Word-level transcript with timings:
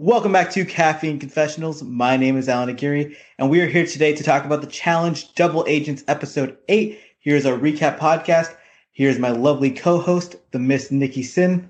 Welcome 0.00 0.32
back 0.32 0.50
to 0.52 0.64
Caffeine 0.64 1.18
Confessionals. 1.18 1.82
My 1.82 2.16
name 2.16 2.38
is 2.38 2.48
Alan 2.48 2.70
Aguirre, 2.70 3.14
and 3.38 3.50
we 3.50 3.60
are 3.60 3.66
here 3.66 3.84
today 3.84 4.14
to 4.14 4.24
talk 4.24 4.46
about 4.46 4.62
the 4.62 4.66
Challenge 4.66 5.34
Double 5.34 5.62
Agents 5.68 6.02
Episode 6.08 6.56
8. 6.70 6.98
Here's 7.18 7.44
our 7.44 7.58
recap 7.58 7.98
podcast. 7.98 8.56
Here's 8.92 9.18
my 9.18 9.28
lovely 9.28 9.70
co-host, 9.70 10.36
the 10.52 10.58
Miss 10.58 10.90
Nikki 10.90 11.22
Sin. 11.22 11.68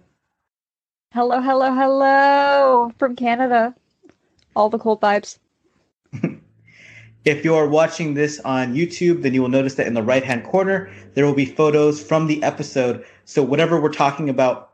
Hello, 1.12 1.40
hello, 1.40 1.74
hello 1.74 2.92
from 3.00 3.16
Canada. 3.16 3.74
All 4.54 4.70
the 4.70 4.78
cold 4.78 5.00
vibes. 5.00 5.38
If 7.24 7.44
you're 7.44 7.66
watching 7.66 8.14
this 8.14 8.38
on 8.44 8.76
YouTube, 8.76 9.22
then 9.22 9.34
you 9.34 9.42
will 9.42 9.48
notice 9.48 9.74
that 9.74 9.88
in 9.88 9.94
the 9.94 10.04
right 10.04 10.24
hand 10.24 10.44
corner, 10.44 10.88
there 11.14 11.26
will 11.26 11.34
be 11.34 11.46
photos 11.46 12.00
from 12.00 12.28
the 12.28 12.40
episode. 12.44 13.04
So, 13.24 13.42
whatever 13.42 13.80
we're 13.80 13.92
talking 13.92 14.28
about 14.28 14.70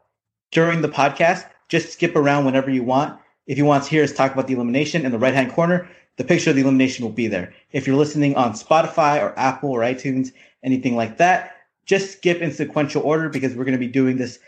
during 0.53 0.83
the 0.83 0.91
podcast, 0.91 1.47
just 1.69 1.95
skip 1.95 2.15
around 2.15 2.45
whenever 2.45 2.69
you 2.69 2.83
want. 2.83 3.19
If 3.47 3.59
you 3.59 3.65
want 3.65 3.85
to 3.85 3.91
hear 3.91 4.03
us 4.03 4.13
talk 4.13 4.33
about 4.33 4.49
the 4.49 4.55
elimination 4.55 5.05
in 5.05 5.13
the 5.13 5.19
right 5.19 5.35
hand 5.35 5.53
corner, 5.53 5.89
the 6.17 6.25
picture 6.25 6.51
of 6.51 6.57
the 6.57 6.63
elimination 6.63 7.05
will 7.05 7.13
be 7.13 7.29
there. 7.29 7.55
If 7.73 7.87
you're 7.87 7.97
listening 7.97 8.35
on 8.37 8.53
Spotify 8.53 9.23
or 9.23 9.39
Apple 9.39 9.71
or 9.71 9.81
iTunes, 9.81 10.33
anything 10.63 10.97
like 10.97 11.19
that, 11.19 11.57
just 11.85 12.13
skip 12.13 12.41
in 12.41 12.53
sequential 12.53 13.03
order 13.03 13.29
because 13.29 13.55
we're 13.55 13.65
going 13.65 13.73
to 13.73 13.79
be 13.79 13.87
doing 13.87 14.17
this 14.17 14.39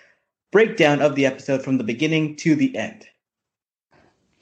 breakdown 0.50 1.00
of 1.00 1.14
the 1.14 1.26
episode 1.26 1.62
from 1.62 1.78
the 1.78 1.84
beginning 1.84 2.34
to 2.37 2.54
the 2.54 2.76
end. 2.76 3.06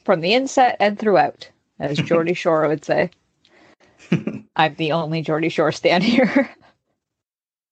From 0.04 0.20
the 0.20 0.32
inset 0.34 0.76
and 0.80 0.98
throughout, 0.98 1.50
as 1.78 1.98
Geordie 2.04 2.34
Shore 2.34 2.66
would 2.68 2.84
say. 2.84 3.10
I'm 4.56 4.74
the 4.76 4.92
only 4.92 5.20
Geordie 5.20 5.48
Shore 5.48 5.72
stand 5.72 6.04
here. 6.04 6.50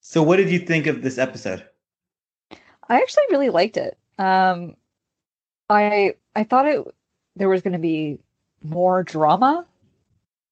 so, 0.01 0.23
what 0.23 0.37
did 0.37 0.51
you 0.51 0.59
think 0.59 0.87
of 0.87 1.01
this 1.01 1.17
episode? 1.17 1.65
I 2.89 2.97
actually 2.97 3.25
really 3.31 3.51
liked 3.51 3.77
it. 3.77 3.97
Um, 4.19 4.77
I 5.71 6.15
I 6.35 6.45
thought 6.45 6.67
it 6.67 6.85
there 7.37 7.49
was 7.49 7.63
going 7.63 7.73
to 7.73 7.79
be 7.79 8.19
more 8.63 9.03
drama 9.03 9.67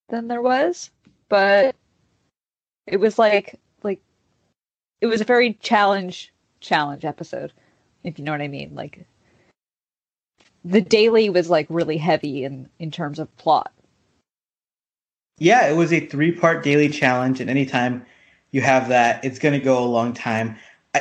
than 0.09 0.29
there 0.29 0.43
was, 0.43 0.91
but 1.29 1.75
it 2.87 2.99
was 2.99 3.19
like 3.19 3.59
like 3.83 4.01
it 5.01 5.07
was 5.07 5.21
a 5.21 5.25
very 5.25 5.55
challenge 5.55 6.33
challenge 6.61 7.05
episode, 7.05 7.53
if 8.05 8.19
you 8.19 8.25
know 8.25 8.33
what 8.33 8.43
I 8.43 8.49
mean. 8.49 8.75
Like 8.75 9.07
the 10.65 10.81
daily 10.81 11.29
was 11.31 11.51
like 11.51 11.67
really 11.69 11.99
heavy 11.99 12.45
in 12.45 12.69
in 12.79 12.91
terms 12.91 13.19
of 13.19 13.35
plot. 13.37 13.73
Yeah, 15.39 15.67
it 15.67 15.77
was 15.77 15.93
a 15.93 16.07
three 16.07 16.33
part 16.33 16.63
daily 16.63 16.89
challenge, 16.89 17.41
and 17.41 17.51
anytime 17.51 18.05
you 18.53 18.61
have 18.61 18.89
that, 18.89 19.25
it's 19.25 19.39
going 19.39 19.59
to 19.59 19.65
go 19.65 19.83
a 19.83 19.87
long 19.87 20.13
time. 20.13 20.57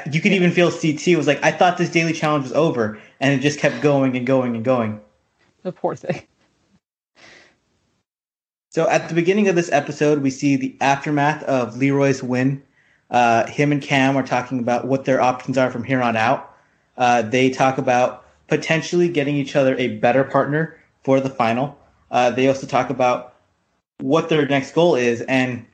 You 0.10 0.22
could 0.22 0.32
even 0.32 0.52
feel 0.52 0.72
CT 0.72 1.18
was 1.18 1.28
like, 1.28 1.44
I 1.44 1.52
thought 1.52 1.78
this 1.78 1.92
daily 1.92 2.14
challenge 2.14 2.44
was 2.44 2.54
over, 2.54 2.98
and 3.22 3.34
it 3.34 3.42
just 3.42 3.60
kept 3.60 3.82
going 3.82 4.18
and 4.18 4.28
going 4.28 4.56
and 4.56 4.66
going. 4.66 5.00
The 5.64 5.72
poor 5.72 5.96
thing. 5.96 6.24
So 8.72 8.90
at 8.90 9.10
the 9.10 9.16
beginning 9.16 9.48
of 9.48 9.56
this 9.56 9.72
episode, 9.72 10.22
we 10.22 10.30
see 10.30 10.56
the 10.56 10.76
aftermath 10.82 11.44
of 11.44 11.78
Leroy's 11.78 12.24
win. 12.24 12.64
Uh, 13.10 13.46
him 13.48 13.72
and 13.72 13.82
Cam 13.82 14.16
are 14.18 14.26
talking 14.26 14.60
about 14.60 14.88
what 14.88 15.06
their 15.06 15.22
options 15.22 15.58
are 15.58 15.70
from 15.70 15.84
here 15.84 16.02
on 16.02 16.16
out. 16.16 16.56
Uh, 16.98 17.22
they 17.22 17.50
talk 17.50 17.78
about 17.78 18.26
potentially 18.48 19.10
getting 19.10 19.36
each 19.36 19.56
other 19.56 19.76
a 19.78 19.98
better 19.98 20.24
partner 20.24 20.78
for 21.04 21.20
the 21.20 21.30
final. 21.30 21.78
Uh, 22.10 22.32
they 22.32 22.48
also 22.48 22.66
talk 22.66 22.90
about 22.90 23.36
what 24.00 24.30
their 24.30 24.48
next 24.48 24.74
goal 24.74 24.96
is, 24.96 25.22
and 25.22 25.66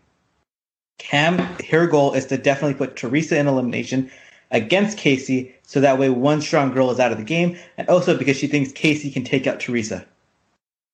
Cam, 0.98 1.38
her 1.70 1.86
goal 1.86 2.14
is 2.14 2.26
to 2.26 2.38
definitely 2.38 2.74
put 2.74 2.96
Teresa 2.96 3.38
in 3.38 3.48
elimination 3.48 4.12
against 4.52 4.98
Kaycee, 4.98 5.54
so 5.64 5.82
that 5.82 6.00
way 6.00 6.10
one 6.10 6.42
strong 6.42 6.72
girl 6.72 6.92
is 6.92 7.00
out 7.00 7.12
of 7.12 7.18
the 7.18 7.24
game, 7.24 7.58
and 7.78 7.88
also 7.90 8.18
because 8.18 8.38
she 8.38 8.48
thinks 8.48 8.72
Kaycee 8.72 9.14
can 9.14 9.24
take 9.24 9.48
out 9.48 9.60
Teresa. 9.60 10.06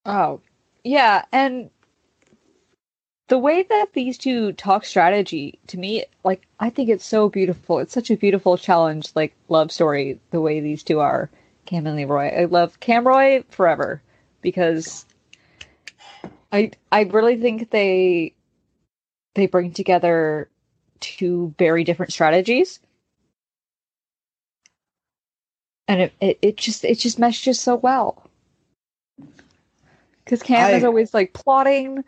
Oh, 0.05 0.41
yeah, 0.83 1.25
and 1.31 1.69
the 3.27 3.37
way 3.39 3.63
that 3.63 3.93
these 3.93 4.17
two 4.17 4.53
talk 4.53 4.85
strategy 4.85 5.59
to 5.67 5.77
me, 5.77 6.05
like 6.23 6.45
I 6.59 6.69
think 6.69 6.89
it's 6.89 7.05
so 7.05 7.29
beautiful. 7.29 7.79
It's 7.79 7.93
such 7.93 8.11
a 8.11 8.17
beautiful 8.17 8.57
challenge, 8.57 9.11
like 9.15 9.33
love 9.49 9.71
story. 9.71 10.19
The 10.31 10.41
way 10.41 10.59
these 10.59 10.83
two 10.83 10.99
are, 10.99 11.29
Cam 11.65 11.87
and 11.87 11.95
Leroy. 11.95 12.27
I 12.27 12.45
love 12.45 12.79
Camroy 12.79 13.43
forever 13.49 14.01
because 14.41 15.05
I 16.51 16.71
I 16.91 17.03
really 17.03 17.37
think 17.37 17.69
they 17.71 18.33
they 19.35 19.47
bring 19.47 19.71
together 19.71 20.49
two 20.99 21.53
very 21.57 21.83
different 21.83 22.13
strategies 22.13 22.79
and 25.87 26.01
it, 26.01 26.13
it, 26.21 26.39
it 26.41 26.57
just 26.57 26.85
it 26.85 26.99
just 26.99 27.19
meshes 27.19 27.59
so 27.59 27.75
well. 27.75 28.23
Because 30.23 30.41
cam 30.41 30.71
I, 30.71 30.71
is 30.73 30.83
always 30.83 31.13
like 31.13 31.33
plotting. 31.33 32.03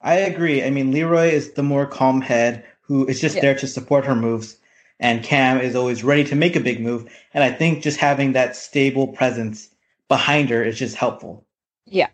I 0.00 0.14
agree. 0.14 0.62
I 0.62 0.70
mean 0.70 0.92
leroy 0.92 1.28
is 1.28 1.52
the 1.52 1.62
more 1.62 1.86
calm 1.86 2.20
head 2.20 2.64
who 2.80 3.06
is 3.06 3.20
just 3.20 3.36
yeah. 3.36 3.42
there 3.42 3.54
to 3.56 3.66
support 3.66 4.04
her 4.04 4.14
moves 4.14 4.56
and 5.00 5.22
cam 5.22 5.60
is 5.60 5.76
always 5.76 6.02
ready 6.02 6.24
to 6.24 6.34
make 6.34 6.56
a 6.56 6.60
big 6.60 6.80
move. 6.80 7.10
And 7.34 7.44
i 7.44 7.50
think 7.50 7.82
just 7.82 7.98
having 7.98 8.32
that 8.32 8.56
stable 8.56 9.08
presence 9.08 9.68
behind 10.08 10.50
her 10.50 10.62
is 10.62 10.78
just 10.78 10.96
helpful. 10.96 11.44
Yeah. 11.84 12.08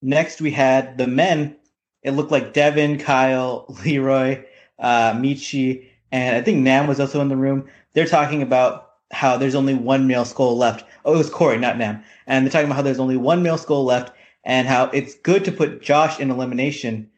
Next, 0.00 0.40
we 0.40 0.52
had 0.52 0.96
the 0.96 1.06
men. 1.08 1.56
It 2.02 2.12
looked 2.12 2.30
like 2.30 2.52
Devin, 2.52 2.98
Kyle, 2.98 3.66
Leroy, 3.84 4.44
uh, 4.78 5.12
Mechie, 5.14 5.88
and 6.12 6.36
I 6.36 6.42
think 6.42 6.58
Nam 6.58 6.86
was 6.86 7.00
also 7.00 7.20
in 7.20 7.28
the 7.28 7.36
room. 7.36 7.68
They're 7.92 8.06
talking 8.06 8.42
about 8.42 8.92
how 9.10 9.36
there's 9.36 9.54
only 9.54 9.74
one 9.74 10.06
male 10.06 10.24
skull 10.24 10.56
left. 10.56 10.84
Oh, 11.04 11.14
it 11.14 11.18
was 11.18 11.30
Cory, 11.30 11.58
not 11.58 11.78
Nam. 11.78 12.02
And 12.26 12.44
they're 12.44 12.52
talking 12.52 12.66
about 12.66 12.76
how 12.76 12.82
there's 12.82 13.00
only 13.00 13.16
one 13.16 13.42
male 13.42 13.58
skull 13.58 13.84
left 13.84 14.12
and 14.44 14.68
how 14.68 14.84
it's 14.86 15.14
good 15.14 15.44
to 15.46 15.52
put 15.52 15.82
Josh 15.82 16.20
in 16.20 16.30
elimination 16.30 17.10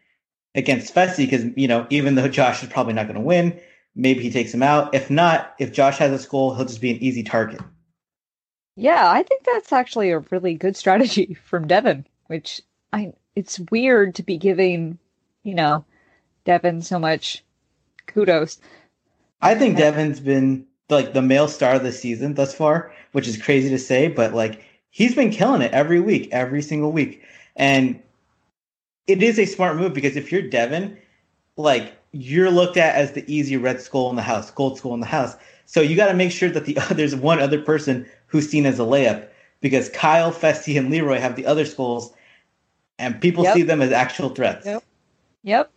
against 0.55 0.95
Fessy 0.95 1.29
because, 1.29 1.45
you 1.57 1.69
know, 1.69 1.87
even 1.91 2.15
though 2.15 2.29
Josh 2.29 2.63
is 2.63 2.69
probably 2.69 2.95
not 2.95 3.07
going 3.07 3.17
to 3.17 3.21
win, 3.21 3.59
maybe 3.95 4.23
he 4.23 4.31
takes 4.31 4.53
him 4.53 4.63
out. 4.63 4.95
If 4.95 5.11
not, 5.11 5.55
if 5.59 5.73
Josh 5.73 5.99
has 5.99 6.13
a 6.13 6.19
skull, 6.19 6.55
he'll 6.55 6.65
just 6.65 6.81
be 6.81 6.91
an 6.91 7.03
easy 7.03 7.23
target. 7.23 7.61
Yeah, 8.77 9.11
I 9.11 9.23
think 9.23 9.45
that's 9.45 9.73
actually 9.73 10.11
a 10.11 10.21
really 10.21 10.55
good 10.55 10.77
strategy 10.77 11.35
from 11.45 11.67
Devin, 11.67 12.07
which 12.27 12.63
I 12.93 13.13
it's 13.37 13.61
weird 13.71 14.17
to 14.17 14.23
be 14.23 14.37
giving, 14.39 14.99
you 15.43 15.55
know, 15.55 15.85
Devin 16.45 16.83
so 16.83 16.99
much 16.99 17.45
kudos. 18.07 18.59
I 19.43 19.55
think 19.55 19.77
Devin's 19.77 20.21
been 20.21 20.67
like 20.89 21.13
the 21.13 21.23
male 21.23 21.49
star 21.49 21.75
of 21.75 21.83
the 21.83 21.93
season 21.93 22.35
thus 22.35 22.55
far, 22.55 22.93
which 23.13 23.27
is 23.27 23.41
crazy 23.41 23.71
to 23.71 23.79
say, 23.79 24.09
but 24.09 24.35
like 24.35 24.63
he's 24.91 25.15
been 25.15 25.31
killing 25.31 25.63
it 25.63 25.73
every 25.73 26.01
week, 26.01 26.29
every 26.33 26.63
single 26.63 26.93
week. 26.93 27.23
And 27.57 28.01
it 29.07 29.23
is 29.23 29.39
a 29.39 29.47
smart 29.47 29.77
move 29.77 29.95
because 29.95 30.17
if 30.17 30.31
you're 30.31 30.43
Devin, 30.43 30.97
like 31.57 31.95
you're 32.13 32.51
looked 32.51 32.77
at 32.77 32.97
as 32.97 33.13
the 33.13 33.25
easy 33.33 33.57
red 33.57 33.81
skull 33.81 34.11
in 34.11 34.17
the 34.17 34.23
house, 34.23 34.51
gold 34.51 34.79
skull 34.79 34.95
in 34.95 35.01
the 35.01 35.07
house. 35.07 35.37
So 35.67 35.81
you 35.81 35.97
got 35.97 36.09
to 36.09 36.15
make 36.15 36.33
sure 36.33 36.51
that 36.51 36.65
the 36.65 36.75
there's 36.95 37.15
one 37.15 37.41
other 37.41 37.61
person 37.61 38.09
who's 38.27 38.49
seen 38.49 38.67
as 38.67 38.79
a 38.79 38.85
layup 38.85 39.29
because 39.61 39.89
Kyle, 39.91 40.33
Fessy, 40.33 40.79
and 40.79 40.91
Leroy 40.91 41.19
have 41.19 41.37
the 41.37 41.47
other 41.47 41.65
skulls, 41.65 42.13
and 42.99 43.21
people 43.21 43.45
yep. 43.45 43.55
see 43.55 43.63
them 43.63 43.83
as 43.83 43.93
actual 43.93 44.31
threats. 44.31 44.67
Yep. 44.67 44.83
Yep. 45.43 45.71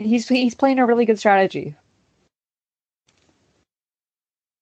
He's 0.00 0.26
he's 0.26 0.54
playing 0.54 0.78
a 0.78 0.86
really 0.86 1.04
good 1.04 1.18
strategy. 1.18 1.76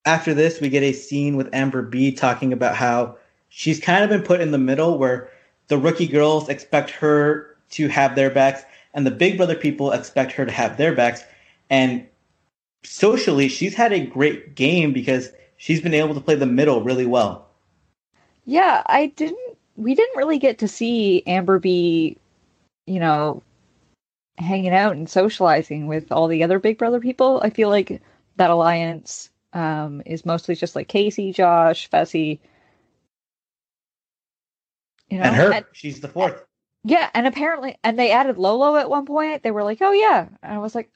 After 0.04 0.34
this, 0.34 0.60
we 0.60 0.68
get 0.68 0.82
a 0.82 0.92
scene 0.92 1.36
with 1.36 1.54
Amber 1.54 1.82
B 1.82 2.10
talking 2.10 2.52
about 2.52 2.74
how 2.74 3.16
she's 3.48 3.78
kind 3.78 4.02
of 4.02 4.10
been 4.10 4.22
put 4.22 4.40
in 4.40 4.50
the 4.50 4.58
middle 4.58 4.98
where 4.98 5.30
the 5.68 5.78
rookie 5.78 6.08
girls 6.08 6.48
expect 6.48 6.90
her 6.90 7.56
to 7.70 7.88
have 7.88 8.16
their 8.16 8.30
backs 8.30 8.62
and 8.94 9.06
the 9.06 9.10
big 9.10 9.36
brother 9.36 9.54
people 9.54 9.92
expect 9.92 10.32
her 10.32 10.44
to 10.44 10.50
have 10.52 10.76
their 10.76 10.94
backs 10.94 11.22
and 11.70 12.06
socially 12.82 13.48
she's 13.48 13.74
had 13.74 13.92
a 13.92 14.06
great 14.06 14.54
game 14.54 14.92
because 14.92 15.30
she's 15.56 15.80
been 15.80 15.94
able 15.94 16.14
to 16.14 16.20
play 16.20 16.34
the 16.34 16.46
middle 16.46 16.82
really 16.82 17.06
well. 17.06 17.46
Yeah, 18.44 18.82
I 18.86 19.06
didn't 19.06 19.58
we 19.76 19.94
didn't 19.94 20.16
really 20.16 20.38
get 20.38 20.58
to 20.58 20.68
see 20.68 21.22
Amber 21.26 21.60
be, 21.60 22.16
you 22.86 22.98
know, 22.98 23.42
hanging 24.38 24.72
out 24.72 24.96
and 24.96 25.08
socializing 25.08 25.86
with 25.86 26.10
all 26.12 26.28
the 26.28 26.42
other 26.42 26.58
Big 26.58 26.78
Brother 26.78 27.00
people. 27.00 27.40
I 27.42 27.50
feel 27.50 27.68
like 27.68 28.00
that 28.36 28.50
alliance 28.50 29.30
um, 29.52 30.02
is 30.06 30.24
mostly 30.24 30.54
just 30.54 30.76
like 30.76 30.88
Kaycee, 30.88 31.34
Josh, 31.34 31.90
Fessy. 31.90 32.38
You 35.08 35.18
know, 35.18 35.24
and 35.24 35.36
her, 35.36 35.52
and, 35.52 35.64
she's 35.72 36.00
the 36.00 36.08
fourth. 36.08 36.44
Yeah, 36.84 37.10
and 37.14 37.26
apparently, 37.26 37.76
and 37.82 37.98
they 37.98 38.12
added 38.12 38.38
Lolo 38.38 38.76
at 38.76 38.90
one 38.90 39.06
point. 39.06 39.42
They 39.42 39.50
were 39.50 39.64
like, 39.64 39.78
"Oh 39.80 39.92
yeah," 39.92 40.28
and 40.42 40.54
I 40.54 40.58
was 40.58 40.74
like, 40.74 40.90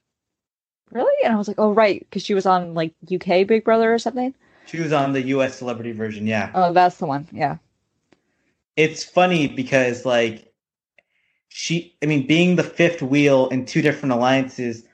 "Really?" 0.90 1.12
And 1.24 1.32
I 1.32 1.36
was 1.36 1.48
like, 1.48 1.58
"Oh 1.58 1.72
right," 1.72 2.00
because 2.00 2.22
she 2.22 2.34
was 2.34 2.46
on 2.46 2.74
like 2.74 2.94
UK 3.10 3.46
Big 3.46 3.64
Brother 3.64 3.92
or 3.92 3.98
something. 3.98 4.34
She 4.66 4.80
was 4.80 4.92
on 4.92 5.12
the 5.12 5.22
US 5.28 5.56
celebrity 5.56 5.92
version, 5.92 6.26
yeah. 6.26 6.50
Oh, 6.54 6.72
that's 6.72 6.98
the 6.98 7.06
one, 7.06 7.26
yeah 7.32 7.56
it's 8.76 9.04
funny 9.04 9.48
because 9.48 10.04
like 10.04 10.51
she 11.54 11.94
I 12.02 12.06
mean 12.06 12.26
being 12.26 12.56
the 12.56 12.62
fifth 12.62 13.02
wheel 13.02 13.48
in 13.48 13.66
two 13.66 13.82
different 13.82 14.12
alliances 14.12 14.84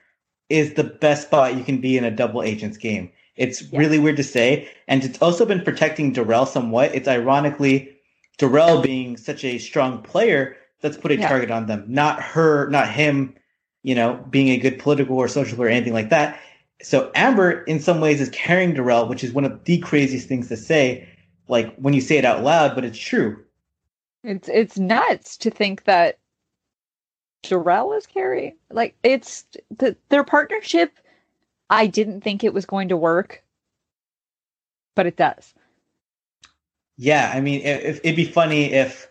is 0.49 0.75
the 0.75 0.85
best 0.85 1.29
spot 1.29 1.57
you 1.57 1.63
can 1.63 1.81
be 1.81 1.97
in 1.97 2.05
a 2.05 2.11
double 2.11 2.43
agents 2.43 2.77
game. 2.77 3.11
It's 3.37 3.63
yeah. 3.63 3.79
really 3.79 3.99
weird 3.99 4.17
to 4.17 4.25
say. 4.25 4.69
And 4.89 5.05
it's 5.05 5.21
also 5.23 5.45
been 5.45 5.63
protecting 5.63 6.13
Darrell 6.13 6.47
somewhat. 6.47 6.95
It's 6.95 7.09
ironically 7.09 7.97
Darrell 8.39 8.81
being 8.83 9.17
such 9.17 9.45
a 9.45 9.59
strong 9.59 10.03
player 10.03 10.57
that's 10.81 10.97
put 10.97 11.11
a 11.11 11.17
yeah. 11.17 11.29
target 11.29 11.51
on 11.51 11.67
them, 11.67 11.85
not 11.89 12.23
her, 12.23 12.69
not 12.71 12.89
him, 12.89 13.35
you 13.83 13.95
know, 13.95 14.25
being 14.31 14.49
a 14.49 14.57
good 14.57 14.79
political 14.79 15.17
or 15.17 15.29
social 15.29 15.63
or 15.63 15.69
anything 15.69 15.93
like 15.93 16.11
that. 16.11 16.41
So 16.83 17.11
Amber, 17.15 17.63
in 17.65 17.81
some 17.81 18.01
ways, 18.01 18.21
is 18.21 18.31
carrying 18.31 18.75
Darrell, 18.75 19.09
which 19.09 19.25
is 19.25 19.33
one 19.33 19.45
of 19.45 19.65
the 19.65 19.79
craziest 19.79 20.29
things 20.29 20.49
to 20.49 20.57
say, 20.57 21.09
like 21.49 21.75
when 21.77 21.95
you 21.95 22.01
say 22.01 22.17
it 22.17 22.25
out 22.25 22.43
loud, 22.43 22.75
but 22.75 22.85
it's 22.85 22.99
true. 22.99 23.45
It's 24.25 24.49
it's 24.49 24.79
nuts 24.79 25.37
to 25.39 25.51
think 25.51 25.85
that 25.85 26.19
Darrell 27.43 27.93
is 27.93 28.07
carrying. 28.07 28.57
Like 28.71 28.97
it's 29.03 29.45
the, 29.77 29.97
their 30.09 30.25
partnership. 30.25 30.93
I 31.71 31.87
didn't 31.87 32.23
think 32.23 32.45
it 32.45 32.55
was 32.55 32.67
going 32.67 32.89
to 32.89 32.97
work, 32.97 33.43
but 34.95 35.07
it 35.07 35.17
does. 35.17 35.55
Yeah, 36.97 37.31
I 37.33 37.41
mean, 37.41 37.61
if, 37.63 38.01
it'd 38.03 38.17
be 38.17 38.25
funny 38.25 38.73
if 38.73 39.09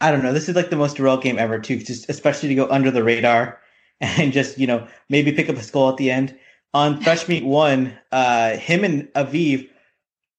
I 0.00 0.10
don't 0.10 0.22
know. 0.22 0.32
This 0.32 0.48
is 0.48 0.56
like 0.56 0.70
the 0.70 0.76
most 0.76 0.96
Darrell 0.96 1.18
game 1.18 1.38
ever, 1.38 1.58
too. 1.58 1.78
Just 1.78 2.08
especially 2.08 2.48
to 2.48 2.54
go 2.54 2.68
under 2.68 2.90
the 2.90 3.04
radar 3.04 3.60
and 4.00 4.32
just 4.32 4.58
you 4.58 4.66
know 4.66 4.86
maybe 5.08 5.32
pick 5.32 5.48
up 5.48 5.56
a 5.56 5.62
skull 5.62 5.90
at 5.90 5.96
the 5.96 6.10
end. 6.10 6.36
On 6.74 7.00
Fresh 7.02 7.28
Meat 7.28 7.44
One, 7.44 7.96
uh, 8.10 8.56
him 8.56 8.84
and 8.84 9.12
Aviv 9.12 9.68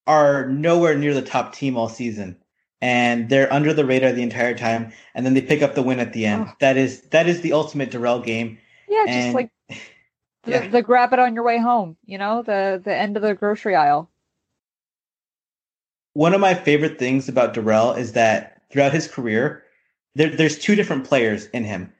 are 0.07 0.47
nowhere 0.49 0.97
near 0.97 1.13
the 1.13 1.21
top 1.21 1.53
team 1.53 1.77
all 1.77 1.87
season, 1.87 2.37
and 2.83 3.29
they're 3.29 3.51
under 3.51 3.73
the 3.73 3.85
radar 3.85 4.11
the 4.11 4.21
entire 4.21 4.53
time. 4.53 4.91
And 5.15 5.25
then 5.25 5.35
they 5.35 5.41
pick 5.41 5.61
up 5.61 5.73
the 5.73 5.81
win 5.81 6.01
at 6.01 6.11
the 6.11 6.25
end. 6.25 6.47
Oh. 6.49 6.53
That 6.59 6.75
is 6.75 7.01
that 7.11 7.29
is 7.29 7.39
the 7.39 7.53
ultimate 7.53 7.91
Darrell 7.91 8.19
game. 8.19 8.57
Yeah, 8.89 9.05
and, 9.07 9.23
just 9.23 9.35
like 9.35 9.49
the, 10.43 10.51
yeah. 10.51 10.67
the 10.67 10.81
grab 10.81 11.13
it 11.13 11.19
on 11.19 11.33
your 11.33 11.45
way 11.45 11.57
home. 11.59 11.95
You 12.05 12.17
know, 12.17 12.43
the 12.43 12.81
the 12.83 12.93
end 12.93 13.15
of 13.15 13.23
the 13.23 13.35
grocery 13.35 13.73
aisle. 13.73 14.09
One 16.11 16.33
of 16.33 16.41
my 16.41 16.53
favorite 16.53 16.99
things 16.99 17.29
about 17.29 17.53
Darrell 17.53 17.93
is 17.93 18.11
that 18.11 18.61
throughout 18.69 18.91
his 18.91 19.07
career, 19.07 19.63
there, 20.15 20.35
there's 20.35 20.59
two 20.59 20.75
different 20.75 21.05
players 21.05 21.45
in 21.47 21.63
him. 21.63 21.91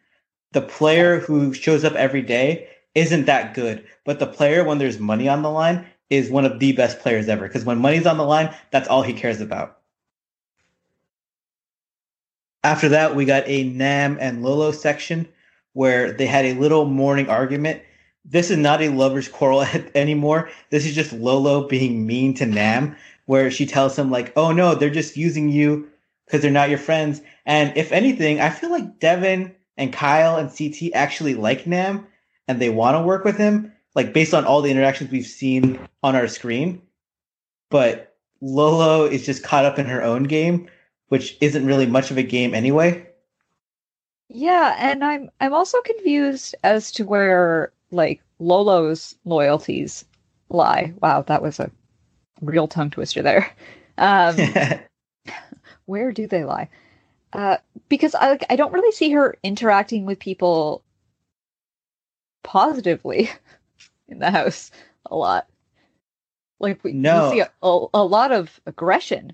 The 0.52 0.62
player 0.62 1.20
who 1.20 1.54
shows 1.54 1.86
up 1.86 1.94
every 1.94 2.22
day 2.22 2.68
isn't 2.94 3.26
that 3.26 3.54
good, 3.54 3.86
but 4.04 4.20
the 4.20 4.28
player 4.28 4.66
when 4.66 4.80
there's 4.80 5.00
money 5.00 5.30
on 5.30 5.44
the 5.44 5.50
line 5.50 5.88
is 6.10 6.30
one 6.30 6.46
of 6.46 6.60
the 6.60 6.74
best 6.74 7.00
players 7.00 7.30
ever. 7.30 7.48
Because 7.48 7.66
when 7.66 7.80
money's 7.80 8.06
on 8.06 8.18
the 8.18 8.26
line, 8.26 8.54
that's 8.70 8.90
all 8.90 9.02
he 9.02 9.14
cares 9.14 9.42
about. 9.42 9.80
After 12.64 12.90
that, 12.90 13.16
we 13.16 13.26
got 13.26 13.44
a 13.48 13.64
Nam 13.64 14.18
and 14.20 14.44
Lolo 14.44 14.72
section 14.72 15.28
where 15.74 16.14
they 16.14 16.26
had 16.26 16.46
a 16.46 16.54
little 16.54 16.86
morning 16.86 17.30
argument. 17.30 17.82
This 18.26 18.52
is 18.52 18.58
not 18.58 18.82
a 18.82 18.90
lover's 18.90 19.28
quarrel 19.28 19.66
anymore. 19.96 20.50
This 20.70 20.86
is 20.86 20.96
just 20.96 21.14
Lolo 21.14 21.68
being 21.68 22.06
mean 22.06 22.34
to 22.36 22.46
Nam, 22.46 22.96
where 23.26 23.52
she 23.52 23.66
tells 23.66 23.98
him 23.98 24.12
like, 24.12 24.32
"Oh 24.38 24.52
no, 24.52 24.76
they're 24.76 24.90
just 24.90 25.18
using 25.18 25.50
you 25.50 25.90
because 26.26 26.42
they're 26.42 26.52
not 26.52 26.70
your 26.70 26.80
friends. 26.80 27.22
And 27.46 27.76
if 27.78 27.92
anything, 27.92 28.40
I 28.40 28.50
feel 28.50 28.72
like 28.72 29.00
Devin 29.00 29.54
and 29.78 29.94
Kyle 29.94 30.38
and 30.38 30.50
CT 30.50 30.92
actually 30.94 31.36
like 31.36 31.68
Nam 31.68 32.08
and 32.48 32.60
they 32.60 32.70
want 32.70 32.96
to 32.96 33.04
work 33.04 33.24
with 33.24 33.38
him, 33.38 33.72
like 33.96 34.14
based 34.14 34.34
on 34.34 34.46
all 34.46 34.62
the 34.62 34.72
interactions 34.72 35.12
we've 35.12 35.26
seen 35.26 35.80
on 36.02 36.16
our 36.16 36.28
screen. 36.28 36.82
But 37.70 38.16
Lolo 38.42 39.06
is 39.06 39.26
just 39.26 39.44
caught 39.44 39.66
up 39.66 39.80
in 39.80 39.86
her 39.86 40.04
own 40.04 40.24
game, 40.24 40.70
which 41.14 41.38
isn't 41.42 41.68
really 41.68 41.86
much 41.86 42.10
of 42.10 42.18
a 42.18 42.24
game 42.24 42.56
anyway. 42.56 43.08
Yeah, 44.30 44.76
and 44.80 45.04
I'm 45.04 45.30
I'm 45.40 45.54
also 45.54 45.80
confused 45.82 46.56
as 46.64 46.92
to 46.94 47.06
where 47.06 47.72
like 47.92 48.20
Lolo's 48.40 49.16
loyalties 49.24 50.06
lie. 50.50 50.92
Wow, 51.02 51.22
that 51.22 51.44
was 51.44 51.60
a 51.60 51.70
real 52.42 52.68
tongue 52.68 52.90
twister 52.90 53.22
there. 53.22 53.48
Um, 54.00 54.36
where 55.86 56.12
do 56.12 56.26
they 56.26 56.46
lie? 56.46 56.68
Uh, 57.32 57.58
because 57.90 58.16
I 58.16 58.30
like 58.30 58.46
I 58.50 58.56
don't 58.56 58.74
really 58.74 58.92
see 58.92 59.12
her 59.12 59.38
interacting 59.44 60.08
with 60.08 60.18
people 60.18 60.84
positively 62.42 63.30
in 64.08 64.18
the 64.18 64.32
house 64.32 64.72
a 65.06 65.16
lot. 65.16 65.48
Like 66.60 66.84
we, 66.84 66.94
no. 66.94 67.30
we 67.30 67.36
see 67.36 67.42
a, 67.42 67.52
a, 67.62 67.86
a 67.94 68.04
lot 68.04 68.32
of 68.32 68.60
aggression. 68.66 69.34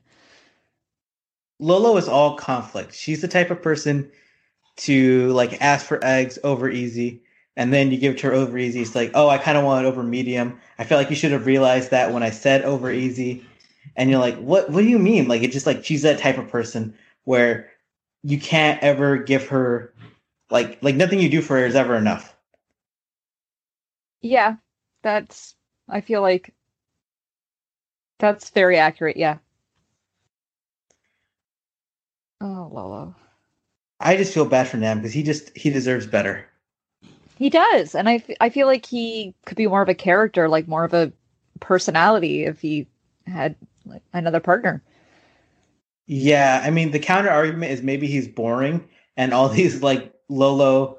Lolo 1.59 1.97
is 1.97 2.07
all 2.07 2.35
conflict. 2.37 2.93
She's 2.93 3.21
the 3.21 3.27
type 3.27 3.51
of 3.51 3.61
person 3.61 4.11
to 4.77 5.27
like 5.33 5.61
ask 5.61 5.85
for 5.85 6.03
eggs 6.03 6.39
over 6.43 6.69
easy, 6.69 7.21
and 7.57 7.73
then 7.73 7.91
you 7.91 7.97
give 7.97 8.15
it 8.15 8.19
to 8.19 8.27
her 8.27 8.33
over 8.33 8.57
easy. 8.57 8.81
It's 8.81 8.95
like, 8.95 9.11
oh, 9.13 9.29
I 9.29 9.37
kind 9.37 9.57
of 9.57 9.65
want 9.65 9.85
it 9.85 9.89
over 9.89 10.03
medium. 10.03 10.59
I 10.77 10.85
feel 10.85 10.97
like 10.97 11.09
you 11.09 11.15
should 11.15 11.31
have 11.33 11.45
realized 11.45 11.91
that 11.91 12.13
when 12.13 12.23
I 12.23 12.29
said 12.29 12.63
over 12.63 12.91
easy 12.91 13.45
and 13.95 14.09
you're 14.09 14.19
like, 14.19 14.37
what? 14.37 14.69
What 14.69 14.81
do 14.81 14.87
you 14.87 14.99
mean? 14.99 15.27
Like, 15.27 15.43
it's 15.43 15.53
just 15.53 15.65
like 15.65 15.83
she's 15.83 16.03
that 16.03 16.19
type 16.19 16.37
of 16.37 16.47
person 16.49 16.95
where 17.25 17.69
you 18.23 18.39
can't 18.39 18.81
ever 18.83 19.17
give 19.17 19.47
her 19.49 19.93
like 20.49 20.79
like 20.81 20.95
nothing 20.95 21.19
you 21.19 21.29
do 21.29 21.41
for 21.41 21.57
her 21.59 21.65
is 21.65 21.75
ever 21.75 21.95
enough. 21.95 22.35
Yeah, 24.21 24.55
that's. 25.01 25.55
I 25.89 26.01
feel 26.01 26.21
like 26.21 26.53
that's 28.19 28.49
very 28.51 28.77
accurate. 28.77 29.17
Yeah. 29.17 29.39
Oh, 32.41 32.69
Lolo. 32.71 33.15
I 33.99 34.15
just 34.15 34.33
feel 34.33 34.45
bad 34.45 34.67
for 34.67 34.77
Nam 34.77 34.99
because 34.99 35.13
he 35.13 35.23
just 35.23 35.55
he 35.57 35.69
deserves 35.69 36.07
better. 36.07 36.45
He 37.37 37.49
does, 37.49 37.95
and 37.95 38.09
I, 38.09 38.15
f- 38.15 38.37
I 38.41 38.49
feel 38.49 38.67
like 38.67 38.85
he 38.85 39.33
could 39.45 39.57
be 39.57 39.67
more 39.67 39.81
of 39.81 39.89
a 39.89 39.95
character, 39.95 40.49
like 40.49 40.67
more 40.67 40.83
of 40.83 40.93
a 40.93 41.11
personality 41.59 42.45
if 42.45 42.61
he 42.61 42.87
had 43.27 43.55
like 43.85 44.01
another 44.13 44.39
partner. 44.39 44.81
Yeah, 46.07 46.61
I 46.63 46.69
mean 46.69 46.91
the 46.91 46.99
counter 46.99 47.29
argument 47.29 47.71
is 47.71 47.81
maybe 47.81 48.07
he's 48.07 48.27
boring 48.27 48.87
and 49.17 49.33
all 49.33 49.49
these 49.49 49.81
like 49.81 50.13
Lolo 50.29 50.97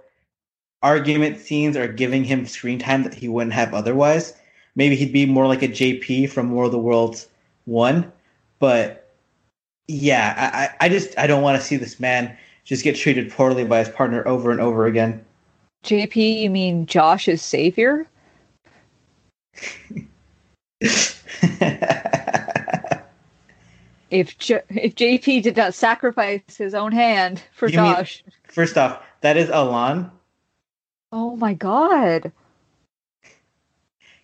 argument 0.82 1.38
scenes 1.38 1.76
are 1.76 1.88
giving 1.88 2.24
him 2.24 2.46
screen 2.46 2.78
time 2.78 3.02
that 3.04 3.14
he 3.14 3.28
wouldn't 3.28 3.54
have 3.54 3.74
otherwise. 3.74 4.34
Maybe 4.74 4.96
he'd 4.96 5.12
be 5.12 5.26
more 5.26 5.46
like 5.46 5.62
a 5.62 5.68
JP 5.68 6.30
from 6.30 6.52
War 6.52 6.64
of 6.64 6.72
the 6.72 6.78
Worlds 6.78 7.28
one. 7.64 8.12
But 8.58 8.99
yeah, 9.90 10.70
I, 10.80 10.86
I 10.86 10.88
just 10.88 11.18
I 11.18 11.26
don't 11.26 11.42
want 11.42 11.60
to 11.60 11.66
see 11.66 11.76
this 11.76 11.98
man 11.98 12.36
just 12.64 12.84
get 12.84 12.94
treated 12.94 13.30
poorly 13.30 13.64
by 13.64 13.80
his 13.80 13.88
partner 13.88 14.26
over 14.26 14.52
and 14.52 14.60
over 14.60 14.86
again. 14.86 15.24
JP, 15.84 16.40
you 16.40 16.50
mean 16.50 16.86
Josh's 16.86 17.42
savior? 17.42 18.06
if 20.80 21.20
J- 24.38 24.62
if 24.68 24.94
JP 24.94 25.42
did 25.42 25.56
not 25.56 25.74
sacrifice 25.74 26.56
his 26.56 26.74
own 26.74 26.92
hand 26.92 27.42
for 27.52 27.66
you 27.66 27.74
Josh. 27.74 28.22
Mean, 28.24 28.32
first 28.44 28.78
off, 28.78 29.02
that 29.22 29.36
is 29.36 29.48
Alon. 29.48 30.12
Oh 31.10 31.34
my 31.36 31.54
god. 31.54 32.30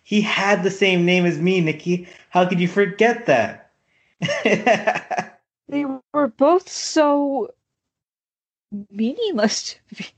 He 0.03 0.21
had 0.21 0.63
the 0.63 0.71
same 0.71 1.05
name 1.05 1.25
as 1.25 1.37
me, 1.37 1.59
Nikki. 1.59 2.07
How 2.29 2.47
could 2.47 2.61
you 2.61 2.69
forget 2.69 3.25
that? 3.25 3.71
they 5.69 5.85
were 6.13 6.27
both 6.27 6.69
so 6.69 7.49
meaningless 8.89 9.73
to 9.73 9.79
me. 9.99 10.07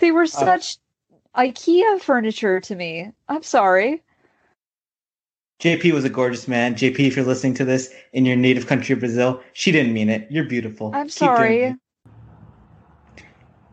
They 0.00 0.10
were 0.10 0.22
uh, 0.22 0.26
such 0.26 0.76
uh, 1.34 1.42
IKEA 1.42 2.00
furniture 2.00 2.60
to 2.60 2.74
me. 2.74 3.12
I'm 3.28 3.44
sorry. 3.44 4.02
JP 5.60 5.92
was 5.92 6.04
a 6.04 6.10
gorgeous 6.10 6.48
man. 6.48 6.74
JP, 6.74 6.98
if 6.98 7.16
you're 7.16 7.24
listening 7.24 7.54
to 7.54 7.64
this 7.64 7.94
in 8.12 8.26
your 8.26 8.36
native 8.36 8.66
country 8.66 8.92
of 8.92 8.98
Brazil, 8.98 9.40
she 9.52 9.72
didn't 9.72 9.94
mean 9.94 10.10
it. 10.10 10.26
You're 10.30 10.44
beautiful. 10.44 10.90
I'm 10.92 11.06
Keep 11.06 11.12
sorry. 11.12 11.76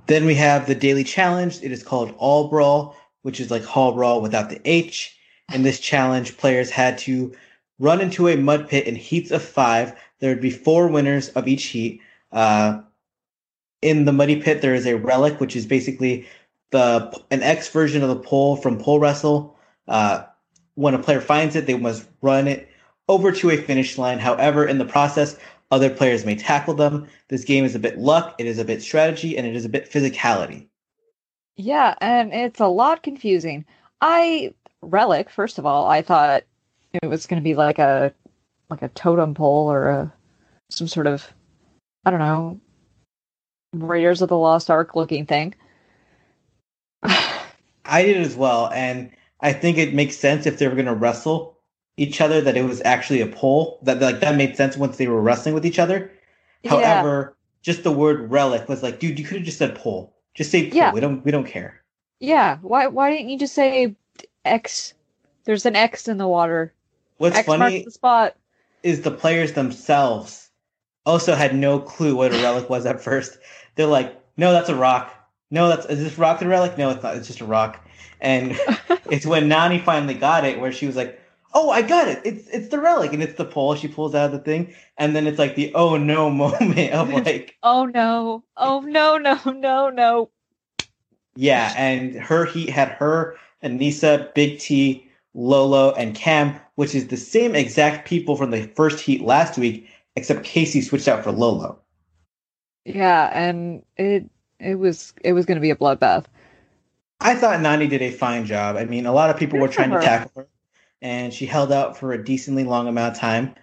Then 0.08 0.26
we 0.26 0.36
have 0.36 0.68
the 0.68 0.76
daily 0.76 1.04
challenge. 1.04 1.60
It 1.64 1.72
is 1.72 1.84
called 1.84 2.14
All 2.18 2.48
Brawl, 2.48 2.96
which 3.24 3.40
is 3.40 3.52
like 3.52 3.64
Hall 3.64 3.94
Brawl 3.94 4.22
without 4.22 4.50
the 4.50 4.62
H. 4.64 5.18
In 5.54 5.64
this 5.64 5.80
challenge, 5.80 6.38
players 6.38 6.70
had 6.70 6.98
to 7.00 7.34
run 7.82 8.00
into 8.00 8.28
a 8.28 8.38
mud 8.38 8.70
pit 8.70 8.86
in 8.86 8.96
heats 8.96 9.32
of 9.32 9.42
five. 9.42 10.00
There 10.20 10.30
would 10.30 10.42
be 10.42 10.52
four 10.52 10.88
winners 10.88 11.30
of 11.30 11.48
each 11.48 11.66
heat. 11.66 12.00
Uh, 12.32 12.82
in 13.82 14.06
the 14.06 14.14
muddy 14.14 14.40
pit, 14.40 14.62
there 14.62 14.76
is 14.76 14.86
a 14.86 14.98
relic, 14.98 15.40
which 15.40 15.56
is 15.56 15.66
basically 15.66 16.28
the 16.70 17.20
an 17.32 17.42
X 17.42 17.70
version 17.70 18.04
of 18.04 18.10
the 18.10 18.16
pole 18.16 18.56
from 18.56 18.78
Pole 18.78 19.00
Wrestle. 19.00 19.58
Uh, 19.88 20.24
when 20.76 20.94
a 20.94 21.00
player 21.00 21.20
finds 21.20 21.56
it, 21.56 21.66
they 21.66 21.78
must 21.78 22.08
run 22.22 22.48
it 22.48 22.70
over 23.10 23.32
to 23.32 23.50
a 23.50 23.58
finish 23.58 23.98
line. 23.98 24.20
However, 24.20 24.66
in 24.66 24.78
the 24.78 24.86
process, 24.86 25.38
other 25.72 25.90
players 25.90 26.24
may 26.24 26.36
tackle 26.36 26.76
them. 26.76 27.08
This 27.30 27.44
game 27.44 27.66
is 27.66 27.76
a 27.76 27.80
bit 27.80 27.98
luck, 27.98 28.36
it 28.38 28.46
is 28.46 28.60
a 28.60 28.66
bit 28.66 28.82
strategy, 28.82 29.38
and 29.38 29.48
it 29.48 29.56
is 29.56 29.66
a 29.66 29.70
bit 29.70 29.90
physicality. 29.90 30.68
Yeah, 31.56 31.96
and 32.00 32.32
it's 32.32 32.60
a 32.60 32.68
lot 32.68 33.04
confusing. 33.04 33.66
I 34.02 34.54
relic, 34.82 35.30
first 35.30 35.58
of 35.58 35.66
all, 35.66 35.88
I 35.88 36.02
thought 36.02 36.44
it 36.94 37.08
was 37.08 37.28
going 37.28 37.42
to 37.42 37.44
be 37.44 37.56
like 37.56 37.80
a 37.80 38.14
like 38.70 38.82
a 38.82 38.90
totem 38.90 39.34
pole 39.34 39.72
or 39.72 39.90
a 39.90 40.14
some 40.70 40.88
sort 40.88 41.08
of 41.08 41.34
I 42.06 42.12
don't 42.12 42.20
know 42.20 42.60
Raiders 43.74 44.22
of 44.22 44.30
the 44.30 44.38
Lost 44.38 44.70
Ark 44.70 44.96
looking 44.96 45.26
thing. 45.26 45.56
I 47.04 48.04
did 48.04 48.18
as 48.18 48.36
well, 48.36 48.70
and 48.74 49.12
I 49.40 49.54
think 49.54 49.78
it 49.78 49.94
makes 49.94 50.18
sense 50.18 50.46
if 50.46 50.60
they 50.60 50.68
were 50.68 50.76
going 50.76 50.86
to 50.86 50.94
wrestle 50.94 51.58
each 51.98 52.22
other 52.22 52.42
that 52.42 52.58
it 52.58 52.64
was 52.64 52.82
actually 52.84 53.22
a 53.22 53.28
pole. 53.28 53.80
That 53.84 54.02
like 54.02 54.20
that 54.20 54.36
made 54.36 54.56
sense 54.56 54.78
once 54.78 54.98
they 54.98 55.08
were 55.08 55.22
wrestling 55.22 55.56
with 55.56 55.66
each 55.66 55.80
other. 55.80 56.12
Yeah. 56.64 56.72
However, 56.72 57.38
just 57.62 57.84
the 57.84 57.92
word 57.92 58.30
relic 58.30 58.68
was 58.68 58.84
like, 58.84 59.00
dude, 59.00 59.18
you 59.18 59.26
could 59.26 59.38
have 59.38 59.46
just 59.46 59.58
said 59.58 59.76
pole. 59.76 60.16
Just 60.34 60.52
say 60.52 60.70
pole. 60.70 60.78
Yeah. 60.78 60.94
We 60.94 61.00
don't 61.00 61.24
we 61.24 61.32
don't 61.32 61.48
care. 61.48 61.82
Yeah. 62.20 62.58
Why 62.62 62.88
why 62.88 63.12
didn't 63.12 63.30
you 63.30 63.40
just 63.40 63.54
say 63.54 63.96
X? 64.46 64.94
There's 65.46 65.66
an 65.66 65.76
X 65.76 66.08
in 66.08 66.18
the 66.18 66.28
water. 66.28 66.74
What's 67.22 67.38
X 67.38 67.46
funny 67.46 67.84
the 67.84 67.92
spot. 67.92 68.36
is 68.82 69.04
the 69.04 69.12
players 69.12 69.54
themselves 69.54 70.50
also 71.06 71.36
had 71.36 71.56
no 71.56 71.80
clue 71.80 72.16
what 72.16 72.34
a 72.34 72.42
relic 72.42 72.68
was 72.68 72.88
at 72.88 73.00
first. 73.00 73.38
They're 73.76 73.86
like, 73.86 74.20
no, 74.38 74.52
that's 74.52 74.70
a 74.70 74.76
rock. 74.76 75.14
No, 75.52 75.68
that's 75.68 75.86
is 75.86 76.00
this 76.00 76.18
rock 76.18 76.40
the 76.40 76.48
relic? 76.48 76.80
No, 76.80 76.90
it's 76.90 77.04
not. 77.04 77.16
It's 77.16 77.28
just 77.28 77.42
a 77.42 77.46
rock. 77.46 77.88
And 78.22 78.54
it's 79.12 79.28
when 79.28 79.48
Nany 79.48 79.84
finally 79.84 80.16
got 80.16 80.46
it, 80.46 80.60
where 80.60 80.72
she 80.72 80.88
was 80.88 80.96
like, 80.96 81.22
"Oh, 81.54 81.70
I 81.70 81.84
got 81.84 82.08
it! 82.08 82.22
It's 82.26 82.48
it's 82.48 82.70
the 82.70 82.80
relic, 82.80 83.14
and 83.14 83.22
it's 83.22 83.38
the 83.38 83.46
pole." 83.46 83.76
She 83.76 83.88
pulls 83.88 84.16
out 84.16 84.28
of 84.28 84.32
the 84.32 84.40
thing, 84.40 84.74
and 84.98 85.16
then 85.16 85.28
it's 85.28 85.38
like 85.38 85.56
the 85.56 85.72
oh 85.76 85.98
no 85.98 86.30
moment 86.44 86.92
of 86.92 87.10
like, 87.26 87.56
Oh 87.62 87.86
no. 87.86 88.44
Oh 88.58 88.80
no, 88.80 89.18
no, 89.18 89.40
no, 89.46 89.90
no. 89.90 90.30
yeah. 91.36 91.74
And 91.78 92.16
her 92.16 92.46
heat 92.46 92.70
had 92.70 92.90
her, 92.90 93.36
Aneesa, 93.64 94.34
Big 94.34 94.58
T, 94.60 95.11
Lolo, 95.34 95.94
and 95.94 96.16
Cam, 96.16 96.60
which 96.76 96.94
is 96.94 97.08
the 97.08 97.18
same 97.18 97.56
exact 97.56 98.08
people 98.08 98.36
from 98.36 98.52
the 98.52 98.68
first 98.76 99.00
heat 99.00 99.22
last 99.22 99.58
week, 99.58 99.88
except 100.16 100.46
Kaycee 100.46 100.84
switched 100.84 101.08
out 101.08 101.24
for 101.24 101.32
Lolo. 101.32 101.80
Yeah, 102.86 103.30
and 103.34 103.84
it 103.98 104.30
it 104.60 104.76
was 104.76 105.14
it 105.24 105.34
was 105.34 105.46
gonna 105.46 105.60
be 105.60 105.70
a 105.70 105.76
bloodbath. 105.76 106.26
I 107.20 107.36
thought 107.36 107.60
Nany 107.60 107.90
did 107.90 108.02
a 108.02 108.12
fine 108.12 108.46
job. 108.46 108.76
I 108.76 108.86
mean, 108.86 109.06
a 109.06 109.14
lot 109.14 109.30
of 109.30 109.38
people 109.38 109.60
Good 109.60 109.62
were 109.62 109.74
trying 109.74 109.92
her. 109.92 110.00
to 110.00 110.06
tackle 110.06 110.32
her, 110.36 110.48
and 111.02 111.34
she 111.34 111.46
held 111.46 111.72
out 111.72 111.98
for 111.98 112.12
a 112.14 112.24
decently 112.24 112.64
long 112.64 112.88
amount 112.88 113.16
of 113.16 113.20
time. 113.20 113.56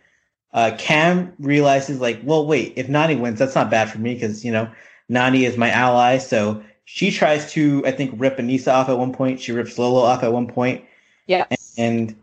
Uh, 0.52 0.74
Cam 0.78 1.34
realizes, 1.38 2.00
like, 2.00 2.20
well, 2.24 2.46
wait, 2.46 2.72
if 2.76 2.86
Nany 2.86 3.20
wins, 3.20 3.38
that's 3.38 3.54
not 3.54 3.70
bad 3.70 3.90
for 3.90 3.98
me 3.98 4.14
because, 4.14 4.44
you 4.44 4.52
know, 4.52 4.70
Nany 5.10 5.46
is 5.46 5.56
my 5.56 5.70
ally. 5.70 6.18
So 6.18 6.62
she 6.84 7.10
tries 7.10 7.52
to, 7.52 7.84
I 7.84 7.90
think, 7.90 8.14
rip 8.16 8.38
Aneesa 8.38 8.72
off 8.72 8.88
at 8.88 8.98
one 8.98 9.12
point. 9.12 9.40
She 9.40 9.52
rips 9.52 9.78
Lolo 9.78 10.00
off 10.00 10.22
at 10.22 10.32
one 10.32 10.46
point. 10.46 10.84
Yeah. 11.28 11.46
And 11.76 12.16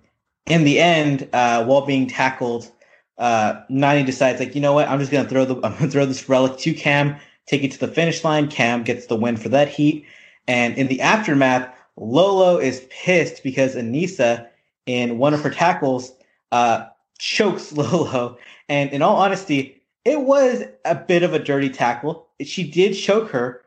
in 0.48 0.66
the 0.66 0.80
end, 0.80 1.30
uh, 1.32 1.64
while 1.64 1.86
being 1.86 2.08
tackled, 2.08 2.70
uh, 3.18 3.62
Nany 3.72 4.06
decides, 4.06 4.40
like, 4.40 4.56
you 4.56 4.62
know 4.62 4.74
what? 4.74 4.90
I'm 4.90 5.00
just 5.00 5.12
gonna 5.12 5.30
throw 5.30 5.46
the 5.46 5.56
I'm 5.64 5.74
gonna 5.78 5.90
throw 5.90 6.06
this 6.06 6.28
relic 6.28 6.58
to 6.60 6.74
Cam, 6.74 7.16
take 7.46 7.64
it 7.64 7.72
to 7.72 7.80
the 7.80 7.88
finish 7.88 8.24
line. 8.24 8.50
Cam 8.50 8.84
gets 8.84 9.06
the 9.06 9.16
win 9.16 9.38
for 9.38 9.50
that 9.50 9.70
heat. 9.70 10.06
And 10.48 10.78
in 10.78 10.88
the 10.88 11.02
aftermath, 11.02 11.74
Lolo 11.96 12.58
is 12.58 12.86
pissed 12.90 13.42
because 13.44 13.76
Aneesa, 13.76 14.48
in 14.86 15.18
one 15.18 15.34
of 15.34 15.42
her 15.42 15.50
tackles, 15.50 16.12
uh, 16.52 16.88
chokes 17.18 17.72
Lolo. 17.78 18.38
And 18.68 18.92
in 18.92 19.02
all 19.02 19.16
honesty, 19.16 19.82
it 20.04 20.22
was 20.22 20.64
a 20.84 20.96
bit 20.96 21.24
of 21.24 21.34
a 21.34 21.40
dirty 21.40 21.70
tackle. 21.70 22.28
She 22.42 22.70
did 22.70 22.94
choke 22.94 23.30
her, 23.32 23.64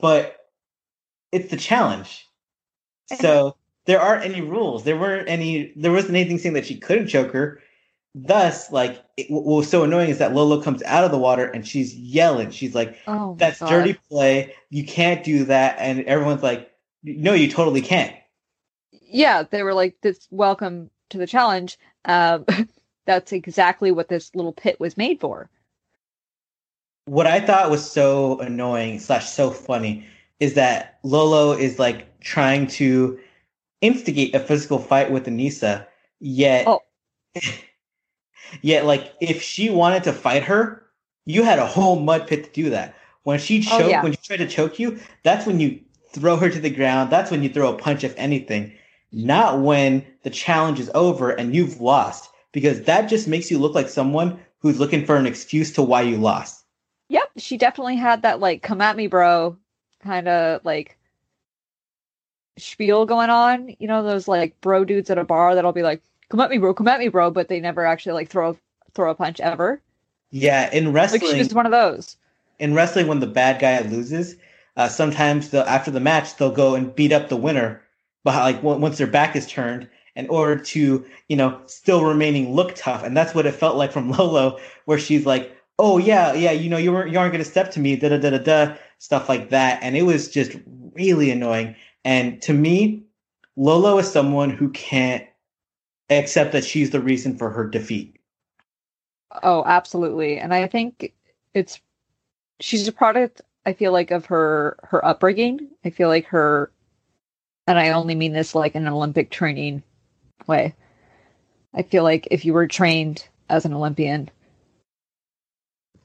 but 0.00 0.48
it's 1.30 1.50
the 1.50 1.56
challenge. 1.56 2.26
So 3.20 3.56
there 3.88 4.00
aren't 4.00 4.24
any 4.24 4.42
rules. 4.42 4.84
There 4.84 4.96
weren't 4.98 5.28
any. 5.28 5.72
There 5.74 5.90
wasn't 5.92 6.14
anything 6.16 6.38
saying 6.38 6.54
that 6.54 6.66
she 6.66 6.76
couldn't 6.78 7.08
choke 7.08 7.32
her. 7.32 7.60
Thus, 8.14 8.70
like, 8.70 9.02
it, 9.16 9.30
what 9.30 9.44
was 9.44 9.68
so 9.68 9.82
annoying 9.84 10.10
is 10.10 10.18
that 10.18 10.34
Lolo 10.34 10.60
comes 10.62 10.82
out 10.84 11.04
of 11.04 11.10
the 11.10 11.18
water 11.18 11.46
and 11.46 11.66
she's 11.66 11.94
yelling. 11.94 12.50
She's 12.50 12.74
like, 12.74 12.96
Oh 13.06 13.34
"That's 13.38 13.60
God. 13.60 13.70
dirty 13.70 13.94
play. 14.10 14.54
You 14.70 14.84
can't 14.84 15.24
do 15.24 15.44
that." 15.46 15.76
And 15.80 16.04
everyone's 16.04 16.42
like, 16.42 16.70
"No, 17.02 17.32
you 17.32 17.50
totally 17.50 17.80
can't." 17.82 18.14
Yeah, 18.92 19.42
they 19.50 19.62
were 19.62 19.74
like, 19.74 19.96
"This 20.02 20.28
welcome 20.30 20.90
to 21.10 21.18
the 21.18 21.26
challenge." 21.26 21.78
Um, 22.04 22.44
that's 23.06 23.32
exactly 23.32 23.90
what 23.90 24.08
this 24.08 24.34
little 24.34 24.52
pit 24.52 24.78
was 24.78 24.96
made 24.98 25.20
for. 25.20 25.48
what 27.06 27.26
I 27.26 27.40
thought 27.40 27.70
was 27.70 27.90
so 27.90 28.38
annoying 28.40 28.98
slash 29.00 29.28
so 29.30 29.50
funny 29.50 30.04
is 30.40 30.54
that 30.54 30.98
Lolo 31.02 31.52
is 31.52 31.78
like 31.78 32.20
trying 32.20 32.66
to 32.66 33.18
instigate 33.80 34.34
a 34.34 34.40
physical 34.40 34.78
fight 34.78 35.10
with 35.10 35.26
Aneesa, 35.26 35.86
yet 36.20 36.66
Oh. 36.66 36.80
yet 38.62 38.84
like 38.84 39.12
if 39.20 39.42
she 39.42 39.70
wanted 39.70 40.04
to 40.04 40.12
fight 40.12 40.44
her, 40.44 40.84
you 41.26 41.42
had 41.42 41.58
a 41.58 41.66
whole 41.66 42.00
mud 42.00 42.26
pit 42.26 42.44
to 42.44 42.50
do 42.50 42.70
that. 42.70 42.94
When 43.24 43.38
she 43.38 43.58
Oh, 43.70 43.78
choked, 43.78 43.90
yeah. 43.90 44.02
when 44.02 44.12
she 44.12 44.18
tried 44.22 44.38
to 44.38 44.48
choke 44.48 44.78
you, 44.78 44.98
that's 45.22 45.46
when 45.46 45.60
you 45.60 45.80
throw 46.12 46.36
her 46.36 46.48
to 46.50 46.58
the 46.60 46.70
ground. 46.70 47.10
That's 47.10 47.30
when 47.30 47.42
you 47.42 47.48
throw 47.50 47.72
a 47.72 47.76
punch, 47.78 48.04
if 48.04 48.14
anything. 48.16 48.72
Not 49.12 49.60
when 49.60 50.04
the 50.22 50.30
challenge 50.30 50.80
is 50.80 50.90
over 50.94 51.30
and 51.30 51.54
you've 51.54 51.80
lost, 51.80 52.30
because 52.52 52.82
that 52.82 53.08
just 53.08 53.28
makes 53.28 53.50
you 53.50 53.58
look 53.58 53.74
like 53.74 53.88
someone 53.88 54.38
who's 54.60 54.78
looking 54.80 55.04
for 55.06 55.16
an 55.16 55.26
excuse 55.26 55.72
to 55.72 55.82
why 55.82 56.02
you 56.02 56.16
lost. 56.18 56.64
Yep, 57.10 57.30
she 57.36 57.56
definitely 57.56 57.96
had 57.96 58.22
that 58.22 58.40
like 58.40 58.62
"come 58.62 58.80
at 58.80 58.96
me, 58.96 59.06
bro" 59.06 59.56
kind 60.02 60.28
of 60.28 60.64
like 60.64 60.97
spiel 62.58 63.06
going 63.06 63.30
on. 63.30 63.74
You 63.78 63.88
know, 63.88 64.02
those 64.02 64.28
like 64.28 64.60
bro 64.60 64.84
dudes 64.84 65.10
at 65.10 65.18
a 65.18 65.24
bar 65.24 65.54
that'll 65.54 65.72
be 65.72 65.82
like, 65.82 66.02
"Come 66.30 66.40
at 66.40 66.50
me, 66.50 66.58
bro, 66.58 66.74
come 66.74 66.88
at 66.88 67.00
me, 67.00 67.08
bro," 67.08 67.30
but 67.30 67.48
they 67.48 67.60
never 67.60 67.84
actually 67.86 68.12
like 68.14 68.28
throw 68.28 68.56
throw 68.94 69.10
a 69.10 69.14
punch 69.14 69.40
ever. 69.40 69.80
Yeah, 70.30 70.70
in 70.72 70.92
wrestling, 70.92 71.32
she 71.32 71.38
was 71.38 71.54
one 71.54 71.66
of 71.66 71.72
those. 71.72 72.16
in 72.58 72.74
wrestling, 72.74 73.06
when 73.06 73.20
the 73.20 73.26
bad 73.26 73.60
guy 73.60 73.80
loses, 73.80 74.36
uh, 74.76 74.88
sometimes 74.88 75.50
they'll, 75.50 75.62
after 75.62 75.90
the 75.90 76.00
match 76.00 76.36
they'll 76.36 76.50
go 76.52 76.74
and 76.74 76.94
beat 76.94 77.12
up 77.12 77.28
the 77.28 77.36
winner, 77.36 77.82
but 78.24 78.34
like 78.36 78.62
on- 78.64 78.80
once 78.80 78.98
their 78.98 79.06
back 79.06 79.36
is 79.36 79.46
turned, 79.46 79.88
in 80.16 80.28
order 80.28 80.56
to 80.60 81.04
you 81.28 81.36
know 81.36 81.60
still 81.66 82.04
remaining 82.04 82.54
look 82.54 82.74
tough, 82.74 83.02
and 83.04 83.16
that's 83.16 83.34
what 83.34 83.46
it 83.46 83.54
felt 83.54 83.76
like 83.76 83.92
from 83.92 84.10
Lolo, 84.18 84.58
where 84.86 84.98
she's 84.98 85.26
like, 85.26 85.52
"Oh 85.78 85.98
yeah, 85.98 86.32
yeah, 86.34 86.52
you 86.52 86.68
know 86.70 86.76
you 86.78 86.92
weren't 86.92 87.10
you 87.12 87.18
aren't 87.18 87.32
gonna 87.32 87.44
step 87.44 87.70
to 87.72 87.80
me, 87.80 87.96
da 87.96 88.08
da 88.10 88.18
da 88.18 88.30
da 88.30 88.38
da," 88.38 88.74
stuff 88.98 89.28
like 89.28 89.50
that, 89.50 89.78
and 89.82 89.96
it 89.96 90.02
was 90.02 90.28
just 90.28 90.56
really 90.94 91.30
annoying. 91.30 91.74
And 92.08 92.40
to 92.40 92.54
me, 92.54 93.02
Lolo 93.56 93.98
is 93.98 94.10
someone 94.10 94.48
who 94.48 94.70
can't 94.70 95.26
accept 96.08 96.52
that 96.52 96.64
she's 96.64 96.88
the 96.88 97.02
reason 97.02 97.36
for 97.36 97.50
her 97.50 97.68
defeat. 97.68 98.16
Oh, 99.42 99.62
absolutely. 99.66 100.38
And 100.38 100.54
I 100.54 100.68
think 100.68 101.12
it's 101.52 101.82
she's 102.60 102.88
a 102.88 102.92
product 102.92 103.42
I 103.66 103.74
feel 103.74 103.92
like 103.92 104.10
of 104.10 104.24
her 104.24 104.78
her 104.84 105.04
upbringing. 105.04 105.68
I 105.84 105.90
feel 105.90 106.08
like 106.08 106.24
her 106.28 106.72
and 107.66 107.78
I 107.78 107.90
only 107.90 108.14
mean 108.14 108.32
this 108.32 108.54
like 108.54 108.74
in 108.74 108.86
an 108.86 108.92
Olympic 108.94 109.30
training 109.30 109.82
way. 110.46 110.74
I 111.74 111.82
feel 111.82 112.04
like 112.04 112.26
if 112.30 112.46
you 112.46 112.54
were 112.54 112.66
trained 112.66 113.28
as 113.50 113.66
an 113.66 113.74
Olympian, 113.74 114.30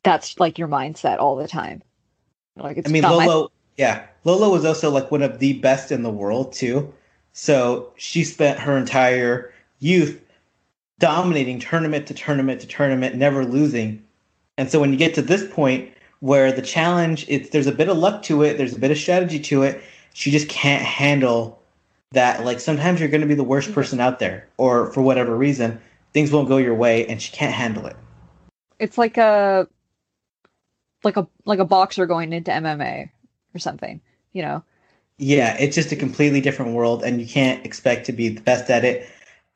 that's 0.03 0.37
like 0.37 0.57
your 0.57 0.67
mindset 0.67 1.19
all 1.19 1.37
the 1.37 1.47
time. 1.47 1.81
Like 2.57 2.75
it's 2.75 2.89
I 2.89 2.91
mean, 2.91 3.03
not 3.03 3.15
my- 3.19 3.25
Lolo, 3.25 3.51
yeah, 3.77 4.07
Lolo 4.25 4.49
was 4.49 4.65
also 4.65 4.89
like 4.89 5.11
one 5.11 5.21
of 5.21 5.39
the 5.39 5.53
best 5.59 5.91
in 5.91 6.03
the 6.03 6.09
world 6.09 6.53
too. 6.53 6.93
So 7.33 7.91
she 7.97 8.23
spent 8.23 8.59
her 8.59 8.77
entire 8.77 9.53
youth 9.79 10.21
dominating 10.99 11.59
tournament 11.59 12.07
to 12.07 12.13
tournament 12.13 12.61
to 12.61 12.67
tournament, 12.67 13.15
never 13.15 13.45
losing. 13.45 14.03
And 14.57 14.69
so 14.69 14.79
when 14.79 14.91
you 14.91 14.97
get 14.97 15.15
to 15.15 15.21
this 15.21 15.45
point 15.51 15.91
where 16.19 16.51
the 16.51 16.61
challenge, 16.61 17.25
it's 17.27 17.49
there's 17.49 17.67
a 17.67 17.71
bit 17.71 17.89
of 17.89 17.97
luck 17.97 18.21
to 18.23 18.43
it, 18.43 18.57
there's 18.57 18.75
a 18.75 18.79
bit 18.79 18.91
of 18.91 18.97
strategy 18.97 19.39
to 19.39 19.63
it. 19.63 19.81
She 20.13 20.31
just 20.31 20.47
can't 20.47 20.83
handle 20.83 21.61
that. 22.11 22.45
Like 22.45 22.59
sometimes 22.59 22.99
you're 22.99 23.09
going 23.09 23.21
to 23.21 23.27
be 23.27 23.33
the 23.35 23.43
worst 23.43 23.73
person 23.73 23.99
out 23.99 24.19
there, 24.19 24.47
or 24.57 24.91
for 24.93 25.01
whatever 25.01 25.35
reason, 25.35 25.81
things 26.13 26.31
won't 26.31 26.47
go 26.47 26.57
your 26.57 26.75
way, 26.75 27.05
and 27.07 27.21
she 27.21 27.31
can't 27.31 27.53
handle 27.53 27.87
it. 27.87 27.95
it's 28.79 28.97
like 28.97 29.17
a 29.17 29.67
like 31.03 31.17
a 31.17 31.27
like 31.45 31.59
a 31.59 31.65
boxer 31.65 32.05
going 32.05 32.31
into 32.33 32.51
MMA 32.51 33.09
or 33.55 33.59
something, 33.59 34.01
you 34.33 34.41
know. 34.41 34.63
Yeah, 35.17 35.55
it's 35.59 35.75
just 35.75 35.91
a 35.91 35.95
completely 35.95 36.41
different 36.41 36.73
world, 36.73 37.03
and 37.03 37.21
you 37.21 37.27
can't 37.27 37.65
expect 37.65 38.05
to 38.07 38.11
be 38.13 38.29
the 38.29 38.41
best 38.41 38.69
at 38.69 38.83
it. 38.85 39.07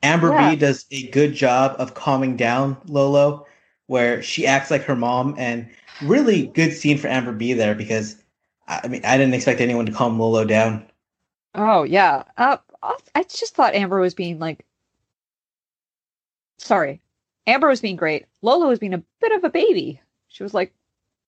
Amber 0.03 0.31
Yeah. 0.31 0.51
B 0.51 0.55
does 0.55 0.85
a 0.91 1.07
good 1.09 1.33
job 1.33 1.75
of 1.79 1.93
calming 1.95 2.37
down 2.37 2.77
Lolo, 2.87 3.45
where 3.87 4.21
she 4.21 4.45
acts 4.47 4.71
like 4.71 4.83
her 4.83 4.95
mom, 4.95 5.35
and 5.37 5.67
really 6.03 6.47
good 6.47 6.73
scene 6.73 6.97
for 6.97 7.07
Amber 7.07 7.33
B 7.33 7.53
there 7.53 7.75
because 7.75 8.15
I 8.67 8.87
mean 8.87 9.01
I 9.05 9.17
didn't 9.17 9.33
expect 9.33 9.61
anyone 9.61 9.85
to 9.87 9.91
calm 9.91 10.19
Lolo 10.19 10.45
down. 10.45 10.85
Oh 11.55 11.83
yeah. 11.83 12.23
Uh, 12.37 12.57
I 13.15 13.23
just 13.23 13.55
thought 13.55 13.75
Amber 13.75 13.99
was 13.99 14.13
being 14.13 14.39
like, 14.39 14.65
sorry, 16.57 17.01
Amber 17.47 17.67
was 17.67 17.81
being 17.81 17.95
great. 17.95 18.25
Lolo 18.41 18.67
was 18.67 18.79
being 18.79 18.93
a 18.93 19.03
bit 19.21 19.31
of 19.31 19.43
a 19.43 19.49
baby. 19.49 20.01
She 20.27 20.43
was 20.43 20.53
like, 20.53 20.73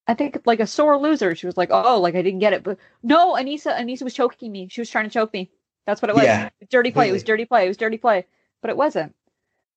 I 0.10 0.16
think 0.16 0.42
like 0.46 0.60
a 0.60 0.66
sore 0.66 0.98
loser. 0.98 1.36
She 1.36 1.46
was 1.46 1.56
like, 1.56 1.70
oh, 1.72 2.00
like 2.02 2.16
I 2.16 2.24
didn't 2.24 2.40
get 2.40 2.52
it, 2.52 2.64
but 2.64 2.80
no, 3.04 3.36
Aneesa, 3.36 3.78
Aneesa 3.80 4.02
was 4.02 4.16
choking 4.16 4.52
me. 4.52 4.68
She 4.68 4.82
was 4.82 4.90
trying 4.90 5.06
to 5.06 5.12
choke 5.12 5.32
me. 5.32 5.52
That's 5.86 6.02
what 6.02 6.10
it 6.10 6.16
was. 6.16 6.24
Yeah, 6.24 6.50
dirty 6.72 6.90
play. 6.90 7.10
It 7.10 7.12
was 7.12 7.24
dirty 7.24 7.46
play. 7.46 7.66
It 7.66 7.68
was 7.68 7.78
dirty 7.78 8.00
play, 8.00 8.26
but 8.62 8.72
it 8.72 8.78
wasn't. 8.78 9.14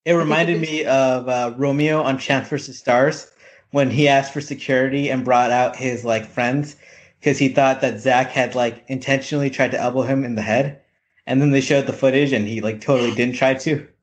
It 0.07 0.15
reminded 0.15 0.59
me 0.59 0.87
of 0.87 1.29
uh, 1.29 1.53
Romeo 1.59 2.01
on 2.01 2.17
Champs 2.17 2.49
versus 2.49 2.79
Stars 2.79 3.31
when 3.73 3.91
he 3.91 4.09
asked 4.09 4.33
for 4.33 4.41
security 4.41 5.11
and 5.11 5.23
brought 5.23 5.51
out 5.51 5.77
his 5.77 6.03
like 6.03 6.25
friends 6.25 6.77
because 7.21 7.37
he 7.37 7.49
thought 7.49 7.83
that 7.83 8.01
Zach 8.01 8.31
had 8.31 8.55
like 8.55 8.85
intentionally 8.89 9.51
tried 9.51 9.73
to 9.73 9.81
elbow 9.81 10.01
him 10.01 10.25
in 10.25 10.35
the 10.35 10.41
head, 10.41 10.81
and 11.27 11.43
then 11.43 11.51
they 11.51 11.61
showed 11.61 11.87
the 11.87 11.93
footage, 11.93 12.33
and 12.33 12.49
he 12.49 12.63
like 12.63 12.81
totally 12.81 13.15
didn't 13.15 13.37
try 13.37 13.53
to. 13.53 13.87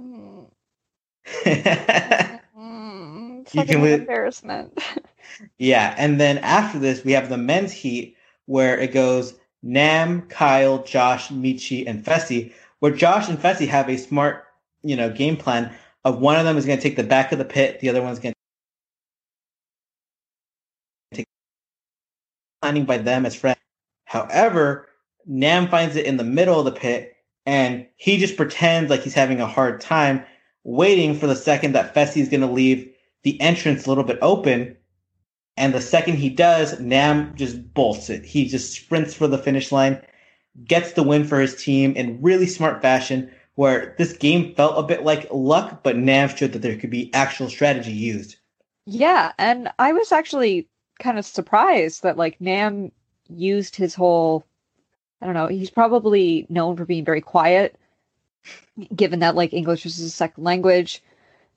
Mm, 0.00 0.46
yeah, 1.46 2.38
mm, 2.58 3.40
it's 3.40 3.41
You 3.54 3.64
can 3.64 3.84
embarrassment. 3.84 4.78
and 5.98 6.20
then 6.20 6.38
after 6.38 6.78
this, 6.78 7.04
we 7.04 7.12
have 7.12 7.28
the 7.28 7.36
men's 7.36 7.72
heat 7.72 8.16
where 8.46 8.78
it 8.78 8.92
goes 8.92 9.34
Nam, 9.62 10.22
Kyle, 10.22 10.82
Josh, 10.82 11.28
Mechie, 11.28 11.86
and 11.86 12.04
Fessy. 12.04 12.52
Where 12.80 12.92
Josh 12.92 13.28
and 13.28 13.38
Fessy 13.38 13.68
have 13.68 13.88
a 13.88 13.96
smart, 13.96 14.44
you 14.82 14.96
know, 14.96 15.10
game 15.10 15.36
plan 15.36 15.72
of 16.04 16.18
one 16.18 16.36
of 16.36 16.44
them 16.44 16.56
is 16.56 16.66
going 16.66 16.78
to 16.78 16.82
take 16.82 16.96
the 16.96 17.04
back 17.04 17.30
of 17.32 17.38
the 17.38 17.44
pit, 17.44 17.80
the 17.80 17.88
other 17.88 18.02
one's 18.02 18.18
going 18.18 18.34
to 21.12 21.16
take 21.18 21.26
planning 22.60 22.84
by 22.84 22.98
them 22.98 23.24
as 23.24 23.36
friends. 23.36 23.60
However, 24.04 24.88
Nam 25.26 25.68
finds 25.68 25.94
it 25.94 26.06
in 26.06 26.16
the 26.16 26.24
middle 26.24 26.58
of 26.58 26.64
the 26.64 26.72
pit, 26.72 27.16
and 27.46 27.86
he 27.96 28.18
just 28.18 28.36
pretends 28.36 28.90
like 28.90 29.02
he's 29.02 29.14
having 29.14 29.40
a 29.40 29.46
hard 29.46 29.80
time, 29.80 30.24
waiting 30.64 31.16
for 31.16 31.28
the 31.28 31.36
second 31.36 31.72
that 31.72 31.94
Fessy 31.94 32.20
is 32.20 32.28
going 32.28 32.40
to 32.40 32.46
leave 32.46 32.91
the 33.22 33.40
entrance 33.40 33.86
a 33.86 33.88
little 33.88 34.04
bit 34.04 34.18
open. 34.22 34.76
And 35.56 35.74
the 35.74 35.80
second 35.80 36.16
he 36.16 36.30
does, 36.30 36.80
Nam 36.80 37.34
just 37.36 37.74
bolts 37.74 38.10
it. 38.10 38.24
He 38.24 38.48
just 38.48 38.72
sprints 38.72 39.14
for 39.14 39.28
the 39.28 39.38
finish 39.38 39.70
line, 39.70 40.00
gets 40.64 40.92
the 40.92 41.02
win 41.02 41.24
for 41.24 41.40
his 41.40 41.62
team 41.62 41.92
in 41.94 42.22
really 42.22 42.46
smart 42.46 42.80
fashion, 42.80 43.30
where 43.54 43.94
this 43.98 44.14
game 44.14 44.54
felt 44.54 44.78
a 44.78 44.86
bit 44.86 45.04
like 45.04 45.28
luck, 45.30 45.82
but 45.82 45.96
Nam 45.96 46.28
showed 46.28 46.52
that 46.52 46.62
there 46.62 46.78
could 46.78 46.90
be 46.90 47.12
actual 47.12 47.50
strategy 47.50 47.92
used. 47.92 48.36
Yeah, 48.86 49.32
and 49.38 49.70
I 49.78 49.92
was 49.92 50.10
actually 50.10 50.68
kind 50.98 51.18
of 51.18 51.26
surprised 51.26 52.02
that 52.02 52.16
like 52.16 52.40
Nam 52.40 52.90
used 53.28 53.76
his 53.76 53.94
whole 53.94 54.44
I 55.20 55.26
don't 55.26 55.34
know, 55.34 55.46
he's 55.46 55.70
probably 55.70 56.46
known 56.48 56.76
for 56.76 56.84
being 56.84 57.04
very 57.04 57.20
quiet 57.20 57.78
given 58.94 59.20
that 59.20 59.34
like 59.34 59.52
English 59.52 59.86
is 59.86 59.96
his 59.96 60.14
second 60.14 60.44
language. 60.44 61.02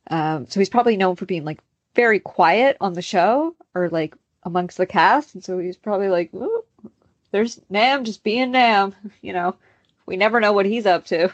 Um 0.10 0.48
so 0.48 0.60
he's 0.60 0.70
probably 0.70 0.98
known 0.98 1.16
for 1.16 1.26
being 1.26 1.46
like 1.46 1.60
very 1.96 2.20
quiet 2.20 2.78
on 2.82 2.94
the 2.94 3.02
show 3.02 3.56
or 3.74 3.90
like 3.90 4.16
amongst 4.44 4.78
the 4.78 4.86
cast 4.86 5.34
and 5.34 5.44
so 5.44 5.58
he's 5.58 5.78
probably 5.78 6.10
like 6.10 6.34
"Ooh, 6.34 6.64
there's 7.32 7.60
Nam 7.70 8.04
just 8.04 8.24
being 8.24 8.52
Nam, 8.52 8.94
you 9.22 9.34
know. 9.34 9.56
We 10.08 10.18
never 10.18 10.40
know 10.40 10.54
what 10.54 10.68
he's 10.68 10.86
up 10.86 11.06
to. 11.08 11.34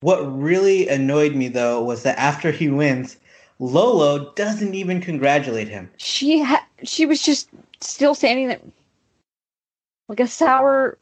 What 0.00 0.20
really 0.20 0.88
annoyed 0.88 1.34
me 1.34 1.48
though 1.48 1.82
was 1.82 2.04
that 2.04 2.18
after 2.18 2.52
he 2.52 2.68
wins, 2.68 3.16
Lolo 3.58 4.32
doesn't 4.34 4.74
even 4.74 5.00
congratulate 5.00 5.66
him. 5.68 5.90
She 5.96 6.40
ha- 6.42 6.66
she 6.84 7.06
was 7.06 7.20
just 7.22 7.48
still 7.80 8.14
standing 8.14 8.48
there 8.48 8.60
like 10.08 10.20
a 10.20 10.28
sour 10.28 10.96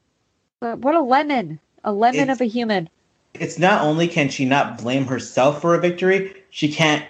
uh, 0.62 0.76
what 0.76 0.94
a 0.94 1.02
lemon. 1.02 1.60
A 1.84 1.92
lemon 1.92 2.22
It's- 2.22 2.36
of 2.36 2.40
a 2.40 2.46
human. 2.48 2.88
It's 3.40 3.58
not 3.58 3.82
only 3.82 4.08
can 4.08 4.28
she 4.28 4.44
not 4.44 4.78
blame 4.78 5.06
herself 5.06 5.60
for 5.60 5.74
a 5.74 5.80
victory, 5.80 6.34
she 6.50 6.72
can't 6.72 7.04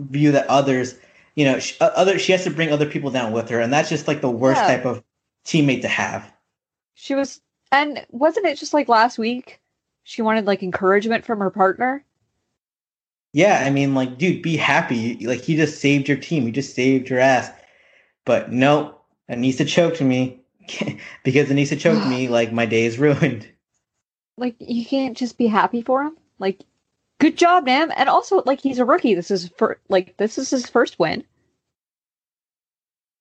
view 0.00 0.32
that 0.32 0.46
others, 0.48 0.94
you 1.34 1.44
know, 1.44 1.58
sh- 1.58 1.76
uh, 1.80 1.90
other 1.94 2.18
she 2.18 2.32
has 2.32 2.44
to 2.44 2.50
bring 2.50 2.70
other 2.72 2.86
people 2.86 3.10
down 3.10 3.32
with 3.32 3.48
her, 3.48 3.60
and 3.60 3.72
that's 3.72 3.88
just 3.88 4.08
like 4.08 4.20
the 4.20 4.30
worst 4.30 4.60
Yeah. 4.62 4.76
type 4.76 4.84
of 4.86 5.02
teammate 5.44 5.82
to 5.82 5.88
have. 5.88 6.30
She 6.94 7.14
was, 7.14 7.40
and 7.72 8.04
wasn't 8.10 8.46
it 8.46 8.58
just 8.58 8.74
like 8.74 8.88
last 8.88 9.18
week? 9.18 9.60
She 10.04 10.22
wanted 10.22 10.46
like 10.46 10.62
encouragement 10.62 11.24
from 11.24 11.40
her 11.40 11.50
partner. 11.50 12.04
Yeah, 13.32 13.62
I 13.66 13.70
mean, 13.70 13.94
like, 13.94 14.16
dude, 14.16 14.40
be 14.40 14.56
happy. 14.56 15.26
Like, 15.26 15.46
you 15.46 15.56
just 15.56 15.78
saved 15.80 16.08
your 16.08 16.16
team. 16.16 16.44
You 16.44 16.52
just 16.52 16.74
saved 16.74 17.10
your 17.10 17.18
ass. 17.18 17.50
But 18.24 18.50
no, 18.50 18.94
Aneesa 19.30 19.68
choked 19.68 20.00
me 20.00 20.40
because 21.24 21.48
Aneesa 21.48 21.78
choked 21.78 22.06
me. 22.06 22.28
Like, 22.36 22.52
my 22.52 22.64
day 22.64 22.86
is 22.86 22.98
ruined. 22.98 23.46
Like 24.38 24.56
you 24.58 24.84
can't 24.84 25.16
just 25.16 25.38
be 25.38 25.46
happy 25.46 25.82
for 25.82 26.02
him. 26.02 26.16
Like, 26.38 26.62
good 27.18 27.36
job, 27.36 27.64
Nam. 27.64 27.90
And 27.96 28.08
also, 28.08 28.42
like 28.44 28.60
he's 28.60 28.78
a 28.78 28.84
rookie. 28.84 29.14
This 29.14 29.30
is 29.30 29.50
for 29.56 29.80
like 29.88 30.16
this 30.18 30.38
is 30.38 30.50
his 30.50 30.68
first 30.68 30.98
win. 30.98 31.24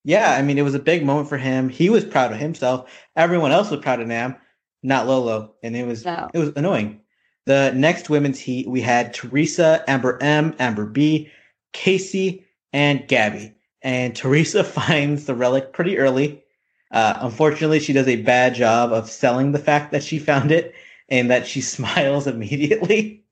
Yeah, 0.04 0.32
I 0.32 0.42
mean, 0.44 0.58
it 0.58 0.64
was 0.64 0.76
a 0.76 0.80
big 0.80 1.04
moment 1.04 1.30
for 1.30 1.38
him. 1.38 1.68
He 1.68 1.90
was 1.90 2.06
proud 2.06 2.32
of 2.32 2.38
himself. 2.38 2.92
Everyone 3.16 3.52
else 3.52 3.72
was 3.72 3.80
proud 3.80 4.02
of 4.02 4.08
Nam, 4.08 4.36
not 4.84 5.08
Lolo, 5.08 5.56
and 5.64 5.76
it 5.76 5.88
was 5.88 6.06
No. 6.06 6.30
it 6.34 6.38
was 6.38 6.52
annoying. 6.56 7.02
The 7.46 7.72
next 7.76 8.10
women's 8.10 8.40
heat, 8.40 8.68
we 8.68 8.82
had 8.82 9.14
Teresa, 9.14 9.84
Amber 9.88 10.22
M, 10.22 10.56
Amber 10.60 10.86
B, 10.86 11.32
Kaycee, 11.74 12.44
and 12.74 13.08
Gabby. 13.08 13.54
And 13.82 14.16
Teresa 14.16 14.64
finds 14.64 15.26
the 15.26 15.36
relic 15.36 15.74
pretty 15.74 15.98
early. 15.98 16.44
Uh, 16.92 17.18
unfortunately, 17.22 17.80
she 17.80 17.94
does 17.94 18.08
a 18.08 18.16
bad 18.22 18.54
job 18.56 18.92
of 18.92 19.10
selling 19.10 19.52
the 19.52 19.60
fact 19.60 19.92
that 19.92 20.04
she 20.04 20.20
found 20.20 20.52
it 20.52 20.74
and 21.10 21.30
that 21.30 21.48
she 21.48 21.62
smiles 21.76 22.28
immediately. 22.28 23.24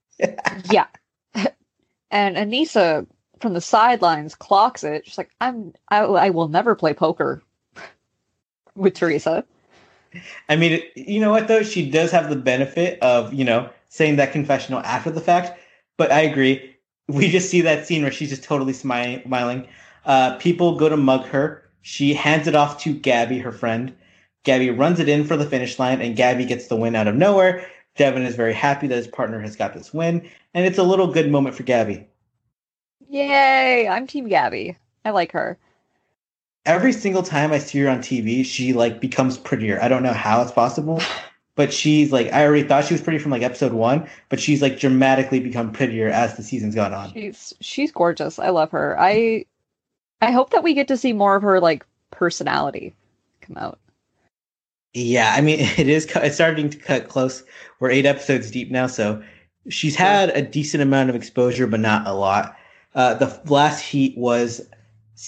yeah. 0.70 0.86
and 2.10 2.36
Aneesa 2.36 3.06
from 3.40 3.54
the 3.54 3.60
sidelines 3.60 4.34
clocks 4.34 4.84
it. 4.84 5.04
She's 5.06 5.18
like, 5.18 5.30
"I'm 5.40 5.74
I, 5.88 5.98
I 6.00 6.30
will 6.30 6.48
never 6.48 6.74
play 6.74 6.94
poker 6.94 7.42
with 8.74 8.94
Teresa." 8.94 9.44
I 10.48 10.56
mean, 10.56 10.80
you 10.94 11.20
know 11.20 11.30
what 11.30 11.48
though? 11.48 11.62
She 11.62 11.88
does 11.90 12.10
have 12.10 12.30
the 12.30 12.36
benefit 12.36 13.00
of, 13.02 13.32
you 13.34 13.44
know, 13.44 13.68
saying 13.88 14.16
that 14.16 14.32
confessional 14.32 14.80
after 14.80 15.10
the 15.10 15.20
fact. 15.20 15.58
But 15.96 16.12
I 16.12 16.20
agree. 16.20 16.76
We 17.08 17.30
just 17.30 17.50
see 17.50 17.60
that 17.62 17.86
scene 17.86 18.02
where 18.02 18.12
she's 18.12 18.30
just 18.30 18.44
totally 18.44 18.72
smi- 18.72 19.22
smiling. 19.24 19.68
Uh, 20.04 20.36
people 20.36 20.76
go 20.76 20.88
to 20.88 20.96
mug 20.96 21.24
her. 21.26 21.62
She 21.82 22.14
hands 22.14 22.46
it 22.46 22.54
off 22.54 22.80
to 22.82 22.94
Gabby, 22.94 23.38
her 23.38 23.52
friend. 23.52 23.94
Gabby 24.44 24.70
runs 24.70 25.00
it 25.00 25.08
in 25.08 25.24
for 25.24 25.36
the 25.36 25.46
finish 25.46 25.78
line, 25.78 26.00
and 26.00 26.16
Gabby 26.16 26.44
gets 26.44 26.68
the 26.68 26.76
win 26.76 26.94
out 26.96 27.08
of 27.08 27.14
nowhere. 27.16 27.66
Devin 27.96 28.22
is 28.22 28.36
very 28.36 28.52
happy 28.54 28.86
that 28.88 28.96
his 28.96 29.08
partner 29.08 29.40
has 29.40 29.56
got 29.56 29.74
this 29.74 29.92
win, 29.94 30.28
and 30.54 30.66
it's 30.66 30.78
a 30.78 30.82
little 30.82 31.08
good 31.12 31.30
moment 31.30 31.54
for 31.56 31.62
Gabby. 31.62 32.06
Yay! 33.08 33.88
I'm 33.88 34.06
Team 34.06 34.28
Gabby. 34.28 34.76
I 35.04 35.10
like 35.10 35.32
her. 35.32 35.58
every 36.66 36.92
single 36.92 37.22
time 37.22 37.52
I 37.52 37.58
see 37.58 37.78
her 37.80 37.88
on 37.88 37.98
TV, 38.00 38.44
she 38.44 38.72
like 38.72 39.00
becomes 39.00 39.38
prettier. 39.38 39.78
I 39.80 39.88
don't 39.88 40.02
know 40.02 40.12
how 40.12 40.42
it's 40.42 40.52
possible, 40.52 41.00
but 41.56 41.72
she's 41.72 42.12
like 42.12 42.32
I 42.32 42.44
already 42.44 42.66
thought 42.66 42.84
she 42.86 42.94
was 42.94 43.02
pretty 43.02 43.18
from 43.18 43.30
like 43.32 43.42
episode 43.42 43.72
one, 43.72 44.08
but 44.28 44.40
she's 44.40 44.62
like 44.62 44.78
dramatically 44.78 45.40
become 45.40 45.72
prettier 45.72 46.08
as 46.08 46.36
the 46.36 46.42
season's 46.42 46.74
gone 46.74 46.94
on. 46.94 47.12
She's 47.12 47.54
she's 47.60 47.92
gorgeous. 47.92 48.38
I 48.38 48.50
love 48.50 48.70
her. 48.72 48.96
I 48.98 49.46
I 50.20 50.30
hope 50.32 50.50
that 50.50 50.62
we 50.64 50.74
get 50.74 50.88
to 50.88 50.96
see 50.96 51.12
more 51.12 51.36
of 51.36 51.42
her 51.42 51.60
like 51.60 51.86
personality 52.10 52.94
come 53.42 53.56
out. 53.58 53.78
Yeah, 54.94 55.34
I 55.36 55.40
mean 55.40 55.60
it 55.78 55.88
is. 55.88 56.06
It's 56.06 56.36
starting 56.36 56.70
to 56.70 56.78
cut 56.78 57.08
close. 57.08 57.42
We're 57.80 57.90
eight 57.90 58.06
episodes 58.06 58.50
deep 58.50 58.70
now, 58.70 58.86
so 58.86 59.22
she's 59.68 59.96
had 59.96 60.30
a 60.30 60.42
decent 60.42 60.82
amount 60.82 61.10
of 61.10 61.16
exposure, 61.16 61.66
but 61.66 61.80
not 61.80 62.06
a 62.06 62.12
lot. 62.12 62.56
Uh, 62.94 63.14
the 63.14 63.40
last 63.46 63.80
heat 63.80 64.16
was 64.16 64.60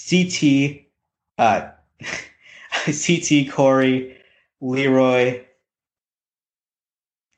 CT, 0.09 0.85
uh, 1.37 1.69
CT, 2.85 3.51
Cory, 3.51 4.17
Leroy, 4.61 5.43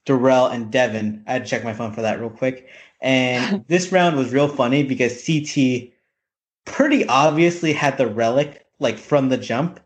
Darrell, 0.06 0.48
and 0.48 0.72
Devin. 0.72 1.24
I 1.28 1.34
had 1.34 1.46
to 1.46 1.50
check 1.50 1.63
my 1.63 1.74
phone 1.74 1.94
for 1.94 2.04
that 2.04 2.20
real 2.20 2.30
quick. 2.30 2.70
And 3.02 3.65
this 3.68 3.92
round 3.92 4.18
was 4.18 4.32
real 4.32 4.48
funny 4.48 4.84
because 4.84 5.26
CT 5.26 5.89
pretty 6.65 7.06
obviously 7.08 7.74
had 7.74 7.98
the 7.98 8.06
relic 8.08 8.68
like 8.80 9.00
from 9.00 9.30
the 9.30 9.38
jump 9.38 9.80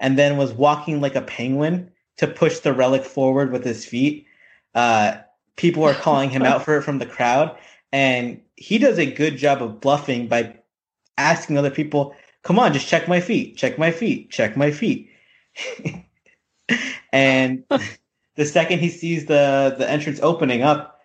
and 0.00 0.18
then 0.18 0.36
was 0.36 0.52
walking 0.52 1.00
like 1.00 1.14
a 1.14 1.22
penguin 1.22 1.90
to 2.16 2.26
push 2.26 2.58
the 2.58 2.72
relic 2.72 3.04
forward 3.04 3.52
with 3.52 3.64
his 3.64 3.86
feet. 3.86 4.26
Uh, 4.74 5.18
people 5.56 5.84
are 5.84 5.94
calling 5.94 6.30
him 6.30 6.42
out 6.42 6.64
for 6.64 6.78
it 6.78 6.82
from 6.82 6.98
the 6.98 7.06
crowd, 7.06 7.56
and 7.92 8.40
he 8.56 8.78
does 8.78 8.98
a 8.98 9.10
good 9.10 9.36
job 9.36 9.62
of 9.62 9.80
bluffing 9.80 10.26
by 10.26 10.56
asking 11.18 11.58
other 11.58 11.70
people, 11.70 12.14
"Come 12.42 12.58
on, 12.58 12.72
just 12.72 12.88
check 12.88 13.06
my 13.06 13.20
feet, 13.20 13.56
check 13.56 13.78
my 13.78 13.90
feet, 13.90 14.30
check 14.30 14.56
my 14.56 14.70
feet." 14.70 15.10
and 17.12 17.64
the 18.36 18.46
second 18.46 18.78
he 18.78 18.88
sees 18.88 19.26
the 19.26 19.74
the 19.78 19.88
entrance 19.88 20.20
opening 20.22 20.62
up, 20.62 21.00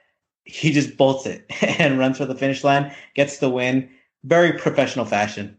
he 0.45 0.71
just 0.71 0.95
bolts 0.97 1.25
it 1.25 1.45
and 1.79 1.99
runs 1.99 2.17
for 2.17 2.25
the 2.25 2.35
finish 2.35 2.63
line, 2.63 2.93
gets 3.13 3.39
the 3.39 3.49
win. 3.49 3.89
Very 4.23 4.53
professional 4.53 5.05
fashion. 5.05 5.55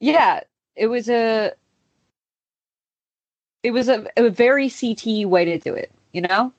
Yeah, 0.00 0.40
it 0.74 0.88
was 0.88 1.08
a 1.08 1.52
it 3.62 3.70
was 3.70 3.88
a, 3.88 4.06
a 4.16 4.28
very 4.30 4.68
CT 4.68 5.28
way 5.28 5.44
to 5.44 5.58
do 5.58 5.74
it, 5.74 5.90
you 6.12 6.20
know? 6.20 6.52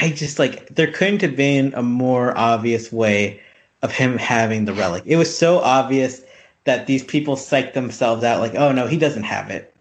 I 0.00 0.10
just 0.10 0.38
like 0.38 0.68
there 0.68 0.90
couldn't 0.90 1.22
have 1.22 1.36
been 1.36 1.74
a 1.74 1.82
more 1.82 2.36
obvious 2.36 2.90
way 2.90 3.40
of 3.82 3.92
him 3.92 4.18
having 4.18 4.64
the 4.64 4.72
relic. 4.72 5.04
It 5.06 5.16
was 5.16 5.36
so 5.36 5.58
obvious 5.58 6.22
that 6.64 6.86
these 6.86 7.04
people 7.04 7.36
psyched 7.36 7.74
themselves 7.74 8.24
out 8.24 8.40
like, 8.40 8.54
oh 8.54 8.72
no, 8.72 8.86
he 8.86 8.96
doesn't 8.96 9.24
have 9.24 9.50
it. 9.50 9.74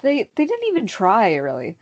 They 0.00 0.30
they 0.34 0.46
didn't 0.46 0.68
even 0.68 0.86
try 0.86 1.34
really. 1.36 1.76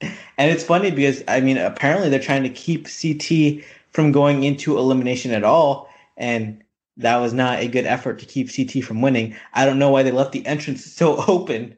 And 0.00 0.50
it's 0.50 0.64
funny 0.64 0.90
because 0.90 1.22
I 1.26 1.40
mean 1.40 1.56
apparently 1.56 2.08
they're 2.10 2.20
trying 2.20 2.42
to 2.42 2.50
keep 2.50 2.88
CT 2.88 3.64
from 3.90 4.12
going 4.12 4.44
into 4.44 4.76
elimination 4.78 5.32
at 5.32 5.44
all. 5.44 5.88
And 6.16 6.62
that 6.96 7.16
was 7.16 7.32
not 7.32 7.60
a 7.60 7.68
good 7.68 7.84
effort 7.84 8.18
to 8.20 8.26
keep 8.26 8.54
CT 8.54 8.84
from 8.84 9.02
winning. 9.02 9.36
I 9.52 9.66
don't 9.66 9.78
know 9.78 9.90
why 9.90 10.02
they 10.02 10.10
left 10.10 10.32
the 10.32 10.46
entrance 10.46 10.84
so 10.92 11.22
open. 11.26 11.76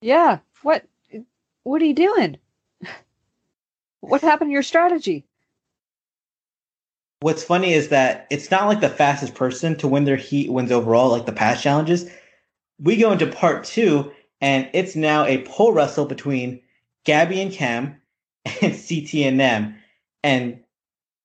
Yeah. 0.00 0.38
What 0.62 0.84
what 1.62 1.82
are 1.82 1.86
you 1.86 1.94
doing? 1.94 2.38
What 4.00 4.22
happened 4.22 4.48
to 4.48 4.52
your 4.52 4.62
strategy? 4.62 5.26
What's 7.20 7.44
funny 7.44 7.74
is 7.74 7.88
that 7.88 8.26
it's 8.30 8.50
not 8.50 8.66
like 8.66 8.80
the 8.80 8.88
fastest 8.88 9.34
person 9.34 9.76
to 9.76 9.88
win 9.88 10.04
their 10.04 10.16
heat 10.16 10.50
wins 10.50 10.72
overall, 10.72 11.10
like 11.10 11.26
the 11.26 11.32
past 11.32 11.62
challenges. 11.62 12.10
We 12.78 12.96
go 12.96 13.12
into 13.12 13.26
part 13.26 13.64
two, 13.64 14.10
and 14.40 14.70
it's 14.72 14.96
now 14.96 15.26
a 15.26 15.42
pole 15.42 15.72
wrestle 15.72 16.06
between 16.06 16.62
Gabby 17.04 17.42
and 17.42 17.52
Cam 17.52 18.00
and 18.62 18.72
CT 18.72 19.14
and 19.16 19.36
Nam. 19.36 19.74
And 20.24 20.60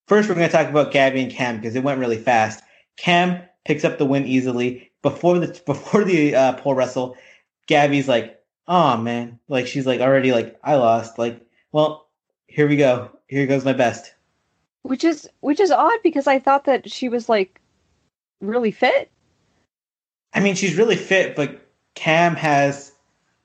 first, 0.07 0.27
we're 0.27 0.35
going 0.35 0.49
to 0.49 0.51
talk 0.51 0.69
about 0.69 0.91
Gabby 0.91 1.21
and 1.21 1.31
Cam 1.31 1.55
because 1.55 1.77
it 1.77 1.83
went 1.83 1.99
really 2.01 2.17
fast. 2.17 2.61
Cam 2.97 3.41
picks 3.65 3.83
up 3.83 3.97
the 3.97 4.05
win 4.05 4.25
easily 4.25 4.91
before 5.01 5.39
the 5.39 5.59
before 5.65 6.03
the 6.03 6.35
uh, 6.35 6.53
pole 6.53 6.75
wrestle. 6.75 7.17
Gabby's 7.67 8.07
like, 8.07 8.41
"Oh 8.67 8.97
man," 8.97 9.39
like 9.47 9.67
she's 9.67 9.85
like 9.87 10.01
already 10.01 10.31
like, 10.31 10.57
"I 10.63 10.75
lost." 10.75 11.17
Like, 11.17 11.41
well, 11.71 12.07
here 12.47 12.67
we 12.67 12.77
go. 12.77 13.09
Here 13.27 13.47
goes 13.47 13.65
my 13.65 13.73
best. 13.73 14.13
Which 14.83 15.03
is 15.03 15.27
which 15.41 15.59
is 15.59 15.71
odd 15.71 15.99
because 16.03 16.27
I 16.27 16.39
thought 16.39 16.65
that 16.65 16.89
she 16.91 17.09
was 17.09 17.27
like 17.27 17.59
really 18.41 18.71
fit. 18.71 19.09
I 20.33 20.41
mean, 20.41 20.55
she's 20.55 20.75
really 20.77 20.95
fit, 20.97 21.35
but 21.35 21.65
Cam 21.95 22.35
has 22.35 22.91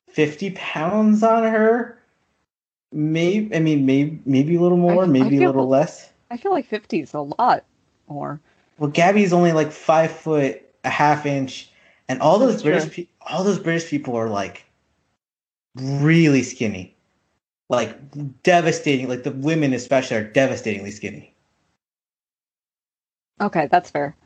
fifty 0.09 0.51
pounds 0.51 1.23
on 1.23 1.45
her. 1.45 1.99
Maybe 2.93 3.55
I 3.55 3.61
mean 3.61 3.87
maybe 3.87 4.21
maybe 4.27 4.57
a 4.57 4.61
little 4.61 4.77
more, 4.77 5.05
I- 5.05 5.07
maybe 5.07 5.39
I 5.39 5.43
a 5.45 5.47
little 5.47 5.63
feel- 5.63 5.69
less. 5.69 6.11
I 6.33 6.37
feel 6.37 6.53
like 6.53 6.67
50 6.67 7.01
is 7.01 7.13
a 7.15 7.21
lot 7.23 7.65
more. 8.07 8.41
Well, 8.81 8.91
Gabby's 8.91 9.35
only 9.35 9.53
like 9.53 9.71
five 9.73 10.11
foot 10.11 10.63
a 10.85 10.89
half 10.89 11.27
inch, 11.27 11.71
and 12.09 12.21
all 12.23 12.39
those 12.39 12.53
That's 12.55 12.63
British 12.63 12.85
true. 12.85 13.05
pe- 13.05 13.11
all 13.21 13.45
those 13.45 13.59
British 13.59 13.89
people 13.89 14.17
are 14.17 14.29
like 14.29 14.65
really 15.77 16.43
skinny, 16.43 16.97
like 17.69 18.43
devastating. 18.43 19.07
Like 19.07 19.23
the 19.23 19.33
women 19.33 19.75
especially 19.75 20.17
are 20.17 20.25
devastatingly 20.25 20.91
skinny. 20.93 21.35
Okay, 23.39 23.69
that's 23.71 23.91
fair. 23.91 24.17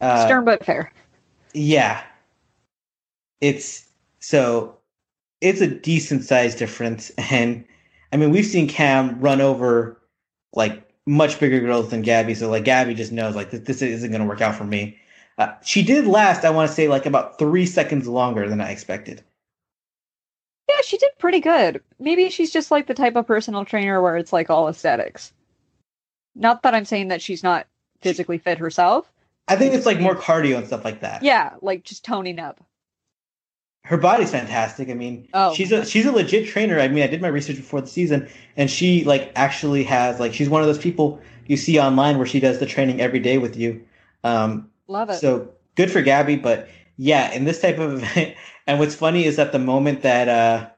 Uh, 0.00 0.26
Stern 0.26 0.44
but 0.44 0.66
fair. 0.66 0.92
Yeah. 1.54 2.02
It's 3.40 3.86
so 4.18 4.76
it's 5.40 5.60
a 5.60 5.68
decent 5.68 6.24
size 6.24 6.56
difference. 6.56 7.10
And 7.18 7.64
I 8.12 8.16
mean, 8.16 8.30
we've 8.30 8.44
seen 8.44 8.66
Cam 8.66 9.20
run 9.20 9.40
over 9.40 9.96
like 10.52 10.89
much 11.10 11.40
bigger 11.40 11.58
girls 11.58 11.90
than 11.90 12.02
Gabby. 12.02 12.34
So 12.34 12.48
like 12.48 12.64
Gabby 12.64 12.94
just 12.94 13.10
knows 13.10 13.34
like 13.34 13.50
this, 13.50 13.60
this 13.60 13.82
isn't 13.82 14.12
going 14.12 14.22
to 14.22 14.28
work 14.28 14.40
out 14.40 14.54
for 14.54 14.64
me. 14.64 14.96
Uh, 15.36 15.52
she 15.64 15.82
did 15.82 16.06
last, 16.06 16.44
I 16.44 16.50
want 16.50 16.68
to 16.68 16.74
say, 16.74 16.86
like 16.86 17.04
about 17.04 17.36
three 17.36 17.66
seconds 17.66 18.06
longer 18.06 18.48
than 18.48 18.60
I 18.60 18.70
expected. 18.70 19.24
Yeah, 20.68 20.82
she 20.84 20.98
did 20.98 21.10
pretty 21.18 21.40
good. 21.40 21.82
Maybe 21.98 22.30
she's 22.30 22.52
just 22.52 22.70
like 22.70 22.86
the 22.86 22.94
type 22.94 23.16
of 23.16 23.26
personal 23.26 23.64
trainer 23.64 24.00
where 24.00 24.16
it's 24.16 24.32
like 24.32 24.50
all 24.50 24.68
aesthetics. 24.68 25.32
Not 26.36 26.62
that 26.62 26.74
I'm 26.74 26.84
saying 26.84 27.08
that 27.08 27.22
she's 27.22 27.42
not 27.42 27.66
physically 28.02 28.38
fit 28.38 28.58
herself. 28.58 29.10
I 29.48 29.56
think 29.56 29.74
it's 29.74 29.86
like 29.86 29.98
more 29.98 30.14
cardio 30.14 30.58
and 30.58 30.66
stuff 30.66 30.84
like 30.84 31.00
that. 31.00 31.24
Yeah, 31.24 31.54
like 31.60 31.82
just 31.82 32.04
toning 32.04 32.38
up. 32.38 32.62
Her 33.90 33.96
body's 33.96 34.30
fantastic. 34.30 34.88
I 34.88 34.94
mean, 34.94 35.26
Oh. 35.34 35.52
she's 35.52 35.72
a 35.72 35.84
she's 35.84 36.06
a 36.06 36.12
legit 36.12 36.46
trainer. 36.48 36.78
I 36.78 36.86
mean, 36.86 37.02
I 37.02 37.08
did 37.08 37.20
my 37.20 37.26
research 37.28 37.56
before 37.56 37.80
the 37.80 37.88
season, 37.88 38.28
and 38.56 38.70
she 38.70 39.02
like 39.02 39.32
actually 39.34 39.82
has 39.82 40.20
like 40.20 40.32
she's 40.32 40.48
one 40.48 40.60
of 40.62 40.68
those 40.68 40.78
people 40.78 41.20
you 41.48 41.56
see 41.56 41.80
online 41.80 42.16
where 42.16 42.26
she 42.26 42.38
does 42.38 42.60
the 42.60 42.66
training 42.66 43.00
every 43.00 43.18
day 43.18 43.36
with 43.38 43.56
you. 43.56 43.82
Um, 44.22 44.70
Love 44.86 45.10
it. 45.10 45.14
so 45.14 45.50
good 45.74 45.90
for 45.90 46.02
Gabby, 46.02 46.36
but 46.36 46.68
yeah, 46.98 47.32
in 47.32 47.44
this 47.44 47.60
type 47.60 47.78
of 47.78 47.94
event, 47.94 48.36
and 48.68 48.78
what's 48.78 48.94
funny 48.94 49.24
is 49.24 49.34
that 49.36 49.50
the 49.50 49.58
moment 49.58 50.02
that 50.02 50.28
uh, 50.28 50.68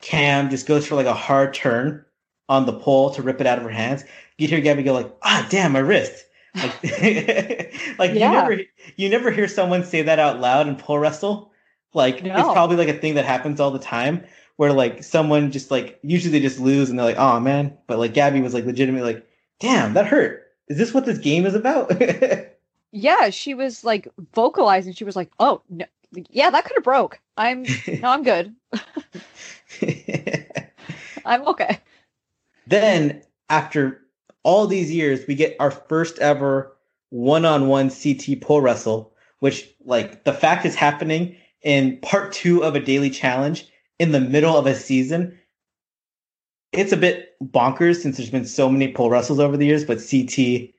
Cam 0.00 0.48
just 0.48 0.66
goes 0.66 0.86
for 0.86 0.94
like 0.94 1.06
a 1.06 1.14
hard 1.14 1.54
turn 1.54 2.04
on 2.48 2.66
the 2.66 2.72
pole 2.72 3.10
to 3.10 3.20
rip 3.22 3.40
it 3.40 3.48
out 3.48 3.58
of 3.58 3.64
her 3.64 3.70
hands, 3.70 4.04
you 4.38 4.46
hear 4.46 4.60
Gabby 4.60 4.84
go 4.84 4.92
like, 4.92 5.12
"Ah, 5.24 5.44
damn, 5.50 5.72
my 5.72 5.80
wrist." 5.80 6.24
Like, 6.54 6.82
like 7.98 8.12
you 8.12 8.20
Yeah. 8.20 8.30
never 8.30 8.60
you 8.96 9.08
never 9.08 9.30
hear 9.32 9.48
someone 9.48 9.82
say 9.84 10.02
that 10.02 10.20
out 10.20 10.38
loud 10.40 10.68
in 10.68 10.76
pole 10.76 10.98
wrestle. 11.00 11.50
Like 11.94 12.24
it's 12.24 12.52
probably 12.52 12.76
like 12.76 12.88
a 12.88 12.98
thing 12.98 13.14
that 13.14 13.24
happens 13.24 13.60
all 13.60 13.70
the 13.70 13.78
time 13.78 14.24
where 14.56 14.72
like 14.72 15.02
someone 15.02 15.50
just 15.50 15.70
like 15.70 15.98
usually 16.02 16.32
they 16.32 16.40
just 16.40 16.60
lose 16.60 16.90
and 16.90 16.98
they're 16.98 17.06
like, 17.06 17.18
"Oh 17.18 17.40
man," 17.40 17.76
but 17.86 17.98
like 17.98 18.12
Gabby 18.12 18.40
was 18.40 18.52
like 18.54 18.66
legitimately 18.66 19.14
like, 19.14 19.26
"Damn, 19.60 19.94
that 19.94 20.06
hurt." 20.06 20.52
Is 20.68 20.76
this 20.76 20.92
what 20.92 21.06
this 21.06 21.18
game 21.18 21.46
is 21.46 21.54
about? 21.54 21.90
yeah, 22.92 23.30
she 23.30 23.54
was 23.54 23.84
like 23.84 24.08
vocalizing. 24.34 24.92
She 24.92 25.04
was 25.04 25.16
like, 25.16 25.30
"Oh 25.38 25.62
no, 25.70 25.86
yeah, 26.30 26.50
that 26.50 26.64
could 26.64 26.76
have 26.76 26.84
broke. 26.84 27.20
I'm 27.36 27.62
no, 27.86 28.08
I'm 28.08 28.22
good. 28.22 28.54
I'm 31.24 31.46
okay." 31.48 31.78
then 32.66 33.22
after 33.48 34.02
all 34.42 34.66
these 34.66 34.92
years, 34.92 35.26
we 35.26 35.34
get 35.34 35.56
our 35.58 35.70
first 35.70 36.18
ever 36.18 36.76
one-on-one 37.10 37.90
CT 37.90 38.40
pole 38.42 38.60
wrestle, 38.60 39.14
which 39.38 39.68
like 39.84 40.24
the 40.24 40.32
fact 40.32 40.66
is 40.66 40.74
happening 40.74 41.36
in 41.62 41.98
part 41.98 42.32
two 42.32 42.62
of 42.62 42.74
a 42.74 42.80
daily 42.80 43.10
challenge 43.10 43.66
in 43.98 44.12
the 44.12 44.20
middle 44.20 44.56
of 44.56 44.66
a 44.66 44.74
season. 44.74 45.38
It's 46.72 46.92
a 46.92 46.96
bit 46.96 47.34
bonkers 47.42 47.96
since 47.96 48.16
there's 48.16 48.30
been 48.30 48.44
so 48.44 48.68
many 48.68 48.92
pole 48.92 49.10
wrestles 49.10 49.40
over 49.40 49.56
the 49.56 49.66
years, 49.66 49.84
but 49.84 49.98
CT 49.98 50.70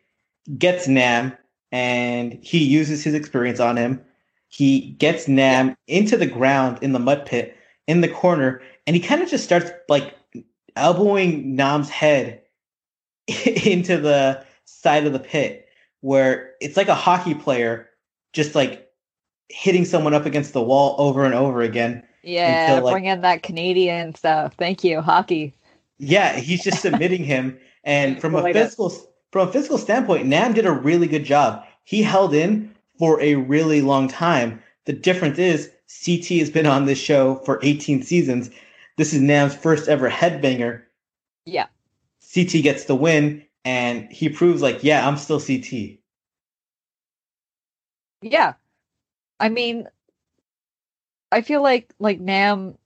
gets 0.57 0.87
Nam 0.87 1.33
and 1.71 2.39
he 2.41 2.63
uses 2.63 3.03
his 3.03 3.13
experience 3.13 3.59
on 3.59 3.77
him. 3.77 4.01
He 4.47 4.91
gets 4.99 5.27
Nam 5.27 5.75
into 5.87 6.17
the 6.17 6.25
ground 6.25 6.79
in 6.81 6.93
the 6.93 6.99
mud 6.99 7.25
pit 7.25 7.55
in 7.87 8.01
the 8.01 8.07
corner, 8.07 8.61
and 8.85 8.95
he 8.95 9.01
kind 9.01 9.21
of 9.21 9.29
just 9.29 9.43
starts 9.43 9.71
like 9.87 10.15
elbowing 10.75 11.55
Nam's 11.55 11.89
head 11.89 12.41
into 13.65 13.97
the 13.97 14.43
side 14.65 15.05
of 15.05 15.13
the 15.13 15.19
pit, 15.19 15.67
where 16.01 16.53
it's 16.61 16.77
like 16.77 16.87
a 16.87 16.95
hockey 16.95 17.33
player 17.33 17.89
just 18.33 18.55
like 18.55 18.88
hitting 19.49 19.85
someone 19.85 20.13
up 20.13 20.25
against 20.25 20.53
the 20.53 20.61
wall 20.61 20.95
over 20.97 21.25
and 21.25 21.33
over 21.33 21.61
again. 21.61 22.03
Yeah, 22.23 22.71
Until, 22.71 22.85
like- 22.85 22.93
bring 22.93 23.05
in 23.05 23.21
that 23.21 23.43
Canadian 23.43 24.15
stuff. 24.15 24.53
Thank 24.57 24.83
you, 24.83 25.01
hockey. 25.01 25.53
Yeah, 25.97 26.37
he's 26.37 26.63
just 26.63 26.81
submitting 26.81 27.23
him, 27.23 27.59
and 27.83 28.21
from 28.21 28.35
a 28.35 28.53
physical 28.53 28.89
from 29.31 29.49
a 29.49 29.51
physical 29.51 29.77
standpoint, 29.77 30.25
Nam 30.27 30.53
did 30.53 30.65
a 30.65 30.71
really 30.71 31.07
good 31.07 31.25
job. 31.25 31.63
He 31.83 32.01
held 32.01 32.33
in 32.33 32.73
for 32.97 33.21
a 33.21 33.35
really 33.35 33.81
long 33.81 34.07
time. 34.07 34.61
The 34.85 34.93
difference 34.93 35.37
is 35.37 35.71
CT 36.05 36.39
has 36.39 36.49
been 36.49 36.65
on 36.65 36.85
this 36.85 36.99
show 36.99 37.35
for 37.45 37.59
18 37.61 38.03
seasons. 38.03 38.49
This 38.97 39.13
is 39.13 39.21
Nam's 39.21 39.55
first 39.55 39.87
ever 39.87 40.09
headbanger. 40.09 40.83
Yeah. 41.45 41.67
CT 42.33 42.63
gets 42.63 42.85
the 42.85 42.95
win, 42.95 43.43
and 43.65 44.09
he 44.11 44.29
proves 44.29 44.61
like, 44.61 44.83
yeah, 44.83 45.07
I'm 45.07 45.17
still 45.17 45.39
CT. 45.39 45.99
Yeah. 48.21 48.53
I 49.39 49.49
mean, 49.49 49.87
I 51.31 51.41
feel 51.41 51.61
like 51.61 51.93
like 51.99 52.19
Nam, 52.19 52.77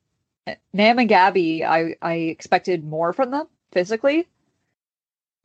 Nam 0.74 1.00
and 1.00 1.10
Gabby, 1.10 1.66
I 1.66 1.96
I 2.02 2.14
expected 2.14 2.84
more 2.84 3.14
from 3.14 3.32
them 3.32 3.48
physically, 3.72 4.28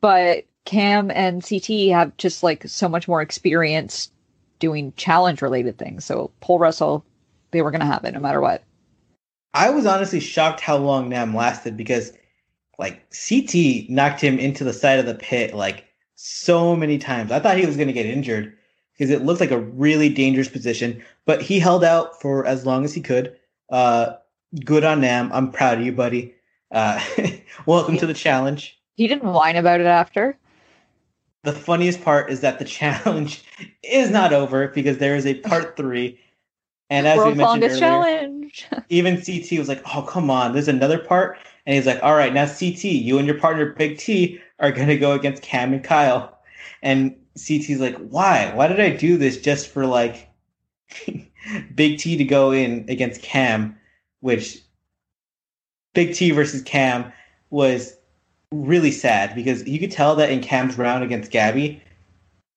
but 0.01 0.45
Cam 0.65 1.09
and 1.11 1.43
CT 1.47 1.89
have 1.91 2.15
just 2.17 2.43
like 2.43 2.67
so 2.67 2.87
much 2.89 3.07
more 3.07 3.21
experience 3.21 4.11
doing 4.59 4.93
challenge 4.97 5.41
related 5.41 5.77
things. 5.77 6.05
So 6.05 6.31
pole 6.41 6.59
wrestle, 6.59 7.05
they 7.51 7.61
were 7.61 7.71
gonna 7.71 7.85
have 7.85 8.05
it 8.05 8.13
no 8.13 8.19
matter 8.19 8.41
what. 8.41 8.63
I 9.53 9.71
was 9.71 9.85
honestly 9.85 10.19
shocked 10.19 10.59
how 10.59 10.77
long 10.77 11.09
Nam 11.09 11.35
lasted 11.35 11.75
because, 11.75 12.13
like, 12.77 13.01
CT 13.09 13.89
knocked 13.89 14.21
him 14.21 14.37
into 14.37 14.63
the 14.63 14.73
side 14.73 14.99
of 14.99 15.07
the 15.07 15.15
pit 15.15 15.55
like 15.55 15.85
so 16.15 16.75
many 16.75 16.99
times. 16.99 17.31
I 17.31 17.39
thought 17.39 17.57
he 17.57 17.65
was 17.65 17.75
going 17.75 17.87
to 17.87 17.93
get 17.93 18.05
injured 18.05 18.55
because 18.99 19.09
it 19.09 19.23
looked 19.23 19.39
like 19.39 19.51
a 19.51 19.59
really 19.59 20.09
dangerous 20.09 20.49
position, 20.49 21.01
but 21.25 21.41
he 21.41 21.57
held 21.57 21.85
out 21.85 22.19
for 22.21 22.45
as 22.45 22.65
long 22.65 22.83
as 22.83 22.93
he 22.93 22.99
could. 22.99 23.33
Uh, 23.69 24.15
good 24.65 24.83
on 24.83 24.99
Nam. 24.99 25.31
I'm 25.31 25.51
proud 25.51 25.77
of 25.79 25.85
you, 25.85 25.93
buddy. 25.93 26.35
Uh, 26.69 27.01
welcome 27.65 27.97
to 27.97 28.05
the 28.05 28.13
challenge. 28.13 28.77
He 28.95 29.07
didn't 29.07 29.31
whine 29.31 29.55
about 29.55 29.79
it 29.79 29.85
after. 29.85 30.37
The 31.43 31.53
funniest 31.53 32.03
part 32.03 32.29
is 32.29 32.41
that 32.41 32.59
the 32.59 32.65
challenge 32.65 33.41
is 33.83 34.09
not 34.09 34.33
over 34.33 34.67
because 34.67 34.97
there 34.97 35.15
is 35.15 35.25
a 35.25 35.35
part 35.35 35.77
three. 35.77 36.19
And 36.89 37.07
as 37.07 37.23
we 37.23 37.35
mentioned 37.35 37.63
earlier, 37.63 37.79
challenge. 37.79 38.65
even 38.89 39.15
CT 39.15 39.59
was 39.59 39.69
like, 39.69 39.81
"Oh, 39.95 40.01
come 40.01 40.31
on, 40.31 40.53
there's 40.53 40.67
another 40.67 40.97
part." 40.97 41.37
And 41.67 41.75
he's 41.75 41.85
like, 41.85 42.01
"All 42.01 42.15
right, 42.15 42.33
now 42.33 42.47
CT, 42.47 42.83
you 42.83 43.19
and 43.19 43.27
your 43.27 43.37
partner 43.37 43.73
Big 43.73 43.99
T 43.99 44.41
are 44.59 44.71
gonna 44.71 44.97
go 44.97 45.11
against 45.11 45.43
Cam 45.43 45.71
and 45.71 45.83
Kyle." 45.83 46.35
And 46.81 47.15
CT's 47.39 47.79
like, 47.79 47.97
"Why? 47.97 48.51
Why 48.53 48.67
did 48.67 48.79
I 48.79 48.89
do 48.89 49.17
this 49.17 49.39
just 49.39 49.67
for 49.69 49.85
like 49.85 50.29
Big 51.75 51.99
T 51.99 52.17
to 52.17 52.23
go 52.23 52.51
in 52.51 52.85
against 52.87 53.21
Cam?" 53.21 53.77
Which 54.21 54.59
Big 55.93 56.13
T 56.13 56.31
versus 56.31 56.61
Cam 56.61 57.11
was 57.49 57.95
really 58.51 58.91
sad 58.91 59.35
because 59.35 59.67
you 59.67 59.79
could 59.79 59.91
tell 59.91 60.15
that 60.15 60.31
in 60.31 60.41
Cam's 60.41 60.77
round 60.77 61.03
against 61.03 61.31
Gabby, 61.31 61.81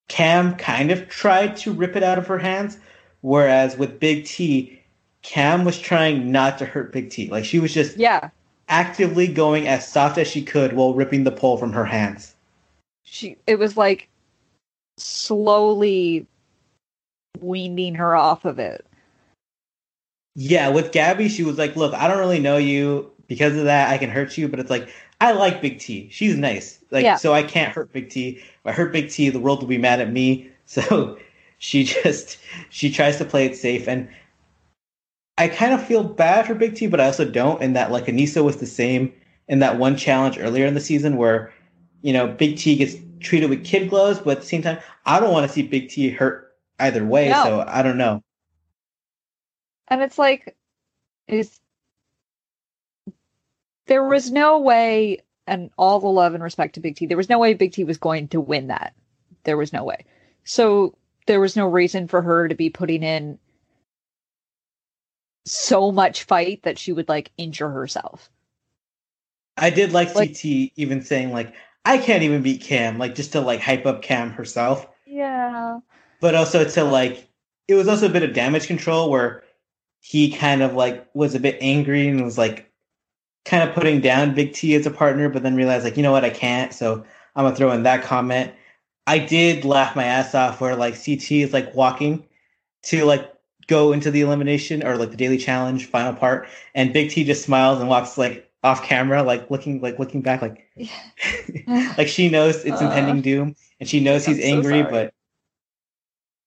Cam 0.09 0.55
kind 0.57 0.90
of 0.90 1.09
tried 1.09 1.57
to 1.59 1.73
rip 1.73 1.97
it 1.97 2.03
out 2.03 2.18
of 2.18 2.27
her 2.27 2.38
hands, 2.38 2.79
whereas 3.21 3.77
with 3.77 4.01
Big 4.01 4.25
T, 4.25 4.81
Cam 5.23 5.64
was 5.64 5.79
trying 5.79 6.33
not 6.33 6.59
to 6.59 6.66
hurt 6.66 6.92
Big 6.92 7.11
T. 7.11 7.29
Like 7.29 7.45
she 7.45 7.61
was 7.61 7.73
just 7.73 7.97
yeah 7.97 8.31
actively 8.68 9.29
going 9.29 9.68
as 9.68 9.87
soft 9.87 10.18
as 10.18 10.29
she 10.29 10.42
could 10.42 10.73
while 10.73 10.95
ripping 10.95 11.25
the 11.25 11.33
pole 11.33 11.57
from 11.57 11.73
her 11.73 11.85
hands. 11.85 12.35
She 13.05 13.37
it 13.47 13.59
was 13.59 13.77
like 13.77 14.09
slowly 15.02 16.26
weaning 17.40 17.94
her 17.94 18.14
off 18.14 18.44
of 18.44 18.58
it. 18.58 18.86
Yeah, 20.34 20.68
with 20.68 20.92
Gabby, 20.92 21.28
she 21.28 21.42
was 21.42 21.58
like, 21.58 21.76
"Look, 21.76 21.92
I 21.94 22.08
don't 22.08 22.18
really 22.18 22.40
know 22.40 22.56
you. 22.56 23.10
Because 23.28 23.56
of 23.56 23.64
that, 23.64 23.90
I 23.90 23.98
can 23.98 24.10
hurt 24.10 24.36
you." 24.38 24.48
But 24.48 24.60
it's 24.60 24.70
like, 24.70 24.88
I 25.20 25.32
like 25.32 25.60
Big 25.60 25.78
T. 25.78 26.08
She's 26.10 26.36
nice. 26.36 26.78
Like, 26.90 27.04
yeah. 27.04 27.16
so 27.16 27.32
I 27.32 27.42
can't 27.42 27.72
hurt 27.72 27.92
Big 27.92 28.10
T. 28.10 28.38
If 28.38 28.60
I 28.64 28.72
hurt 28.72 28.92
Big 28.92 29.10
T, 29.10 29.28
the 29.30 29.40
world 29.40 29.60
will 29.60 29.68
be 29.68 29.78
mad 29.78 30.00
at 30.00 30.12
me. 30.12 30.48
So 30.64 31.18
she 31.58 31.84
just 31.84 32.38
she 32.70 32.90
tries 32.90 33.18
to 33.18 33.26
play 33.26 33.44
it 33.44 33.56
safe, 33.56 33.88
and 33.88 34.08
I 35.36 35.48
kind 35.48 35.74
of 35.74 35.84
feel 35.84 36.04
bad 36.04 36.46
for 36.46 36.54
Big 36.54 36.76
T, 36.76 36.86
but 36.86 37.00
I 37.00 37.06
also 37.06 37.24
don't. 37.24 37.60
In 37.60 37.72
that, 37.72 37.90
like, 37.90 38.06
Aneesa 38.06 38.44
was 38.44 38.56
the 38.56 38.66
same 38.66 39.12
in 39.48 39.58
that 39.58 39.76
one 39.76 39.96
challenge 39.96 40.38
earlier 40.38 40.66
in 40.66 40.74
the 40.74 40.80
season 40.80 41.16
where, 41.16 41.52
you 42.00 42.12
know, 42.12 42.28
Big 42.28 42.56
T 42.56 42.76
gets 42.76 42.94
treated 43.22 43.50
with 43.50 43.64
kid 43.64 43.88
gloves, 43.88 44.20
but 44.20 44.38
at 44.38 44.40
the 44.40 44.46
same 44.46 44.62
time, 44.62 44.78
I 45.06 45.20
don't 45.20 45.32
want 45.32 45.46
to 45.46 45.52
see 45.52 45.62
Big 45.62 45.88
T 45.88 46.11
hurt 46.11 46.54
either 46.78 47.04
way. 47.04 47.28
No. 47.28 47.44
So 47.44 47.64
I 47.66 47.82
don't 47.82 47.98
know. 47.98 48.22
And 49.88 50.02
it's 50.02 50.18
like, 50.18 50.56
is 51.28 51.61
there 53.87 54.04
was 54.04 54.30
no 54.30 54.61
way, 54.61 55.18
and 55.46 55.70
all 55.76 56.00
the 56.00 56.08
love 56.08 56.35
and 56.35 56.42
respect 56.42 56.74
to 56.74 56.80
Big 56.80 56.96
T, 56.96 57.06
there 57.06 57.16
was 57.16 57.28
no 57.28 57.38
way 57.38 57.54
Big 57.54 57.72
T 57.72 57.85
was 57.85 57.98
going 57.98 58.28
to 58.28 58.40
win 58.40 58.68
that. 58.68 58.94
There 59.44 59.56
was 59.56 59.72
no 59.72 59.85
way. 59.85 60.04
So 60.44 60.96
there 61.26 61.40
was 61.40 61.56
no 61.56 61.66
reason 61.66 62.08
for 62.08 62.22
her 62.22 62.48
to 62.48 62.54
be 62.54 62.70
putting 62.70 63.02
in 63.02 63.38
so 65.44 65.90
much 65.90 66.24
fight 66.24 66.62
that 66.62 66.78
she 66.78 66.92
would 66.92 67.08
like 67.08 67.32
injure 67.37 67.70
herself. 67.70 68.30
I 69.56 69.70
did 69.70 69.92
like, 69.92 70.14
like 70.14 70.30
CT 70.30 70.72
even 70.76 71.02
saying 71.02 71.32
like 71.32 71.54
I 71.85 71.99
can't 71.99 72.23
even 72.23 72.42
beat 72.42 72.62
Cam, 72.62 72.99
like 72.99 73.14
just 73.14 73.33
to 73.33 73.40
like 73.40 73.61
hype 73.61 73.87
up 73.87 74.03
Cam 74.03 74.31
herself. 74.31 74.87
Yeah. 75.07 75.81
But 76.21 76.35
also 76.35 76.64
to 76.64 76.85
like 76.85 77.29
it 77.68 77.75
was 77.75 77.88
also 77.88 78.07
a 78.07 78.12
bit 78.12 78.23
of 78.23 78.35
damage 78.35 78.66
control 78.66 79.11
where 79.11 79.42
he 80.01 80.31
kind 80.31 80.62
of 80.62 80.75
like 80.75 81.09
was 81.14 81.35
a 81.35 81.40
bit 81.40 81.59
angry 81.61 82.09
and 82.09 82.25
was 82.25 82.38
like 82.38 82.71
kind 83.45 83.68
of 83.68 83.75
putting 83.75 84.01
down 84.01 84.35
Big 84.35 84.53
T 84.53 84.75
as 84.75 84.87
a 84.87 84.90
partner, 84.90 85.29
but 85.29 85.42
then 85.42 85.57
realized 85.57 85.85
like, 85.85 85.97
you 85.97 86.03
know 86.03 86.12
what, 86.12 86.25
I 86.25 86.31
can't. 86.31 86.73
So 86.73 87.05
I'm 87.35 87.45
gonna 87.45 87.57
throw 87.57 87.73
in 87.73 87.83
that 87.85 88.03
comment. 88.03 88.53
I 89.07 89.18
did 89.18 89.64
laugh 89.64 89.97
my 89.97 90.05
ass 90.05 90.35
off 90.35 90.61
where 90.61 90.77
like 90.77 90.95
CT 90.95 91.33
is 91.33 91.53
like 91.53 91.75
walking 91.75 92.25
to 92.85 93.05
like 93.05 93.33
go 93.66 93.92
into 93.92 94.11
the 94.11 94.21
elimination 94.21 94.85
or 94.87 94.97
like 94.97 95.11
the 95.11 95.16
daily 95.16 95.38
challenge 95.38 95.87
final 95.87 96.14
part, 96.14 96.49
and 96.75 96.92
Big 96.92 97.11
T 97.11 97.25
just 97.25 97.45
smiles 97.45 97.81
and 97.81 97.88
walks 97.88 98.18
like 98.18 98.51
off 98.62 98.85
camera, 98.85 99.22
like 99.22 99.51
looking 99.51 99.81
like 99.81 99.98
looking 99.98 100.22
back, 100.22 100.42
like 100.42 100.66
like 101.98 102.09
she 102.09 102.29
knows 102.29 102.64
it's 102.64 102.81
uh, 102.81 102.85
impending 102.85 103.20
doom, 103.20 103.57
and 103.81 103.88
she 103.88 104.01
knows 104.01 104.25
he's 104.25 104.38
I'm 104.38 104.59
angry, 104.59 104.83
so 104.83 104.90
but 104.90 105.14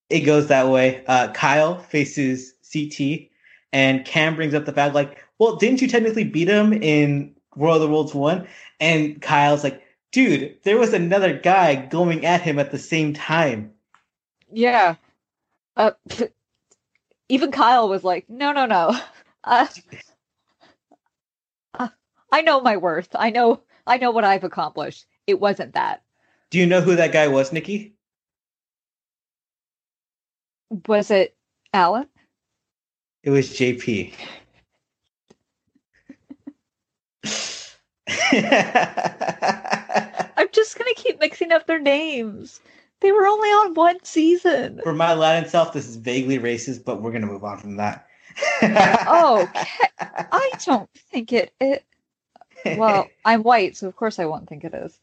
it 0.10 0.21
goes 0.21 0.47
that 0.47 0.69
way. 0.69 1.04
Uh, 1.08 1.32
Kyle 1.34 1.80
faces 1.80 2.54
CT, 2.71 3.30
and 3.73 4.06
Cam 4.06 4.36
brings 4.36 4.54
up 4.54 4.65
the 4.65 4.73
fact 4.73 4.95
like, 4.95 5.17
well, 5.39 5.56
didn't 5.58 5.82
you 5.82 5.88
technically 5.88 6.23
beat 6.23 6.47
him 6.47 6.73
in 6.73 7.36
War 7.56 7.75
of 7.75 7.82
the 7.82 7.88
Worlds 7.88 8.13
one? 8.13 8.47
And 8.80 9.21
Kyle's 9.21 9.63
like, 9.63 9.82
dude, 10.12 10.58
there 10.63 10.78
was 10.78 10.93
another 10.93 11.38
guy 11.38 11.75
going 11.75 12.25
at 12.25 12.41
him 12.41 12.60
at 12.60 12.71
the 12.71 12.80
same 12.80 13.13
time. 13.13 13.73
Yeah. 14.51 14.95
Uh, 15.75 15.91
even 17.30 17.51
Kyle 17.51 17.89
was 17.89 18.04
like, 18.04 18.30
no, 18.30 18.51
no, 18.51 18.65
no. 18.65 18.97
Uh, 19.47 19.67
I 22.36 22.41
know 22.41 22.60
my 22.60 22.76
worth. 22.76 23.08
I 23.15 23.30
know, 23.30 23.62
I 23.88 23.95
know 23.95 24.12
what 24.12 24.26
I've 24.26 24.43
accomplished. 24.43 25.06
It 25.26 25.39
wasn't 25.39 25.74
that. 25.76 26.04
Do 26.50 26.60
you 26.60 26.65
know 26.65 26.82
who 26.82 26.98
that 26.98 27.13
guy 27.13 27.30
was, 27.30 27.54
Nikki? 27.54 27.95
Was 30.86 31.12
it 31.12 31.34
Alan? 31.74 32.10
It 33.24 33.30
was 33.30 33.52
JP. 33.52 34.13
I'm 40.38 40.50
just 40.52 40.78
gonna 40.78 40.93
keep 40.98 41.21
mixing 41.21 41.54
up 41.54 41.67
their 41.67 41.80
names. 41.80 42.60
They 43.00 43.13
were 43.13 43.28
only 43.28 43.48
on 43.48 43.76
one 43.76 44.04
season. 44.04 44.82
For 44.84 44.91
my 44.91 45.13
Latin 45.13 45.50
self, 45.50 45.71
this 45.71 45.88
is 45.88 45.95
vaguely 45.95 46.38
racist, 46.38 46.84
but 46.84 47.02
we're 47.02 47.13
gonna 47.13 47.28
move 47.28 47.45
on 47.45 47.60
from 47.60 47.78
that. 47.78 48.08
oh, 48.62 49.50
I 50.02 50.52
don't 50.65 50.89
think 51.13 51.32
it. 51.32 51.54
It. 51.62 51.86
Well, 52.65 53.08
I'm 53.25 53.43
white, 53.43 53.78
so 53.78 53.88
of 53.88 53.95
course 53.95 54.19
I 54.19 54.25
won't 54.25 54.49
think 54.49 54.63
it 54.63 54.73
is. 54.73 54.99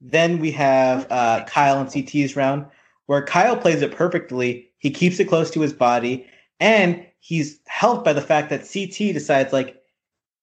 then 0.00 0.38
we 0.38 0.50
have 0.52 1.06
uh, 1.10 1.44
Kyle 1.44 1.80
and 1.80 1.90
CT's 1.90 2.36
round, 2.36 2.66
where 3.06 3.24
Kyle 3.24 3.56
plays 3.56 3.82
it 3.82 3.92
perfectly. 3.92 4.70
He 4.78 4.90
keeps 4.90 5.20
it 5.20 5.28
close 5.28 5.50
to 5.52 5.60
his 5.60 5.72
body, 5.72 6.26
and 6.60 7.06
he's 7.20 7.60
helped 7.66 8.04
by 8.04 8.12
the 8.12 8.20
fact 8.20 8.50
that 8.50 8.60
CT 8.60 9.14
decides 9.14 9.52
like, 9.52 9.80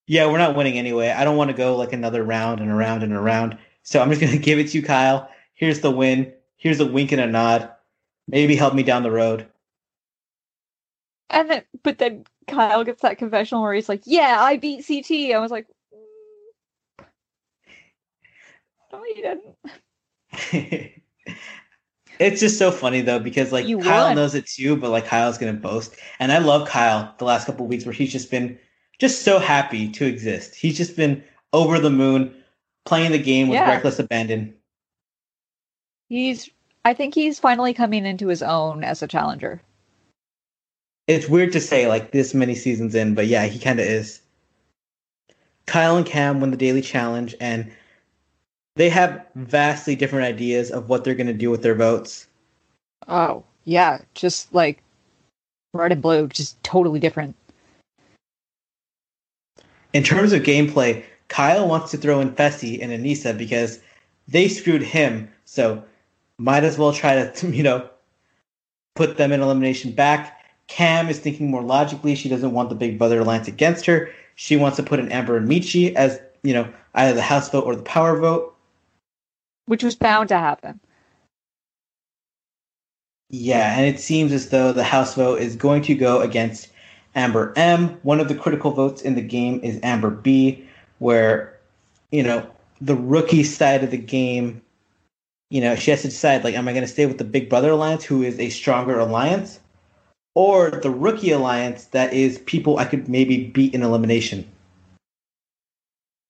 yeah, 0.08 0.26
we're 0.26 0.38
not 0.38 0.56
winning 0.56 0.78
anyway. 0.78 1.10
I 1.10 1.24
don't 1.24 1.38
want 1.38 1.52
to 1.52 1.58
go 1.58 1.76
like 1.76 1.94
another 1.94 2.24
round 2.24 2.62
and 2.62 2.72
around 2.72 3.04
and 3.04 3.13
around. 3.13 3.58
So 3.84 4.02
I'm 4.02 4.10
just 4.10 4.22
going 4.22 4.34
to 4.38 4.39
give 4.39 4.58
it 4.58 4.70
to 4.70 4.78
you, 4.78 4.84
Kyle. 4.84 5.30
Here's 5.54 5.82
the 5.82 5.92
win. 5.92 6.34
Here's 6.58 6.80
a 6.80 6.86
wink 6.86 7.12
and 7.12 7.22
a 7.22 7.28
nod. 7.28 7.70
Maybe 8.28 8.56
help 8.56 8.74
me 8.74 8.84
down 8.84 9.04
the 9.04 9.12
road. 9.12 9.48
And 11.30 11.50
then, 11.50 11.63
but 11.84 12.00
then 12.00 12.26
Kyle 12.52 12.84
gets 12.84 13.02
that 13.02 13.18
confessional 13.18 13.64
where 13.64 13.74
he's 13.74 13.90
like, 13.90 14.02
"Yeah, 14.06 14.38
I 14.40 14.58
beat 14.58 14.86
CT." 14.86 15.34
I 15.34 15.40
was 15.40 15.52
like, 15.52 15.68
mm. 17.00 17.06
"No, 18.92 19.04
you 19.04 19.16
didn't." 19.16 20.94
it's 22.20 22.40
just 22.42 22.58
so 22.58 22.72
funny 22.72 23.02
though 23.02 23.20
because 23.20 23.52
like 23.52 23.66
you 23.68 23.80
Kyle 23.80 24.08
won. 24.08 24.16
knows 24.16 24.36
it 24.36 24.46
too, 24.46 24.76
but 24.76 24.92
like 24.92 25.06
Kyle's 25.06 25.38
gonna 25.38 25.54
boast, 25.54 25.96
and 26.20 26.32
I 26.32 26.40
love 26.40 26.68
Kyle 26.68 27.14
the 27.18 27.26
last 27.26 27.46
couple 27.46 27.66
weeks 27.68 27.86
where 27.86 27.94
he's 27.94 28.12
just 28.12 28.30
been 28.30 28.60
just 29.00 29.24
so 29.24 29.40
happy 29.40 29.90
to 29.92 30.06
exist. 30.06 30.56
He's 30.56 30.78
just 30.78 30.96
been 30.96 31.24
over 31.54 31.80
the 31.80 31.90
moon 31.90 32.36
playing 32.86 33.12
the 33.12 33.20
game 33.20 33.48
with 33.48 33.56
yeah. 33.56 33.70
reckless 33.70 34.00
abandon. 34.00 34.54
He's 36.10 36.50
I 36.86 36.94
think 36.94 37.14
he's 37.14 37.40
finally 37.40 37.74
coming 37.74 38.06
into 38.06 38.28
his 38.28 38.44
own 38.44 38.84
as 38.84 39.02
a 39.02 39.08
challenger. 39.08 39.62
It's 41.10 41.28
weird 41.28 41.52
to 41.54 41.60
say 41.60 41.88
like 41.88 42.12
this 42.12 42.36
many 42.36 42.54
seasons 42.54 42.93
in, 42.93 43.15
but 43.15 43.26
yeah, 43.26 43.48
he 43.48 43.58
kind 43.58 43.80
of 43.80 43.86
is. 43.88 44.22
Kyle 45.65 45.98
and 45.98 46.06
Cam 46.06 46.39
win 46.39 46.52
the 46.52 46.58
daily 46.58 46.84
challenge 46.84 47.34
and 47.41 47.72
they 48.76 48.89
have 48.89 49.26
vastly 49.34 49.95
different 49.95 50.26
ideas 50.26 50.69
of 50.69 50.88
what 50.88 51.04
they're 51.04 51.15
going 51.15 51.26
to 51.26 51.34
do 51.34 51.50
with 51.50 51.63
their 51.63 51.74
votes. 51.74 52.28
Oh, 53.08 53.43
yeah, 53.65 53.98
just 54.13 54.54
like 54.54 54.84
red 55.74 55.91
and 55.91 56.00
blue, 56.00 56.28
just 56.28 56.62
totally 56.62 57.00
different. 57.00 57.36
In 59.93 60.04
terms 60.04 60.32
of 60.32 60.43
gameplay, 60.43 61.04
Kyle 61.28 61.67
wants 61.67 61.89
to 61.89 61.98
throw 61.98 62.19
in 62.19 62.36
Fessy 62.36 62.84
and 62.84 62.91
Aneesa 62.91 63.36
because 63.36 63.80
they 64.28 64.48
screwed 64.48 64.84
him, 64.84 65.28
so 65.45 65.84
might 66.38 66.63
as 66.63 66.78
well 66.78 66.93
try 66.93 67.15
to, 67.15 67.48
you 67.52 67.63
know, 67.63 67.89
put 68.93 69.17
them 69.17 69.32
in 69.32 69.41
elimination 69.41 69.91
back. 69.91 70.38
Cam 70.69 71.10
is 71.10 71.19
thinking 71.19 71.51
more 71.51 71.62
logically. 71.62 72.15
She 72.15 72.29
doesn't 72.29 72.53
want 72.53 72.69
the 72.69 72.75
Big 72.75 72.97
Brother 72.97 73.19
alliance 73.19 73.47
against 73.47 73.86
her. 73.86 74.10
She 74.36 74.55
wants 74.55 74.77
to 74.77 74.84
put 74.84 74.99
in 74.99 75.12
Amber 75.12 75.36
and 75.36 75.49
Mechie 75.49 75.93
as, 75.95 76.21
you 76.43 76.53
know, 76.53 76.71
either 76.93 77.13
the 77.13 77.21
House 77.21 77.49
vote 77.49 77.65
or 77.65 77.75
the 77.75 77.84
Power 77.84 78.17
vote. 78.17 78.55
Which 79.65 79.84
was 79.84 79.95
bound 79.95 80.29
to 80.29 80.38
happen. 80.38 80.79
Yeah, 83.29 83.77
and 83.77 83.86
it 83.86 83.99
seems 83.99 84.32
as 84.32 84.49
though 84.49 84.71
the 84.71 84.84
House 84.84 85.15
vote 85.15 85.41
is 85.41 85.55
going 85.55 85.82
to 85.84 85.95
go 85.95 86.21
against 86.21 86.69
Amber 87.15 87.53
M. 87.55 87.99
One 88.03 88.19
of 88.19 88.27
the 88.27 88.36
critical 88.36 88.71
votes 88.71 89.01
in 89.01 89.15
the 89.15 89.21
game 89.21 89.60
is 89.62 89.79
Amber 89.84 90.10
B 90.10 90.65
where 90.99 91.58
you 92.12 92.21
know 92.21 92.47
the 92.79 92.95
rookie 92.95 93.43
side 93.43 93.84
of 93.84 93.91
the 93.91 93.97
game 93.97 94.62
you 95.49 95.60
know 95.60 95.75
she 95.75 95.91
has 95.91 96.01
to 96.03 96.10
decide 96.10 96.43
like 96.43 96.55
am 96.55 96.67
i 96.67 96.71
going 96.71 96.84
to 96.84 96.88
stay 96.88 97.05
with 97.05 97.17
the 97.17 97.23
big 97.23 97.49
brother 97.49 97.71
alliance 97.71 98.03
who 98.03 98.21
is 98.21 98.39
a 98.39 98.49
stronger 98.49 98.99
alliance 98.99 99.60
or 100.36 100.72
the 100.72 100.89
rookie 100.89 101.32
alliance 101.32 101.86
that 101.86 102.13
is 102.13 102.39
people 102.39 102.78
i 102.78 102.86
could 102.86 103.08
maybe 103.10 103.46
beat 103.46 103.74
in 103.74 103.84
elimination 103.84 104.48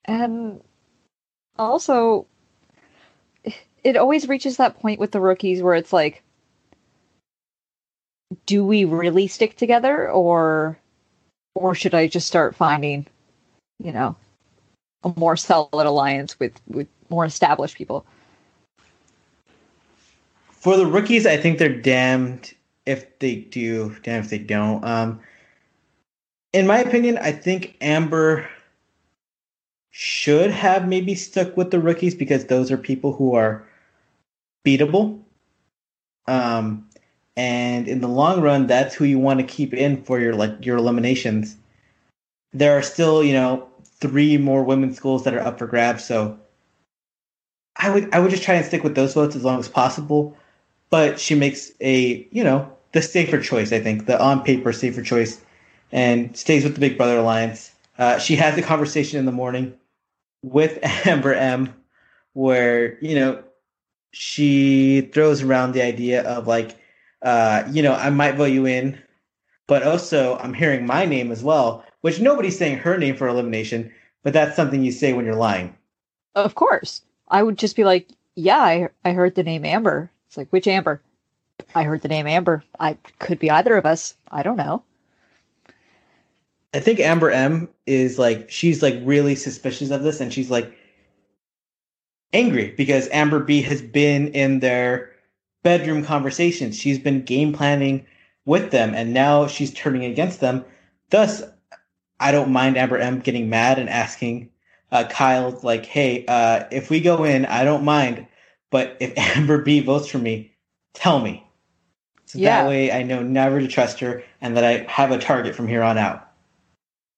and 0.06 0.62
also 1.58 2.26
it 3.84 3.96
always 3.96 4.28
reaches 4.28 4.58
that 4.58 4.80
point 4.80 5.00
with 5.00 5.12
the 5.12 5.22
rookies 5.22 5.62
where 5.62 5.76
it's 5.76 5.94
like 5.94 6.24
do 8.46 8.64
we 8.64 8.86
really 8.86 9.28
stick 9.28 9.56
together 9.56 10.10
or 10.10 10.78
or 11.56 11.76
should 11.76 11.96
i 11.96 12.08
just 12.08 12.28
start 12.28 12.56
finding 12.56 13.06
you 13.80 13.92
know 13.92 14.16
a 15.04 15.14
more 15.16 15.38
solid 15.38 15.86
alliance 15.86 16.40
with 16.40 16.60
with 16.68 16.88
more 17.10 17.26
established 17.26 17.76
people. 17.76 18.06
For 20.52 20.76
the 20.76 20.86
rookies, 20.86 21.26
I 21.26 21.38
think 21.38 21.58
they're 21.58 21.70
damned 21.70 22.54
if 22.89 23.19
they 23.19 23.36
do, 23.36 23.95
damned 24.02 24.25
if 24.25 24.32
they 24.32 24.39
don't. 24.39 24.84
Um, 24.84 25.19
in 26.54 26.65
my 26.65 26.80
opinion, 26.80 27.19
I 27.19 27.32
think 27.32 27.78
Amber 27.82 28.49
should 29.91 30.49
have 30.49 30.88
maybe 30.88 31.13
stuck 31.13 31.56
with 31.56 31.69
the 31.69 31.80
rookies 31.80 32.15
because 32.15 32.45
those 32.45 32.71
are 32.71 32.78
people 32.78 33.13
who 33.13 33.36
are 33.36 33.63
beatable. 34.65 35.19
Um, 36.28 36.88
and 37.38 37.88
in 37.88 38.02
the 38.02 38.08
long 38.08 38.41
run, 38.41 38.65
that's 38.65 38.95
who 38.95 39.06
you 39.06 39.19
want 39.19 39.39
to 39.39 39.45
keep 39.45 39.71
in 39.73 40.04
for 40.04 40.19
your 40.19 40.34
like 40.34 40.65
your 40.65 40.78
eliminations. 40.78 41.58
There 42.54 42.75
are 42.75 42.82
still, 42.82 43.23
you 43.23 43.34
know, 43.34 43.69
three 43.84 44.38
more 44.38 44.63
women's 44.63 44.97
schools 44.97 45.23
that 45.25 45.36
are 45.36 45.39
up 45.39 45.60
for 45.60 45.67
grabs, 45.67 46.04
so 46.04 46.39
I 47.75 47.91
would 47.91 48.13
I 48.13 48.19
would 48.19 48.32
just 48.32 48.43
try 48.43 48.56
and 48.56 48.65
stick 48.65 48.84
with 48.84 48.95
those 48.95 49.13
votes 49.13 49.36
as 49.36 49.43
long 49.43 49.60
as 49.60 49.69
possible. 49.69 50.36
But 50.89 51.19
she 51.19 51.36
makes 51.36 51.71
a 51.82 52.28
you 52.32 52.43
know 52.43 52.75
the 52.91 53.02
safer 53.02 53.41
choice, 53.41 53.71
I 53.71 53.80
think, 53.80 54.06
the 54.06 54.21
on 54.21 54.43
paper 54.43 54.73
safer 54.73 55.02
choice, 55.02 55.41
and 55.91 56.36
stays 56.36 56.63
with 56.63 56.73
the 56.73 56.80
Big 56.80 56.97
Brother 56.97 57.17
alliance. 57.17 57.71
Uh, 57.97 58.17
she 58.17 58.36
has 58.36 58.58
a 58.58 58.62
conversation 58.62 59.19
in 59.19 59.25
the 59.25 59.32
morning 59.32 59.73
with 60.43 60.80
Amber 61.06 61.34
M, 61.34 61.73
where 62.34 62.97
you 62.99 63.15
know 63.15 63.43
she 64.12 65.02
throws 65.13 65.41
around 65.41 65.73
the 65.73 65.82
idea 65.82 66.23
of 66.23 66.47
like, 66.47 66.78
uh, 67.21 67.63
you 67.71 67.84
know, 67.84 67.93
I 67.93 68.10
might 68.10 68.36
vote 68.36 68.45
you 68.45 68.65
in, 68.65 68.97
but 69.67 69.84
also 69.84 70.38
I'm 70.38 70.54
hearing 70.54 70.86
my 70.86 71.06
name 71.06 71.32
as 71.32 71.43
well, 71.43 71.84
which 72.02 72.19
nobody's 72.19 72.58
saying 72.58 72.80
her 72.80 72.97
name 72.97 73.15
for 73.15 73.28
elimination, 73.28 73.91
but 74.23 74.34
that's 74.34 74.56
something 74.56 74.84
you 74.84 74.91
say 74.91 75.13
when 75.13 75.25
you're 75.25 75.36
lying. 75.36 75.75
Of 76.36 76.56
course. 76.56 77.02
I 77.28 77.43
would 77.43 77.58
just 77.58 77.75
be 77.75 77.84
like, 77.84 78.08
yeah, 78.36 78.60
I, 78.60 78.89
I 79.06 79.12
heard 79.12 79.36
the 79.36 79.43
name 79.43 79.65
Amber. 79.65 80.10
It's 80.28 80.38
like, 80.38 80.49
which 80.49 80.67
Amber? 80.67 81.02
I 81.76 81.84
heard 81.84 82.02
the 82.02 82.08
name 82.08 82.28
Amber. 82.28 82.63
I 82.80 82.98
could 83.19 83.39
be 83.39 83.52
either 83.52 83.78
of 83.78 83.86
us. 83.86 84.15
I 84.32 84.43
don't 84.43 84.58
know. 84.58 84.84
I 86.74 86.80
think 86.80 87.00
Amber 87.00 87.32
M 87.32 87.69
is 87.86 88.19
like, 88.19 88.50
she's 88.50 88.84
like 88.84 89.00
really 89.04 89.36
suspicious 89.36 89.89
of 89.89 90.04
this 90.04 90.19
and 90.19 90.32
she's 90.32 90.52
like 90.52 90.72
angry 92.32 92.74
because 92.78 93.10
Amber 93.12 93.39
B 93.39 93.62
has 93.63 93.82
been 93.82 94.28
in 94.30 94.60
their 94.60 95.12
bedroom 95.63 96.04
conversations. 96.04 96.78
She's 96.78 97.00
been 97.00 97.24
game 97.24 97.54
planning 97.54 98.06
with 98.45 98.72
them 98.72 98.93
and 98.93 99.13
now 99.13 99.48
she's 99.48 99.74
turning 99.74 100.06
against 100.06 100.41
them. 100.41 100.63
Thus, 101.10 101.43
I 102.19 102.32
don't 102.32 102.52
mind 102.52 102.78
Amber 102.78 102.98
M 102.98 103.19
getting 103.19 103.50
mad 103.50 103.80
and 103.80 103.89
asking 103.89 104.50
uh, 104.91 105.06
Kyle, 105.10 105.58
like, 105.63 105.86
hey, 105.86 106.26
uh, 106.28 106.65
if 106.72 106.89
we 106.89 107.00
go 107.00 107.24
in, 107.24 107.45
I 107.45 107.63
don't 107.63 107.84
mind, 107.84 108.28
but 108.72 108.98
if 109.00 109.13
Amber 109.38 109.62
B 109.62 109.80
votes 109.80 110.08
for 110.08 110.17
me, 110.17 110.56
tell 110.93 111.19
me. 111.19 111.45
So 112.30 112.38
yeah. 112.38 112.62
that 112.62 112.70
way 112.70 112.92
I 112.92 113.02
know 113.02 113.24
never 113.24 113.60
to 113.60 113.68
trust 113.68 114.00
her 114.02 114.24
and 114.39 114.56
that 114.56 114.63
I 114.63 114.86
have 114.88 115.10
a 115.10 115.18
target 115.18 115.56
from 115.56 115.68
here 115.68 115.82
on 115.82 115.98
out. 115.98 116.30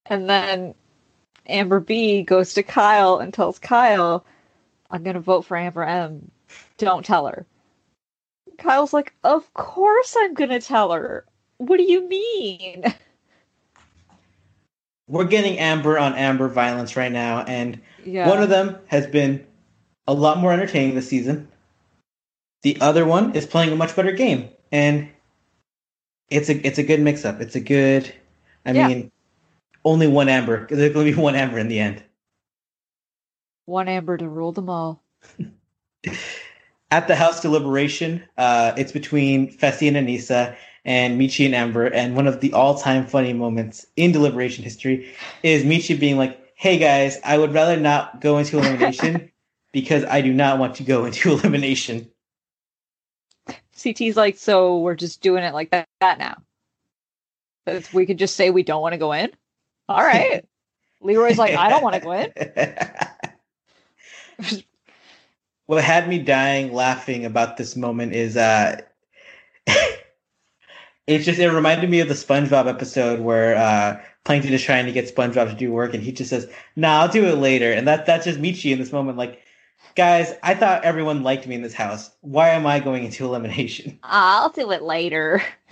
And 0.05 0.29
then 0.29 0.73
Amber 1.47 1.81
B 1.81 2.23
goes 2.23 2.53
to 2.53 2.63
Kyle 2.63 3.17
and 3.17 3.33
tells 3.33 3.59
Kyle, 3.59 4.25
I'm 4.89 5.03
going 5.03 5.15
to 5.15 5.19
vote 5.19 5.41
for 5.43 5.57
Amber 5.57 5.83
M. 5.83 6.31
Don't 6.77 7.05
tell 7.05 7.27
her. 7.27 7.45
Kyle's 8.57 8.93
like, 8.93 9.13
Of 9.25 9.53
course 9.53 10.15
I'm 10.17 10.33
going 10.33 10.49
to 10.49 10.61
tell 10.61 10.93
her. 10.93 11.25
What 11.57 11.75
do 11.75 11.83
you 11.83 12.07
mean? 12.07 12.85
we're 15.09 15.25
getting 15.25 15.59
Amber 15.59 15.99
on 15.99 16.15
Amber 16.15 16.47
violence 16.47 16.95
right 16.95 17.11
now, 17.11 17.41
and 17.41 17.81
yeah. 18.05 18.29
one 18.29 18.41
of 18.41 18.47
them 18.47 18.77
has 18.87 19.05
been 19.07 19.45
a 20.07 20.13
lot 20.13 20.37
more 20.37 20.53
entertaining 20.53 20.95
this 20.95 21.09
season. 21.09 21.49
The 22.61 22.79
other 22.79 23.05
one 23.05 23.35
is 23.35 23.45
playing 23.45 23.73
a 23.73 23.75
much 23.75 23.93
better 23.93 24.13
game, 24.13 24.49
and 24.71 25.09
it's 26.29 26.49
a 26.49 26.65
it's 26.65 26.77
a 26.77 26.83
good 26.83 27.01
mix 27.01 27.25
up. 27.25 27.41
It's 27.41 27.55
a 27.55 27.59
good. 27.59 28.13
I 28.65 28.71
yeah. 28.71 28.87
mean, 28.87 29.11
only 29.83 30.07
one 30.07 30.29
Amber. 30.29 30.67
There's 30.67 30.93
going 30.93 31.05
to 31.05 31.15
be 31.15 31.21
one 31.21 31.35
Amber 31.35 31.59
in 31.59 31.67
the 31.67 31.79
end. 31.79 32.03
One 33.65 33.87
Amber 33.87 34.17
to 34.17 34.27
rule 34.27 34.51
them 34.51 34.69
all. 34.69 35.03
At 36.91 37.07
the 37.07 37.15
House 37.15 37.41
deliberation, 37.41 38.23
uh, 38.37 38.73
it's 38.75 38.91
between 38.91 39.55
Fessy 39.57 39.87
and 39.87 39.95
Aneesa 39.95 40.55
and 40.83 41.19
Mechie 41.19 41.45
and 41.45 41.55
Amber. 41.55 41.85
And 41.85 42.15
one 42.15 42.27
of 42.27 42.41
the 42.41 42.51
all 42.53 42.77
time 42.77 43.05
funny 43.07 43.33
moments 43.33 43.85
in 43.95 44.11
deliberation 44.11 44.63
history 44.63 45.13
is 45.43 45.63
Mechie 45.63 45.99
being 45.99 46.17
like, 46.17 46.37
hey 46.55 46.77
guys, 46.77 47.17
I 47.23 47.37
would 47.37 47.53
rather 47.53 47.77
not 47.77 48.19
go 48.21 48.37
into 48.37 48.57
elimination 48.59 49.31
because 49.71 50.03
I 50.05 50.21
do 50.21 50.33
not 50.33 50.59
want 50.59 50.75
to 50.75 50.83
go 50.83 51.05
into 51.05 51.31
elimination. 51.33 52.09
CT's 53.81 54.17
like, 54.17 54.37
so 54.37 54.79
we're 54.79 54.95
just 54.95 55.21
doing 55.21 55.43
it 55.43 55.53
like 55.53 55.71
that, 55.71 55.87
that 55.99 56.19
now. 56.19 56.41
If 57.65 57.93
we 57.93 58.05
could 58.05 58.17
just 58.17 58.35
say 58.35 58.49
we 58.49 58.63
don't 58.63 58.81
want 58.81 58.93
to 58.93 58.97
go 58.97 59.11
in. 59.13 59.31
All 59.87 60.01
right. 60.01 60.45
Leroy's 61.01 61.37
like, 61.37 61.55
I 61.55 61.69
don't 61.69 61.83
want 61.83 61.95
to 61.95 62.01
go 62.01 62.11
in. 62.11 62.33
what 65.65 65.83
had 65.83 66.07
me 66.07 66.19
dying 66.19 66.73
laughing 66.73 67.25
about 67.25 67.57
this 67.57 67.75
moment 67.75 68.13
is 68.13 68.35
uh 68.37 68.81
it's 71.07 71.25
just 71.25 71.39
it 71.39 71.49
reminded 71.49 71.89
me 71.89 71.99
of 71.99 72.07
the 72.07 72.13
SpongeBob 72.13 72.67
episode 72.67 73.19
where 73.19 73.55
uh, 73.55 74.01
Plankton 74.23 74.53
is 74.53 74.61
trying 74.61 74.85
to 74.85 74.91
get 74.91 75.13
SpongeBob 75.13 75.49
to 75.49 75.55
do 75.55 75.71
work, 75.71 75.93
and 75.93 76.03
he 76.03 76.11
just 76.11 76.29
says, 76.29 76.49
"Nah, 76.75 77.01
I'll 77.01 77.07
do 77.07 77.25
it 77.25 77.37
later." 77.37 77.71
And 77.71 77.87
that 77.87 78.05
that's 78.05 78.25
just 78.25 78.39
Mechie 78.39 78.71
in 78.71 78.79
this 78.79 78.91
moment, 78.91 79.17
like, 79.17 79.41
guys, 79.95 80.33
I 80.43 80.55
thought 80.55 80.83
everyone 80.83 81.23
liked 81.23 81.47
me 81.47 81.55
in 81.55 81.61
this 81.61 81.73
house. 81.73 82.11
Why 82.21 82.49
am 82.49 82.65
I 82.65 82.79
going 82.79 83.05
into 83.05 83.25
elimination? 83.25 83.99
I'll 84.03 84.49
do 84.49 84.71
it 84.71 84.81
later. 84.81 85.43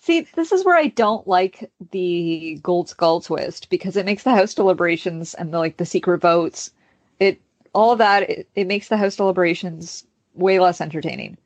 See, 0.00 0.26
this 0.34 0.50
is 0.50 0.64
where 0.64 0.76
I 0.76 0.88
don't 0.88 1.28
like 1.28 1.70
the 1.92 2.58
gold 2.62 2.88
skull 2.88 3.20
twist 3.20 3.70
because 3.70 3.96
it 3.96 4.04
makes 4.04 4.24
the 4.24 4.34
house 4.34 4.52
deliberations 4.52 5.34
and 5.34 5.54
the 5.54 5.58
like 5.58 5.76
the 5.76 5.86
secret 5.86 6.20
votes. 6.20 6.72
It 7.20 7.40
all 7.72 7.92
of 7.92 7.98
that 7.98 8.28
it, 8.28 8.48
it 8.56 8.66
makes 8.66 8.88
the 8.88 8.96
house 8.96 9.14
deliberations 9.14 10.04
way 10.34 10.58
less 10.58 10.80
entertaining. 10.80 11.38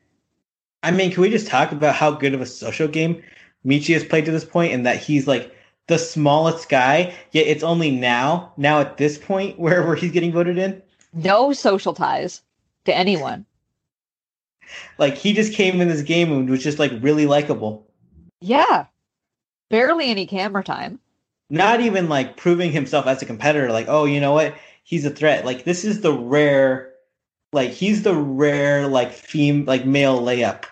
I 0.81 0.91
mean, 0.91 1.11
can 1.11 1.21
we 1.21 1.29
just 1.29 1.47
talk 1.47 1.71
about 1.71 1.95
how 1.95 2.11
good 2.11 2.33
of 2.33 2.41
a 2.41 2.45
social 2.47 2.87
game 2.87 3.21
Mechie 3.65 3.93
has 3.93 4.03
played 4.03 4.25
to 4.25 4.31
this 4.31 4.45
point, 4.45 4.73
and 4.73 4.85
that 4.85 4.97
he's 4.97 5.27
like 5.27 5.53
the 5.87 5.97
smallest 5.97 6.69
guy, 6.69 7.13
yet 7.31 7.47
it's 7.47 7.63
only 7.63 7.91
now, 7.91 8.53
now 8.57 8.79
at 8.79 8.97
this 8.97 9.17
point, 9.17 9.59
where 9.59 9.85
where 9.85 9.95
he's 9.95 10.11
getting 10.11 10.31
voted 10.31 10.57
in. 10.57 10.81
No 11.13 11.53
social 11.53 11.93
ties 11.93 12.41
to 12.85 12.95
anyone. 12.95 13.45
like 14.97 15.15
he 15.15 15.33
just 15.33 15.53
came 15.53 15.81
in 15.81 15.87
this 15.87 16.01
game 16.01 16.31
and 16.31 16.49
was 16.49 16.63
just 16.63 16.79
like 16.79 16.91
really 17.01 17.25
likable. 17.25 17.87
Yeah, 18.41 18.85
barely 19.69 20.09
any 20.09 20.27
camera 20.27 20.63
time. 20.63 20.99
Not 21.49 21.79
even 21.79 22.09
like 22.09 22.35
proving 22.37 22.71
himself 22.71 23.07
as 23.07 23.21
a 23.21 23.25
competitor. 23.25 23.71
Like, 23.71 23.87
oh, 23.87 24.05
you 24.05 24.19
know 24.19 24.33
what? 24.33 24.53
he's 24.87 25.03
a 25.03 25.09
threat. 25.09 25.45
Like 25.45 25.65
this 25.65 25.83
is 25.83 25.99
the 25.99 26.13
rare, 26.13 26.93
like 27.51 27.71
he's 27.71 28.03
the 28.03 28.15
rare 28.15 28.87
like 28.87 29.11
fem 29.11 29.65
like 29.65 29.85
male 29.85 30.21
layup 30.21 30.63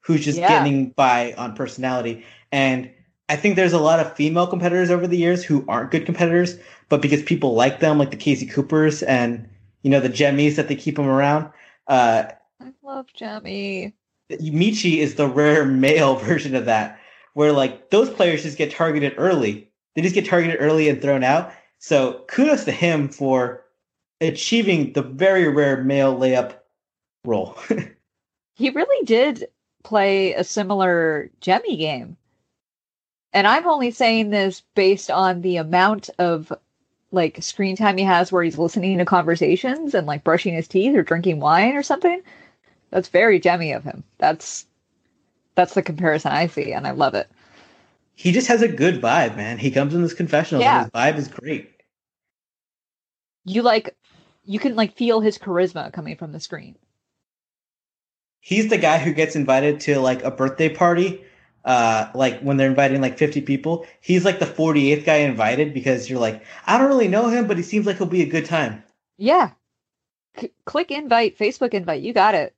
who's 0.00 0.24
just 0.24 0.38
yeah. 0.38 0.48
getting 0.48 0.90
by 0.90 1.34
on 1.36 1.56
personality. 1.56 2.24
And 2.52 2.88
I 3.28 3.36
think 3.36 3.56
there's 3.56 3.72
a 3.72 3.80
lot 3.80 3.98
of 3.98 4.14
female 4.14 4.46
competitors 4.46 4.90
over 4.90 5.06
the 5.06 5.16
years 5.16 5.44
who 5.44 5.64
aren't 5.68 5.90
good 5.90 6.06
competitors, 6.06 6.58
but 6.88 7.02
because 7.02 7.22
people 7.22 7.54
like 7.54 7.80
them, 7.80 7.98
like 7.98 8.10
the 8.10 8.16
Casey 8.16 8.46
Coopers 8.46 9.02
and 9.02 9.48
you 9.82 9.90
know 9.90 10.00
the 10.00 10.08
Jemmyes 10.08 10.56
that 10.56 10.68
they 10.68 10.76
keep 10.76 10.96
them 10.96 11.08
around. 11.08 11.50
Uh, 11.88 12.24
I 12.60 12.72
love 12.82 13.06
Jemmye. 13.18 13.92
Mechie 14.30 14.98
is 14.98 15.14
the 15.14 15.28
rare 15.28 15.64
male 15.64 16.16
version 16.16 16.54
of 16.54 16.66
that, 16.66 17.00
where 17.34 17.52
like 17.52 17.90
those 17.90 18.10
players 18.10 18.42
just 18.42 18.58
get 18.58 18.70
targeted 18.70 19.14
early. 19.16 19.70
They 19.94 20.02
just 20.02 20.14
get 20.14 20.26
targeted 20.26 20.58
early 20.60 20.88
and 20.88 21.00
thrown 21.00 21.24
out. 21.24 21.52
So 21.78 22.24
kudos 22.28 22.64
to 22.64 22.72
him 22.72 23.08
for 23.08 23.64
achieving 24.20 24.92
the 24.92 25.02
very 25.02 25.48
rare 25.48 25.82
male 25.82 26.16
layup 26.16 26.54
role. 27.24 27.58
he 28.54 28.70
really 28.70 29.04
did 29.04 29.46
play 29.84 30.34
a 30.34 30.44
similar 30.44 31.30
Jemmye 31.40 31.78
game. 31.78 32.16
And 33.36 33.46
I'm 33.46 33.68
only 33.68 33.90
saying 33.90 34.30
this 34.30 34.62
based 34.74 35.10
on 35.10 35.42
the 35.42 35.58
amount 35.58 36.08
of 36.18 36.52
like 37.12 37.42
screen 37.42 37.76
time 37.76 37.98
he 37.98 38.04
has 38.04 38.32
where 38.32 38.42
he's 38.42 38.58
listening 38.58 38.98
to 38.98 39.04
conversations 39.04 39.94
and 39.94 40.06
like 40.06 40.24
brushing 40.24 40.54
his 40.54 40.66
teeth 40.66 40.96
or 40.96 41.02
drinking 41.02 41.40
wine 41.40 41.76
or 41.76 41.82
something. 41.82 42.22
That's 42.90 43.08
very 43.08 43.38
Jemmye 43.38 43.76
of 43.76 43.84
him. 43.84 44.02
That's 44.18 44.66
that's 45.54 45.74
the 45.74 45.82
comparison 45.82 46.32
I 46.32 46.46
see 46.46 46.72
and 46.72 46.86
I 46.86 46.92
love 46.92 47.14
it. 47.14 47.28
He 48.14 48.32
just 48.32 48.48
has 48.48 48.62
a 48.62 48.68
good 48.68 49.02
vibe, 49.02 49.36
man. 49.36 49.58
He 49.58 49.70
comes 49.70 49.94
in 49.94 50.02
this 50.02 50.14
confessional 50.14 50.62
yeah. 50.62 50.84
and 50.84 50.84
his 50.86 50.92
vibe 50.92 51.18
is 51.18 51.28
great 51.28 51.76
you 53.46 53.62
like 53.62 53.96
you 54.44 54.58
can 54.58 54.76
like 54.76 54.96
feel 54.96 55.20
his 55.20 55.38
charisma 55.38 55.92
coming 55.92 56.16
from 56.16 56.32
the 56.32 56.40
screen. 56.40 56.76
He's 58.40 58.68
the 58.68 58.78
guy 58.78 58.98
who 58.98 59.12
gets 59.12 59.34
invited 59.34 59.80
to 59.80 59.98
like 59.98 60.22
a 60.22 60.30
birthday 60.30 60.68
party, 60.68 61.24
uh, 61.66 62.10
like 62.14 62.40
when 62.40 62.56
they're 62.56 62.70
inviting 62.70 63.02
like 63.02 63.18
50 63.18 63.42
people. 63.42 63.86
He's 64.00 64.24
like 64.24 64.38
the 64.40 64.46
48th 64.46 65.04
guy 65.04 65.16
invited 65.18 65.74
because 65.74 66.08
you're 66.10 66.20
like, 66.20 66.44
I 66.66 66.78
don't 66.78 66.88
really 66.88 67.08
know 67.08 67.28
him, 67.28 67.48
but 67.48 67.58
he 67.58 67.64
seems 67.64 67.86
like 67.86 67.98
he'll 67.98 68.06
be 68.06 68.22
a 68.22 68.26
good 68.26 68.46
time. 68.46 68.84
Yeah. 69.18 69.52
C- 70.40 70.52
click 70.66 70.90
invite, 70.92 71.38
Facebook 71.38 71.74
invite. 71.74 72.02
You 72.02 72.14
got 72.14 72.34
it. 72.36 72.54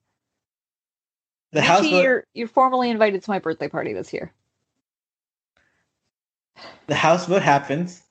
The 1.52 1.60
Mechie, 1.60 1.62
house 1.62 1.88
vote, 1.90 2.02
you're 2.02 2.24
you're 2.34 2.48
formally 2.48 2.90
invited 2.90 3.22
to 3.22 3.30
my 3.30 3.38
birthday 3.40 3.68
party 3.68 3.94
this 3.94 4.12
year. 4.12 4.32
the 6.88 6.94
house 6.94 7.26
vote 7.26 7.42
happens, 7.42 8.02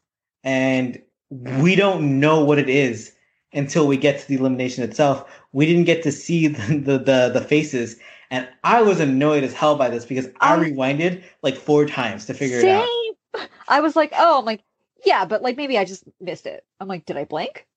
and 0.44 1.02
we 1.30 1.76
don't 1.76 2.20
know 2.20 2.44
what 2.44 2.60
it 2.60 2.70
is 2.70 3.14
until 3.54 3.88
we 3.88 3.98
get 3.98 4.20
to 4.20 4.28
the 4.28 4.36
elimination 4.36 4.84
itself. 4.84 5.30
We 5.52 5.66
didn't 5.66 5.86
get 5.86 6.04
to 6.04 6.12
see 6.12 6.48
the 6.50 6.78
the, 6.78 6.98
the, 7.00 7.32
the 7.34 7.42
faces, 7.42 7.98
and 8.32 8.48
I 8.64 8.82
was 8.82 9.00
annoyed 9.00 9.44
as 9.44 9.54
hell 9.54 9.76
by 9.76 9.90
this 9.90 10.06
because 10.06 10.28
I, 10.40 10.56
I- 10.56 10.60
rewinded 10.60 11.24
like 11.42 11.56
four 11.56 11.86
times 11.86 12.26
to 12.28 12.34
figure 12.34 12.62
Same. 12.62 12.70
it 12.70 12.74
out. 12.74 12.88
Same. 13.36 13.50
I 13.68 13.82
was 13.82 13.96
like, 13.96 14.12
oh, 14.18 14.40
I'm 14.40 14.46
like, 14.46 14.64
yeah, 15.06 15.26
but 15.26 15.42
like 15.42 15.58
maybe 15.58 15.78
I 15.78 15.86
just 15.86 16.04
missed 16.20 16.46
it. 16.46 16.66
I'm 16.80 16.88
like, 16.88 17.06
did 17.06 17.18
I 17.18 17.26
blink? 17.26 17.68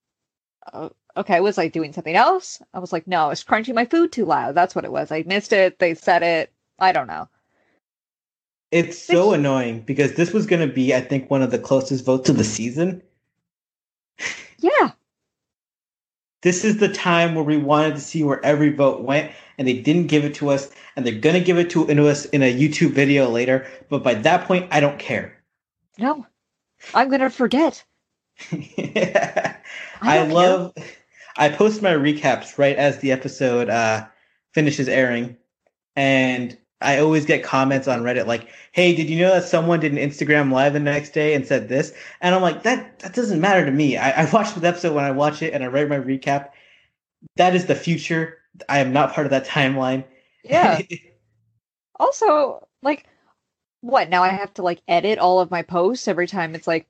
Oh, 0.72 0.92
okay, 1.16 1.40
was 1.40 1.58
I 1.58 1.68
doing 1.68 1.92
something 1.92 2.16
else? 2.16 2.62
I 2.72 2.78
was 2.78 2.92
like, 2.92 3.06
no, 3.06 3.24
I 3.24 3.28
was 3.28 3.42
crunching 3.42 3.74
my 3.74 3.84
food 3.84 4.12
too 4.12 4.24
loud. 4.24 4.54
That's 4.54 4.74
what 4.74 4.84
it 4.84 4.92
was. 4.92 5.10
I 5.10 5.24
missed 5.26 5.52
it. 5.52 5.78
They 5.78 5.94
said 5.94 6.22
it. 6.22 6.52
I 6.78 6.92
don't 6.92 7.06
know. 7.06 7.28
It's 8.70 8.98
so 8.98 9.32
annoying 9.32 9.80
because 9.80 10.14
this 10.14 10.32
was 10.32 10.46
going 10.46 10.66
to 10.66 10.72
be, 10.72 10.94
I 10.94 11.00
think, 11.00 11.28
one 11.28 11.42
of 11.42 11.50
the 11.50 11.58
closest 11.58 12.04
votes 12.04 12.28
of 12.28 12.36
the 12.36 12.44
season. 12.44 13.02
Yeah. 14.58 14.92
This 16.42 16.64
is 16.64 16.78
the 16.78 16.88
time 16.88 17.34
where 17.34 17.44
we 17.44 17.56
wanted 17.56 17.96
to 17.96 18.00
see 18.00 18.22
where 18.22 18.44
every 18.44 18.70
vote 18.70 19.02
went, 19.02 19.32
and 19.60 19.68
they 19.68 19.74
didn't 19.74 20.06
give 20.06 20.24
it 20.24 20.34
to 20.36 20.48
us, 20.48 20.70
and 20.96 21.06
they're 21.06 21.14
going 21.14 21.34
to 21.34 21.44
give 21.44 21.58
it 21.58 21.68
to, 21.70 21.86
to 21.86 22.08
us 22.08 22.24
in 22.24 22.42
a 22.42 22.52
YouTube 22.52 22.92
video 22.92 23.28
later. 23.28 23.66
But 23.90 24.02
by 24.02 24.14
that 24.14 24.46
point, 24.48 24.66
I 24.72 24.80
don't 24.80 24.98
care. 24.98 25.36
No. 25.98 26.26
I'm 26.94 27.10
gonna 27.10 27.28
forget. 27.28 27.84
I, 28.50 29.56
I 30.00 30.16
don't 30.16 30.28
care. 30.28 30.34
love. 30.34 30.72
I 31.36 31.50
post 31.50 31.82
my 31.82 31.92
recaps 31.92 32.56
right 32.56 32.74
as 32.74 33.00
the 33.00 33.12
episode 33.12 33.68
uh, 33.68 34.06
finishes 34.54 34.88
airing, 34.88 35.36
and 35.94 36.56
I 36.80 36.98
always 37.00 37.26
get 37.26 37.44
comments 37.44 37.86
on 37.86 38.00
Reddit 38.00 38.26
like, 38.26 38.48
"Hey, 38.72 38.94
did 38.94 39.10
you 39.10 39.18
know 39.18 39.34
that 39.34 39.44
someone 39.44 39.80
did 39.80 39.92
an 39.92 39.98
Instagram 39.98 40.50
live 40.50 40.72
the 40.72 40.80
next 40.80 41.10
day 41.10 41.34
and 41.34 41.46
said 41.46 41.68
this?" 41.68 41.92
And 42.22 42.34
I'm 42.34 42.40
like, 42.40 42.62
"That 42.62 43.00
that 43.00 43.12
doesn't 43.14 43.42
matter 43.42 43.66
to 43.66 43.70
me. 43.70 43.98
I, 43.98 44.22
I 44.22 44.30
watched 44.30 44.58
the 44.58 44.66
episode 44.66 44.94
when 44.94 45.04
I 45.04 45.10
watch 45.10 45.42
it, 45.42 45.52
and 45.52 45.62
I 45.62 45.66
write 45.66 45.90
my 45.90 45.98
recap. 45.98 46.48
That 47.36 47.54
is 47.54 47.66
the 47.66 47.74
future. 47.74 48.39
I 48.68 48.80
am 48.80 48.92
not 48.92 49.12
part 49.12 49.26
of 49.26 49.30
that 49.30 49.46
timeline." 49.46 50.04
Yeah. 50.42 50.80
also, 52.00 52.66
like, 52.82 53.06
what? 53.80 54.08
Now 54.10 54.22
I 54.22 54.30
have 54.30 54.52
to 54.54 54.62
like 54.62 54.82
edit 54.88 55.18
all 55.18 55.40
of 55.40 55.50
my 55.50 55.62
posts 55.62 56.08
every 56.08 56.26
time 56.28 56.54
it's 56.54 56.66
like, 56.66 56.86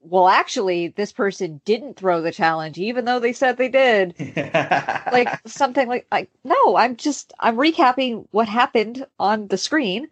well, 0.00 0.28
actually, 0.28 0.88
this 0.88 1.12
person 1.12 1.60
didn't 1.64 1.96
throw 1.96 2.20
the 2.22 2.32
challenge, 2.32 2.78
even 2.78 3.04
though 3.04 3.20
they 3.20 3.32
said 3.32 3.56
they 3.56 3.68
did. 3.68 4.14
Like 5.10 5.36
something 5.46 5.88
like, 5.88 6.06
like 6.10 6.30
no, 6.44 6.76
I'm 6.76 6.96
just 6.96 7.32
I'm 7.38 7.56
recapping 7.56 8.26
what 8.32 8.48
happened 8.48 9.06
on 9.20 9.48
the 9.48 9.56
screen. 9.58 10.08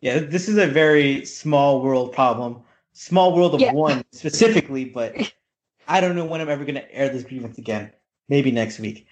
yeah, 0.00 0.18
this 0.18 0.48
is 0.48 0.56
a 0.58 0.66
very 0.66 1.24
small 1.24 1.82
world 1.82 2.12
problem. 2.12 2.62
Small 2.92 3.34
world 3.34 3.54
of 3.54 3.60
Yeah. 3.60 3.72
one 3.72 4.04
specifically, 4.12 4.84
but 4.84 5.14
I 5.88 6.00
don't 6.00 6.16
know 6.16 6.24
when 6.24 6.40
I'm 6.40 6.48
ever 6.48 6.64
going 6.64 6.76
to 6.76 6.94
air 6.94 7.08
this 7.08 7.24
grievance 7.24 7.58
again. 7.58 7.92
Maybe 8.28 8.50
next 8.50 8.78
week. 8.78 9.06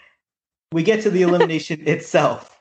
We 0.73 0.83
get 0.83 1.03
to 1.03 1.11
the 1.11 1.23
elimination 1.23 1.87
itself, 1.87 2.61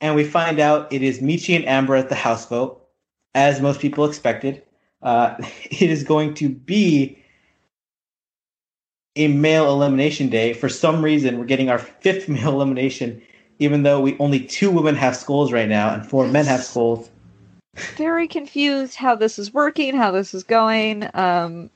and 0.00 0.14
we 0.14 0.24
find 0.24 0.60
out 0.60 0.92
it 0.92 1.02
is 1.02 1.20
Mechie 1.20 1.56
and 1.56 1.66
Amber 1.66 1.96
at 1.96 2.08
the 2.08 2.14
house 2.14 2.46
vote, 2.46 2.86
as 3.34 3.60
most 3.60 3.80
people 3.80 4.04
expected. 4.04 4.62
Uh, 5.02 5.36
it 5.64 5.90
is 5.90 6.04
going 6.04 6.34
to 6.34 6.48
be 6.48 7.18
a 9.16 9.28
male 9.28 9.70
elimination 9.70 10.28
day. 10.28 10.52
For 10.52 10.68
some 10.68 11.04
reason, 11.04 11.38
we're 11.38 11.44
getting 11.44 11.70
our 11.70 11.78
fifth 11.78 12.28
male 12.28 12.52
elimination, 12.52 13.22
even 13.58 13.82
though 13.82 14.00
we 14.00 14.18
only 14.18 14.40
two 14.40 14.70
women 14.70 14.94
have 14.96 15.16
skulls 15.16 15.52
right 15.52 15.68
now 15.68 15.92
and 15.92 16.06
four 16.06 16.26
men 16.26 16.46
have 16.46 16.64
skulls. 16.64 17.10
Very 17.96 18.28
confused 18.28 18.94
how 18.94 19.16
this 19.16 19.38
is 19.38 19.52
working, 19.52 19.96
how 19.96 20.12
this 20.12 20.32
is 20.32 20.44
going. 20.44 21.08
Um, 21.14 21.70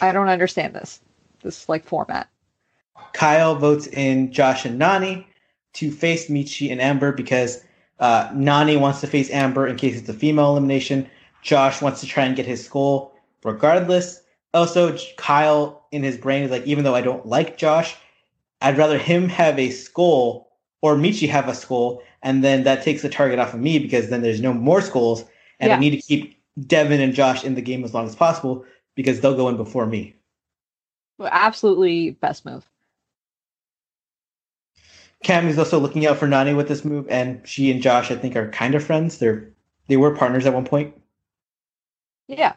I 0.00 0.12
don't 0.12 0.28
understand 0.28 0.74
this. 0.74 1.00
This 1.44 1.68
like 1.68 1.84
format. 1.84 2.28
Kyle 3.12 3.54
votes 3.54 3.86
in 3.88 4.32
Josh 4.32 4.64
and 4.64 4.80
Nany 4.80 5.24
to 5.74 5.90
face 5.90 6.28
Mechie 6.28 6.72
and 6.72 6.80
Amber 6.80 7.12
because 7.12 7.62
uh, 8.00 8.28
Nany 8.30 8.80
wants 8.80 9.00
to 9.02 9.06
face 9.06 9.30
Amber 9.30 9.66
in 9.68 9.76
case 9.76 9.96
it's 9.96 10.08
a 10.08 10.14
female 10.14 10.50
elimination. 10.50 11.08
Josh 11.42 11.82
wants 11.82 12.00
to 12.00 12.06
try 12.06 12.24
and 12.24 12.34
get 12.34 12.46
his 12.46 12.64
skull 12.64 13.14
regardless. 13.44 14.22
Also, 14.54 14.96
Kyle 15.16 15.86
in 15.92 16.02
his 16.02 16.16
brain 16.16 16.42
is 16.44 16.50
like, 16.50 16.66
even 16.66 16.82
though 16.82 16.94
I 16.94 17.02
don't 17.02 17.26
like 17.26 17.58
Josh, 17.58 17.94
I'd 18.62 18.78
rather 18.78 18.98
him 18.98 19.28
have 19.28 19.58
a 19.58 19.70
skull 19.70 20.48
or 20.80 20.96
Mechie 20.96 21.28
have 21.28 21.48
a 21.48 21.54
skull, 21.54 22.02
and 22.22 22.42
then 22.42 22.64
that 22.64 22.82
takes 22.82 23.02
the 23.02 23.08
target 23.08 23.38
off 23.38 23.52
of 23.52 23.60
me 23.60 23.78
because 23.78 24.08
then 24.08 24.22
there's 24.22 24.40
no 24.40 24.52
more 24.52 24.80
skulls, 24.80 25.24
and 25.60 25.72
I 25.72 25.78
need 25.78 25.90
to 25.90 25.96
keep 25.96 26.40
Devin 26.66 27.00
and 27.00 27.14
Josh 27.14 27.44
in 27.44 27.54
the 27.54 27.62
game 27.62 27.84
as 27.84 27.92
long 27.92 28.06
as 28.06 28.14
possible 28.14 28.64
because 28.94 29.20
they'll 29.20 29.36
go 29.36 29.48
in 29.48 29.56
before 29.56 29.86
me. 29.86 30.14
Absolutely 31.20 32.10
best 32.10 32.44
move. 32.44 32.68
Kam 35.22 35.48
is 35.48 35.58
also 35.58 35.78
looking 35.78 36.06
out 36.06 36.18
for 36.18 36.26
Nany 36.26 36.54
with 36.54 36.68
this 36.68 36.84
move, 36.84 37.06
and 37.08 37.46
she 37.48 37.70
and 37.70 37.80
Josh, 37.80 38.10
I 38.10 38.16
think, 38.16 38.36
are 38.36 38.50
kind 38.50 38.74
of 38.74 38.84
friends. 38.84 39.18
They're 39.18 39.48
they 39.88 39.96
were 39.96 40.16
partners 40.16 40.46
at 40.46 40.54
one 40.54 40.64
point. 40.64 40.94
Yeah. 42.28 42.54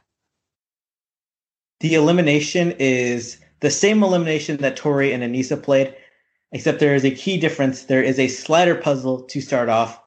The 1.80 1.96
elimination 1.96 2.74
is 2.80 3.40
the 3.60 3.70
same 3.70 4.04
elimination 4.04 4.58
that 4.58 4.76
Tori 4.76 5.14
and 5.14 5.24
Aneesa 5.24 5.62
played, 5.62 5.96
except 6.52 6.80
there 6.80 6.96
is 6.96 7.06
a 7.06 7.12
key 7.12 7.40
difference. 7.40 7.84
There 7.84 8.02
is 8.02 8.20
a 8.20 8.28
slider 8.28 8.76
puzzle 8.76 9.24
to 9.24 9.42
start 9.42 9.70
off, 9.70 10.02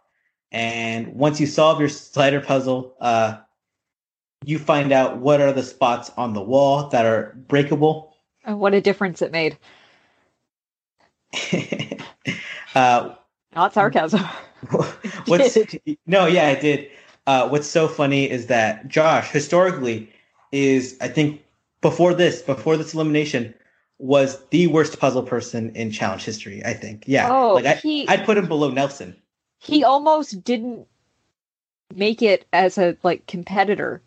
and 0.53 1.14
once 1.14 1.40
you 1.40 1.46
solve 1.46 1.80
your 1.80 1.88
slider 1.88 2.40
puzzle, 2.40 2.94
uh, 3.01 3.38
you 4.44 4.59
find 4.59 4.92
out 4.92 5.18
what 5.18 5.40
are 5.40 5.53
the 5.53 5.62
spots 5.62 6.11
on 6.16 6.32
the 6.32 6.42
wall 6.42 6.88
that 6.88 7.07
are 7.07 7.36
breakable. 7.48 8.09
And 8.45 8.59
what 8.59 8.74
a 8.74 8.80
difference 8.80 9.22
it 9.22 9.32
made. 9.32 9.59
uh, 12.74 13.14
Not 13.55 13.74
sarcasm. 13.74 14.20
what's 15.26 15.57
no 16.07 16.26
yeah 16.26 16.49
i 16.49 16.55
did 16.55 16.91
uh 17.26 17.49
what's 17.49 17.66
so 17.66 17.88
funny 17.88 18.28
is 18.30 18.47
that 18.47 18.86
josh 18.88 19.30
historically 19.30 20.12
is 20.53 20.99
i 21.01 21.09
think 21.09 21.43
before 21.80 22.12
this 22.12 22.43
before 22.43 22.76
this 22.76 22.93
elimination 22.93 23.55
was 23.99 24.45
the 24.51 24.66
worst 24.66 24.99
puzzle 25.01 25.22
person 25.22 25.74
in 25.74 25.91
challenge 25.91 26.24
history 26.24 26.62
i 26.66 26.74
think 26.74 27.05
yeah 27.07 27.28
Oh, 27.30 27.55
like 27.55 27.64
I, 27.64 27.74
he- 27.74 28.07
i'd 28.09 28.26
put 28.26 28.36
him 28.36 28.49
below 28.49 28.70
nelson 28.70 29.16
he 29.59 29.82
almost 29.82 30.45
didn't 30.45 30.86
make 31.95 32.20
it 32.22 32.47
as 32.53 32.76
a 32.78 32.97
like 33.03 33.26
competitor 33.26 34.03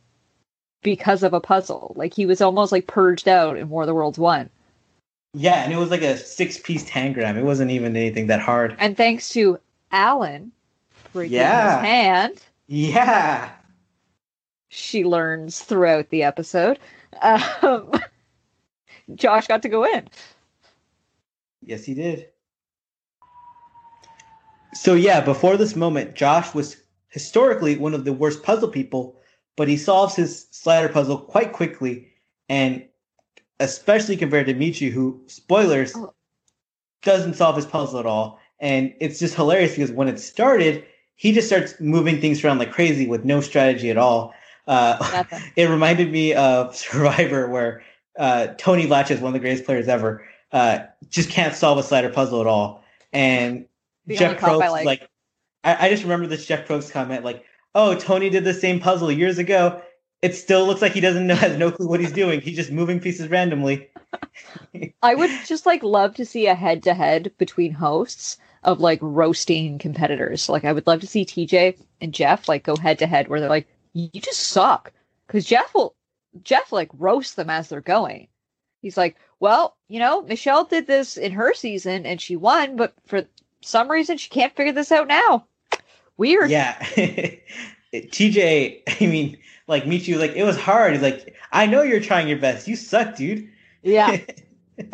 because 0.84 1.24
of 1.24 1.34
a 1.34 1.40
puzzle. 1.40 1.94
Like 1.96 2.14
he 2.14 2.26
was 2.26 2.42
almost 2.42 2.72
like 2.72 2.88
purged 2.88 3.28
out 3.28 3.58
in 3.58 3.70
War 3.70 3.84
of 3.84 3.88
the 3.88 3.94
Worlds 3.96 4.20
one. 4.20 4.50
yeah 5.34 5.64
and 5.64 5.74
it 5.74 5.78
was 5.78 5.90
like 5.90 6.04
a 6.04 6.16
six 6.18 6.60
piece 6.60 6.84
tangram 6.90 7.36
it 7.38 7.44
wasn't 7.44 7.72
even 7.72 7.96
anything 7.98 8.28
that 8.28 8.40
hard 8.40 8.76
And 8.78 8.96
thanks 8.96 9.30
to 9.30 9.58
Alan 9.92 10.52
breaking 11.12 11.38
Yeah. 11.38 11.78
his 11.80 11.86
hand, 11.88 12.42
yeah 12.68 13.50
she 14.70 15.04
learns 15.04 15.60
throughout 15.60 16.10
the 16.10 16.24
episode. 16.24 16.80
Um, 17.22 17.92
Josh 19.16 19.46
got 19.48 19.62
to 19.62 19.70
go 19.70 19.86
in. 19.86 20.08
Yes, 21.62 21.84
he 21.86 21.94
did. 21.94 22.30
So 24.74 24.96
yeah, 24.96 25.22
before 25.22 25.58
this 25.58 25.76
moment, 25.76 26.16
Josh 26.16 26.56
was 26.56 26.78
historically 27.10 27.78
one 27.78 27.94
of 27.94 28.06
the 28.06 28.14
worst 28.14 28.42
puzzle 28.42 28.70
people, 28.70 29.16
but 29.56 29.68
he 29.68 29.78
solves 29.78 30.16
his 30.16 30.48
slider 30.52 30.90
puzzle 30.90 31.18
quite 31.18 31.54
quickly, 31.54 32.08
and 32.50 32.84
especially 33.60 34.18
compared 34.18 34.48
to 34.48 34.54
Mechie, 34.54 34.92
who 34.92 35.22
spoilers 35.28 35.94
Oh. 35.96 36.14
doesn't 37.04 37.36
solve 37.36 37.56
his 37.56 37.66
puzzle 37.66 38.00
at 38.00 38.06
all. 38.06 38.40
And 38.60 38.94
it's 39.00 39.20
just 39.20 39.36
hilarious 39.36 39.76
because 39.76 39.92
when 39.92 40.08
it 40.08 40.20
started, 40.20 40.86
he 41.16 41.32
just 41.34 41.48
starts 41.48 41.76
moving 41.80 42.20
things 42.22 42.44
around 42.44 42.60
like 42.60 42.72
crazy 42.72 43.08
with 43.08 43.26
no 43.26 43.42
strategy 43.42 43.90
at 43.90 43.98
all. 43.98 44.34
Uh, 44.68 45.24
it 45.56 45.70
reminded 45.70 46.12
me 46.12 46.34
of 46.34 46.76
Survivor, 46.84 47.48
where 47.50 47.84
uh, 48.18 48.48
Tony 48.58 48.88
Vlachos, 48.88 49.20
one 49.20 49.30
of 49.30 49.34
the 49.34 49.40
greatest 49.40 49.66
players 49.66 49.88
ever, 49.88 50.26
uh, 50.52 50.80
just 51.10 51.30
can't 51.30 51.56
solve 51.56 51.78
a 51.78 51.84
slider 51.84 52.10
puzzle 52.10 52.42
at 52.42 52.48
all. 52.48 52.84
And 53.12 53.66
The 54.08 54.16
Jeff 54.18 54.40
Probst, 54.40 54.60
like. 54.60 54.86
like, 54.86 55.10
I, 55.64 55.88
I 55.88 55.90
just 55.90 56.04
remember 56.04 56.28
this 56.28 56.46
Jeff 56.46 56.68
Probst 56.68 56.92
comment, 56.92 57.24
like, 57.24 57.44
"Oh, 57.76 57.96
Tony 57.96 58.30
did 58.30 58.44
the 58.44 58.54
same 58.54 58.80
puzzle 58.80 59.12
years 59.12 59.38
ago. 59.38 59.82
It 60.22 60.36
still 60.36 60.66
looks 60.66 60.82
like 60.82 60.94
he 60.94 61.02
doesn't 61.02 61.28
know, 61.28 61.36
has 61.36 61.58
no 61.58 61.72
clue 61.72 61.88
what 61.88 62.00
he's 62.00 62.12
doing. 62.12 62.40
He's 62.42 62.56
just 62.56 62.72
moving 62.72 63.00
pieces 63.00 63.30
randomly." 63.30 63.90
I 65.02 65.16
would 65.16 65.32
just 65.46 65.66
like 65.66 65.84
love 65.84 66.16
to 66.16 66.26
see 66.26 66.48
a 66.48 66.56
head 66.56 66.84
to 66.84 66.94
head 66.94 67.32
between 67.38 67.74
hosts 67.74 68.38
of 68.64 68.80
like 68.80 69.00
roasting 69.02 69.78
competitors. 69.80 70.50
Like 70.50 70.66
I 70.66 70.74
would 70.74 70.88
love 70.88 71.02
to 71.02 71.08
see 71.08 71.26
TJ 71.26 71.78
and 72.02 72.14
Jeff 72.14 72.48
like 72.48 72.64
go 72.64 72.76
head 72.76 73.00
to 73.00 73.08
head 73.08 73.28
where 73.28 73.40
they're 73.40 73.50
like, 73.50 73.68
"You 73.94 74.10
just 74.22 74.40
suck," 74.40 74.92
because 75.28 75.46
Jeff 75.46 75.74
will 75.74 75.96
Jeff 76.44 76.72
like 76.72 76.90
roasts 76.98 77.36
them 77.36 77.50
as 77.50 77.70
they're 77.70 77.82
going. 77.82 78.28
He's 78.82 78.98
like, 78.98 79.18
"Well, 79.40 79.78
you 79.88 80.00
know, 80.00 80.22
Michelle 80.22 80.66
did 80.66 80.88
this 80.88 81.18
in 81.18 81.32
her 81.34 81.54
season 81.54 82.06
and 82.06 82.22
she 82.22 82.36
won, 82.36 82.76
but 82.76 82.94
for 83.06 83.26
some 83.62 83.90
reason 83.90 84.18
she 84.18 84.30
can't 84.30 84.56
figure 84.56 84.74
this 84.74 84.92
out 84.92 85.08
now. 85.08 85.48
Weird." 86.18 86.50
Yeah. 86.50 86.78
TJ, 87.94 88.82
I 89.02 89.06
mean, 89.06 89.38
like 89.68 89.84
Mechie 89.86 90.14
was 90.14 90.20
like, 90.20 90.36
it 90.36 90.44
was 90.44 90.58
hard. 90.58 90.94
He's 90.94 91.02
like, 91.02 91.36
I 91.52 91.66
know 91.66 91.82
you're 91.84 92.00
trying 92.00 92.28
your 92.28 92.40
best. 92.40 92.68
You 92.68 92.76
suck, 92.76 93.16
dude. 93.16 93.50
Yeah. 93.84 94.18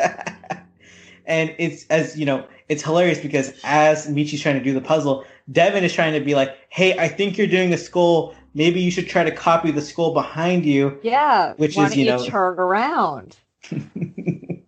and 1.26 1.54
it's 1.58 1.86
as 1.88 2.18
you 2.18 2.26
know, 2.26 2.46
it's 2.68 2.82
hilarious 2.82 3.18
because 3.18 3.52
as 3.64 4.06
Mechie's 4.08 4.42
trying 4.42 4.58
to 4.58 4.64
do 4.64 4.72
the 4.72 4.80
puzzle, 4.80 5.24
Devin 5.50 5.84
is 5.84 5.92
trying 5.92 6.12
to 6.12 6.20
be 6.20 6.34
like, 6.34 6.56
"Hey, 6.68 6.98
I 6.98 7.08
think 7.08 7.38
you're 7.38 7.46
doing 7.46 7.72
a 7.72 7.78
skull. 7.78 8.34
Maybe 8.54 8.80
you 8.80 8.90
should 8.90 9.08
try 9.08 9.24
to 9.24 9.30
copy 9.30 9.70
the 9.70 9.80
skull 9.80 10.12
behind 10.12 10.66
you." 10.66 10.98
Yeah, 11.02 11.54
which 11.56 11.76
Why 11.76 11.86
is 11.86 11.96
you 11.96 12.04
don't 12.04 12.20
know, 12.20 12.26
turn 12.26 12.58
around. 12.58 13.36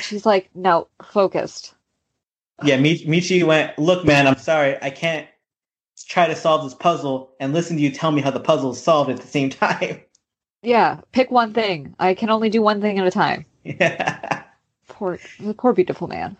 she's 0.00 0.24
like, 0.24 0.48
"No, 0.54 0.88
focused." 1.02 1.74
yeah. 2.64 2.78
Mechie 2.78 3.44
went, 3.44 3.78
"Look, 3.78 4.04
man, 4.04 4.26
I'm 4.26 4.38
sorry, 4.38 4.76
I 4.80 4.90
can't 4.90 5.28
try 6.08 6.26
to 6.26 6.34
solve 6.36 6.64
this 6.64 6.74
puzzle 6.74 7.30
and 7.40 7.52
listen 7.52 7.76
to 7.76 7.82
you 7.82 7.90
tell 7.90 8.10
me 8.10 8.20
how 8.22 8.30
the 8.30 8.40
puzzle 8.40 8.72
is 8.72 8.82
solved 8.82 9.10
at 9.10 9.18
the 9.20 9.26
same 9.26 9.50
time." 9.64 10.00
Yeah, 10.62 11.00
pick 11.12 11.30
one 11.30 11.52
thing. 11.54 11.94
I 12.00 12.14
can 12.14 12.30
only 12.30 12.50
do 12.50 12.60
one 12.62 12.80
thing 12.80 12.98
at 12.98 13.06
a 13.06 13.10
time. 13.10 13.44
Yeah. 13.64 14.42
Poor, 14.88 15.18
the 15.38 15.54
poor 15.54 15.72
beautiful 15.72 16.08
man. 16.08 16.36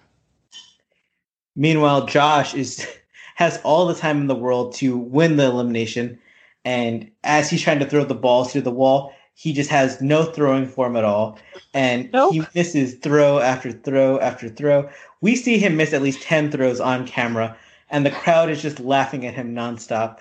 Meanwhile, 1.57 2.07
Josh 2.07 2.55
is 2.55 2.87
has 3.37 3.61
all 3.63 3.87
the 3.87 3.95
time 3.95 4.21
in 4.21 4.27
the 4.27 4.35
world 4.35 4.75
to 4.77 4.97
win 4.97 5.37
the 5.37 5.45
elimination, 5.45 6.19
and 6.65 7.11
as 7.25 7.49
he's 7.51 7.63
trying 7.63 7.79
to 7.79 7.87
throw 7.87 8.05
the 8.05 8.15
balls 8.15 8.53
through 8.53 8.63
the 8.63 8.71
wall, 8.71 9.13
he 9.35 9.53
just 9.53 9.71
has 9.71 10.01
no 10.01 10.25
throwing 10.25 10.67
form 10.67 10.97
at 10.97 11.05
all, 11.05 11.39
and 11.75 12.11
Nope. 12.13 12.33
he 12.33 12.43
misses 12.55 12.95
throw 12.95 13.39
after 13.39 13.71
throw 13.71 14.19
after 14.19 14.49
throw. 14.49 14.89
We 15.21 15.37
see 15.37 15.59
him 15.59 15.77
miss 15.77 15.93
at 15.93 16.03
least 16.03 16.23
ten 16.23 16.51
throws 16.51 16.81
on 16.81 17.07
camera, 17.07 17.57
and 17.91 18.07
the 18.07 18.11
crowd 18.11 18.51
is 18.51 18.63
just 18.63 18.81
laughing 18.81 19.27
at 19.27 19.35
him 19.35 19.55
nonstop. 19.55 20.21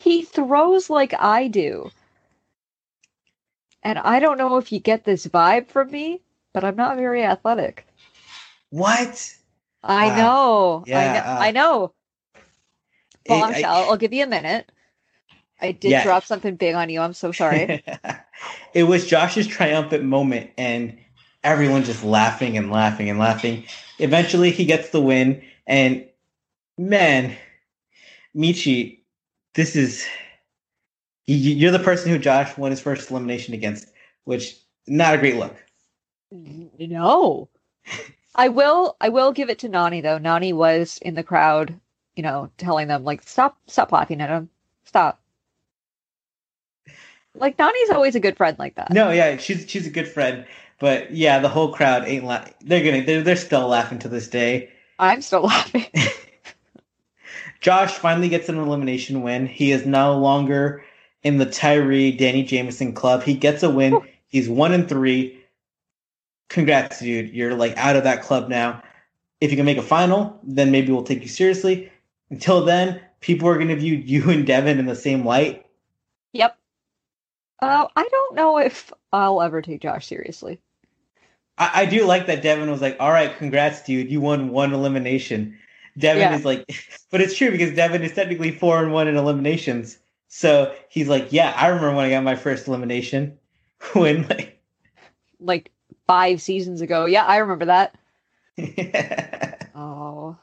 He 0.00 0.22
throws 0.22 0.90
like 0.90 1.14
I 1.14 1.48
do. 1.48 1.90
And 3.82 3.98
I 3.98 4.20
don't 4.20 4.38
know 4.38 4.58
if 4.58 4.72
you 4.72 4.80
get 4.80 5.04
this 5.04 5.26
vibe 5.26 5.68
from 5.68 5.90
me, 5.90 6.22
but 6.52 6.64
I'm 6.64 6.76
not 6.76 6.96
very 6.96 7.24
athletic. 7.24 7.86
What? 8.70 9.34
I 9.82 10.06
Wow. 10.06 10.16
know. 10.16 10.84
I 10.92 11.04
Yeah, 11.04 11.12
know. 11.14 11.24
uh, 11.24 11.38
I 11.38 11.50
know. 11.52 11.94
It- 13.24 13.50
I- 13.50 13.62
Bombshell. 13.62 13.90
I'll 13.90 13.96
give 13.98 14.12
you 14.14 14.24
a 14.24 14.28
minute. 14.28 14.70
I 15.60 15.72
did 15.72 15.90
Yeah. 15.90 16.02
drop 16.02 16.24
something 16.24 16.56
big 16.56 16.74
on 16.74 16.90
you. 16.90 17.00
I'm 17.00 17.14
so 17.14 17.32
sorry. 17.32 17.74
it 18.74 18.84
was 18.84 19.06
Josh's 19.06 19.46
triumphant 19.48 20.04
moment, 20.04 20.52
and 20.58 20.98
everyone 21.44 21.84
just 21.84 22.04
laughing 22.04 22.58
and 22.58 22.70
laughing 22.70 23.10
and 23.10 23.18
laughing. 23.18 23.64
Eventually, 23.98 24.50
he 24.50 24.66
gets 24.66 24.90
the 24.90 25.02
win, 25.02 25.42
and 25.66 26.07
man, 26.78 27.36
Mechie, 28.34 29.00
this 29.54 29.76
is 29.76 30.06
you're 31.26 31.72
the 31.72 31.78
person 31.78 32.10
who 32.10 32.18
Josh 32.18 32.56
won 32.56 32.70
his 32.70 32.80
first 32.80 33.10
elimination 33.10 33.52
against, 33.52 33.86
which 34.24 34.56
not 34.86 35.14
a 35.14 35.18
great 35.18 35.36
look. 35.36 35.56
no. 36.30 37.48
I 38.34 38.48
will 38.48 38.96
I 39.00 39.08
will 39.08 39.32
give 39.32 39.50
it 39.50 39.58
to 39.60 39.68
Nany 39.68 40.02
though. 40.02 40.18
Nany 40.18 40.54
was 40.54 40.98
in 41.02 41.14
the 41.14 41.22
crowd, 41.22 41.78
you 42.14 42.22
know, 42.22 42.50
telling 42.56 42.88
them 42.88 43.04
like 43.04 43.22
stop 43.26 43.58
stop 43.66 43.92
laughing 43.92 44.20
at 44.20 44.30
him. 44.30 44.48
Stop. 44.84 45.20
Like 47.34 47.56
Nany's 47.56 47.90
always 47.90 48.14
a 48.14 48.20
good 48.20 48.36
friend 48.36 48.58
like 48.58 48.76
that. 48.76 48.92
No, 48.92 49.10
yeah, 49.10 49.36
she's 49.36 49.68
she's 49.68 49.86
a 49.86 49.90
good 49.90 50.08
friend, 50.08 50.46
but 50.78 51.10
yeah, 51.10 51.40
the 51.40 51.48
whole 51.48 51.72
crowd 51.72 52.06
ain't 52.06 52.24
la- 52.24 52.46
they're 52.60 52.84
gonna 52.84 53.04
they're 53.04 53.22
they're 53.22 53.36
still 53.36 53.66
laughing 53.66 53.98
to 54.00 54.08
this 54.08 54.28
day. 54.28 54.70
I'm 54.98 55.20
still 55.20 55.42
laughing. 55.42 55.86
Josh 57.60 57.94
finally 57.94 58.28
gets 58.28 58.48
an 58.48 58.58
elimination 58.58 59.22
win. 59.22 59.46
He 59.46 59.72
is 59.72 59.84
no 59.86 60.16
longer 60.18 60.84
in 61.22 61.38
the 61.38 61.46
Tyree 61.46 62.12
Danny 62.12 62.44
Jameson 62.44 62.92
club. 62.92 63.22
He 63.22 63.34
gets 63.34 63.62
a 63.62 63.70
win. 63.70 64.00
He's 64.28 64.48
one 64.48 64.72
and 64.72 64.88
three. 64.88 65.44
Congrats, 66.48 67.00
dude. 67.00 67.30
You're 67.30 67.54
like 67.54 67.76
out 67.76 67.96
of 67.96 68.04
that 68.04 68.22
club 68.22 68.48
now. 68.48 68.82
If 69.40 69.50
you 69.50 69.56
can 69.56 69.66
make 69.66 69.78
a 69.78 69.82
final, 69.82 70.38
then 70.42 70.70
maybe 70.70 70.92
we'll 70.92 71.02
take 71.02 71.22
you 71.22 71.28
seriously. 71.28 71.90
Until 72.30 72.64
then, 72.64 73.00
people 73.20 73.48
are 73.48 73.54
going 73.56 73.68
to 73.68 73.76
view 73.76 73.94
you 73.94 74.30
and 74.30 74.46
Devin 74.46 74.78
in 74.78 74.86
the 74.86 74.94
same 74.94 75.24
light. 75.24 75.66
Yep. 76.32 76.56
Uh, 77.60 77.86
I 77.96 78.08
don't 78.08 78.34
know 78.36 78.58
if 78.58 78.92
I'll 79.12 79.42
ever 79.42 79.62
take 79.62 79.80
Josh 79.80 80.06
seriously. 80.06 80.60
I, 81.56 81.82
I 81.82 81.86
do 81.86 82.04
like 82.06 82.26
that 82.26 82.42
Devin 82.42 82.70
was 82.70 82.80
like, 82.80 82.96
all 83.00 83.10
right, 83.10 83.36
congrats, 83.36 83.82
dude. 83.82 84.10
You 84.10 84.20
won 84.20 84.50
one 84.50 84.72
elimination. 84.72 85.58
Devin 85.98 86.22
Yeah. 86.22 86.36
is 86.36 86.44
like, 86.44 86.64
but 87.10 87.20
it's 87.20 87.36
true 87.36 87.50
because 87.50 87.74
Devin 87.74 88.02
is 88.02 88.12
technically 88.14 88.50
four 88.52 88.82
and 88.82 88.92
one 88.92 89.08
in 89.08 89.16
eliminations. 89.16 89.98
So 90.28 90.74
he's 90.88 91.08
like, 91.08 91.32
yeah, 91.32 91.52
I 91.56 91.68
remember 91.68 91.94
when 91.96 92.06
I 92.06 92.10
got 92.10 92.22
my 92.24 92.36
first 92.36 92.68
elimination. 92.68 93.38
when 93.94 94.26
like, 94.28 94.60
Like 95.40 95.70
five 96.06 96.40
seasons 96.42 96.80
ago. 96.80 97.06
Yeah, 97.06 97.24
I 97.24 97.38
remember 97.38 97.66
that. 97.66 97.94
he's 98.56 98.74
Oh. 99.74 100.36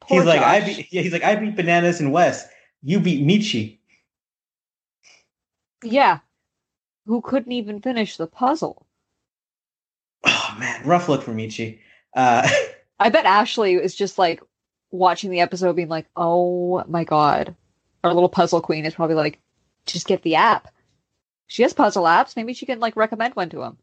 Poor 0.00 0.24
like, 0.24 0.40
I 0.42 0.60
Josh. 0.60 0.76
beat, 0.76 0.92
yeah, 0.92 1.02
he's 1.02 1.12
like, 1.12 1.24
I 1.24 1.34
beat 1.36 1.56
Bananas 1.56 2.00
and 2.00 2.12
West. 2.12 2.48
You 2.82 3.00
beat 3.00 3.26
Mechie. 3.26 3.78
Yeah. 5.82 6.20
Who 7.06 7.20
couldn't 7.20 7.52
even 7.52 7.80
finish 7.80 8.16
the 8.16 8.26
puzzle? 8.26 8.86
Oh 10.24 10.56
man, 10.58 10.84
rough 10.86 11.08
look 11.08 11.22
for 11.22 11.32
Mechie. 11.32 11.78
Uh, 12.14 12.48
I 12.98 13.10
bet 13.10 13.26
Ashley 13.26 13.74
is 13.74 13.94
just 13.94 14.18
like 14.18 14.42
watching 14.90 15.30
the 15.30 15.40
episode 15.40 15.76
being 15.76 15.88
like, 15.88 16.06
oh 16.16 16.84
my 16.88 17.04
god. 17.04 17.54
Our 18.04 18.14
little 18.14 18.28
puzzle 18.28 18.60
queen 18.60 18.84
is 18.84 18.94
probably 18.94 19.16
like, 19.16 19.40
just 19.86 20.06
get 20.06 20.22
the 20.22 20.36
app. 20.36 20.68
She 21.48 21.62
has 21.62 21.72
puzzle 21.72 22.04
apps. 22.04 22.36
Maybe 22.36 22.54
she 22.54 22.66
can 22.66 22.80
like 22.80 22.96
recommend 22.96 23.34
one 23.34 23.50
to 23.50 23.62
him. 23.62 23.78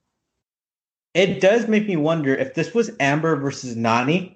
it 1.14 1.40
does 1.42 1.68
make 1.68 1.88
me 1.88 1.96
wonder 1.98 2.34
if 2.36 2.54
this 2.54 2.74
was 2.74 2.92
Amber 3.00 3.36
versus 3.36 3.76
Nany. 3.76 4.36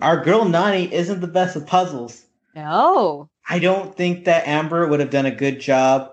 Our 0.00 0.22
girl 0.24 0.44
Nany 0.44 0.90
isn't 0.90 1.20
the 1.20 1.26
best 1.26 1.54
with 1.56 1.66
puzzles. 1.66 2.24
No. 2.54 3.28
I 3.48 3.58
don't 3.58 3.94
think 3.96 4.24
that 4.24 4.46
Amber 4.46 4.86
would 4.86 5.00
have 5.00 5.10
done 5.10 5.26
a 5.26 5.30
good 5.34 5.60
job, 5.60 6.12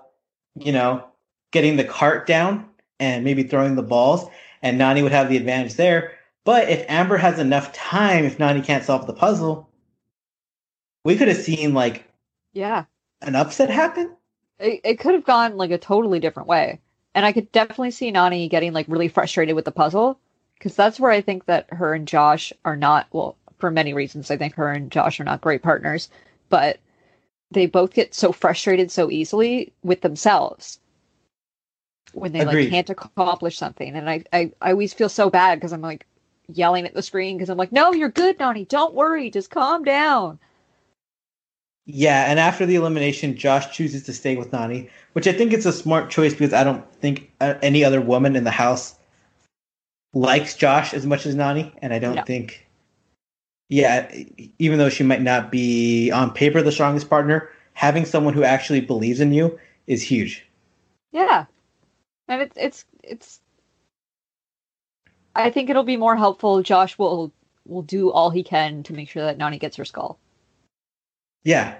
you 0.54 0.72
know, 0.72 1.04
getting 1.52 1.76
the 1.76 1.84
cart 1.84 2.26
down 2.26 2.68
and 3.00 3.24
maybe 3.24 3.44
throwing 3.44 3.74
the 3.74 3.82
balls, 3.82 4.28
and 4.62 4.80
Nany 4.80 5.02
would 5.02 5.12
have 5.12 5.28
the 5.28 5.36
advantage 5.36 5.74
there. 5.74 6.12
But 6.44 6.68
if 6.68 6.84
Amber 6.88 7.16
has 7.16 7.40
enough 7.40 7.72
time, 7.72 8.24
if 8.24 8.38
Nany 8.38 8.64
can't 8.64 8.84
solve 8.84 9.08
the 9.08 9.12
puzzle, 9.12 9.68
we 11.04 11.16
could 11.16 11.28
have 11.28 11.36
seen 11.36 11.74
like 11.74 12.04
Yeah. 12.52 12.84
an 13.22 13.34
upset 13.34 13.70
happen. 13.70 14.16
It, 14.58 14.80
it 14.82 14.98
could 14.98 15.12
have 15.12 15.24
gone 15.24 15.58
like 15.58 15.70
a 15.70 15.76
totally 15.78 16.18
different 16.20 16.48
way. 16.48 16.80
And 17.14 17.26
I 17.26 17.32
could 17.32 17.52
definitely 17.52 17.90
see 17.90 18.10
Nany 18.10 18.48
getting 18.48 18.72
like 18.72 18.86
really 18.88 19.08
frustrated 19.08 19.54
with 19.54 19.66
the 19.66 19.72
puzzle 19.72 20.18
because 20.54 20.74
that's 20.74 20.98
where 20.98 21.10
I 21.10 21.20
think 21.20 21.44
that 21.44 21.68
her 21.70 21.92
and 21.92 22.08
Josh 22.08 22.50
are 22.64 22.76
not, 22.76 23.08
well, 23.12 23.36
for 23.58 23.70
many 23.70 23.92
reasons, 23.92 24.30
I 24.30 24.38
think 24.38 24.54
her 24.54 24.68
and 24.70 24.90
Josh 24.90 25.20
are 25.20 25.24
not 25.24 25.42
great 25.42 25.62
partners, 25.62 26.08
but 26.48 26.80
they 27.50 27.66
both 27.66 27.94
get 27.94 28.14
so 28.14 28.32
frustrated 28.32 28.90
so 28.90 29.10
easily 29.10 29.72
with 29.82 30.02
themselves 30.02 30.80
when 32.12 32.32
they 32.32 32.40
Agreed. 32.40 32.64
like 32.64 32.70
can't 32.70 32.90
accomplish 32.90 33.56
something. 33.58 33.94
And 33.96 34.08
I, 34.08 34.24
I, 34.32 34.52
I 34.60 34.70
always 34.72 34.94
feel 34.94 35.08
so 35.08 35.30
bad 35.30 35.56
because 35.56 35.72
I'm 35.72 35.80
like 35.82 36.06
yelling 36.48 36.86
at 36.86 36.94
the 36.94 37.02
screen 37.02 37.36
because 37.36 37.48
I'm 37.48 37.58
like, 37.58 37.72
no, 37.72 37.92
you're 37.92 38.08
good, 38.08 38.38
Nany. 38.38 38.66
Don't 38.66 38.94
worry. 38.94 39.30
Just 39.30 39.50
calm 39.50 39.84
down. 39.84 40.38
Yeah, 41.84 42.30
and 42.30 42.38
after 42.38 42.64
the 42.64 42.76
elimination, 42.76 43.36
Josh 43.36 43.74
chooses 43.74 44.04
to 44.04 44.12
stay 44.12 44.36
with 44.36 44.52
Nany, 44.52 44.88
which 45.14 45.26
I 45.26 45.32
think 45.32 45.52
is 45.52 45.66
a 45.66 45.72
smart 45.72 46.10
choice 46.10 46.32
because 46.32 46.52
I 46.52 46.62
don't 46.62 46.88
think 46.94 47.32
uh, 47.40 47.54
any 47.60 47.84
other 47.84 48.00
woman 48.00 48.36
in 48.36 48.44
the 48.44 48.52
house 48.52 48.94
likes 50.14 50.54
Josh 50.54 50.94
as 50.94 51.06
much 51.06 51.26
as 51.26 51.34
Nany, 51.34 51.72
and 51.82 51.92
I 51.92 51.98
don't 51.98 52.14
No. 52.16 52.22
think, 52.22 52.66
yeah, 53.68 54.14
even 54.58 54.78
though 54.78 54.90
she 54.90 55.02
might 55.02 55.22
not 55.22 55.50
be 55.50 56.10
on 56.12 56.32
paper 56.32 56.62
the 56.62 56.70
strongest 56.70 57.10
partner, 57.10 57.50
having 57.72 58.04
someone 58.04 58.34
who 58.34 58.44
actually 58.44 58.80
believes 58.80 59.20
in 59.20 59.32
you 59.32 59.58
is 59.88 60.02
huge. 60.02 60.46
Yeah. 61.10 61.46
And 62.28 62.42
it's 62.42 62.56
it's 62.56 62.84
it's 63.02 63.40
I 65.34 65.50
think 65.50 65.70
it'll 65.70 65.82
be 65.82 65.96
more 65.96 66.16
helpful. 66.16 66.62
Josh 66.62 66.98
will 66.98 67.32
will 67.66 67.82
do 67.82 68.10
all 68.10 68.30
he 68.30 68.42
can 68.42 68.82
to 68.84 68.92
make 68.92 69.08
sure 69.08 69.22
that 69.24 69.38
Nany 69.38 69.58
gets 69.58 69.76
her 69.76 69.84
skull. 69.84 70.18
Yeah, 71.44 71.76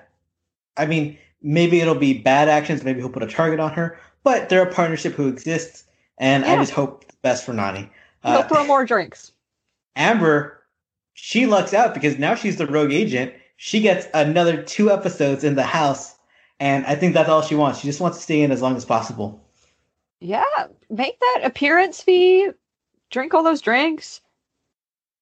I 0.76 0.86
mean, 0.86 1.18
maybe 1.42 1.80
it'll 1.80 1.94
be 1.94 2.18
bad 2.18 2.48
actions, 2.48 2.84
maybe 2.84 3.00
he'll 3.00 3.11
put 3.11 3.22
a 3.22 3.28
target 3.28 3.61
on 3.61 3.72
her, 3.72 3.98
but 4.24 4.48
they're 4.48 4.62
a 4.68 4.72
partnership 4.72 5.14
who 5.14 5.28
exists, 5.28 5.84
and 6.18 6.44
I 6.44 6.57
just 6.57 6.72
hope 6.72 7.07
the 7.07 7.14
best 7.22 7.44
for 7.44 7.53
Nany. 7.53 7.88
He'll 8.24 8.32
Uh, 8.38 8.48
throw 8.48 8.64
more 8.64 8.84
drinks. 8.84 9.32
Amber, 9.96 10.62
she 11.14 11.46
lucks 11.46 11.74
out 11.74 11.94
because 11.94 12.18
now 12.18 12.34
she's 12.34 12.57
the 12.57 12.66
rogue 12.66 12.92
agent. 12.92 13.34
She 13.57 13.80
gets 13.80 14.07
another 14.14 14.62
two 14.62 14.90
episodes 14.90 15.44
in 15.44 15.55
the 15.55 15.62
house, 15.62 16.16
and 16.59 16.84
I 16.86 16.94
think 16.96 17.14
that's 17.14 17.28
all 17.28 17.42
she 17.42 17.55
wants. 17.55 17.80
She 17.80 17.86
just 17.88 18.00
wants 18.00 18.18
to 18.18 18.22
stay 18.22 18.40
in 18.42 18.50
as 18.50 18.62
long 18.62 18.76
as 18.76 18.84
possible. 18.84 19.40
Yeah, 20.20 20.44
make 20.90 21.18
that 21.20 21.40
appearance 21.44 22.00
fee. 22.03 22.48
Drink 23.12 23.34
all 23.34 23.44
those 23.44 23.60
drinks. 23.60 24.22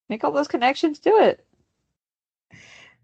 Make 0.09 0.24
all 0.24 0.32
those 0.32 0.49
connections. 0.49 0.99
Do 1.01 1.18
it. 1.18 1.45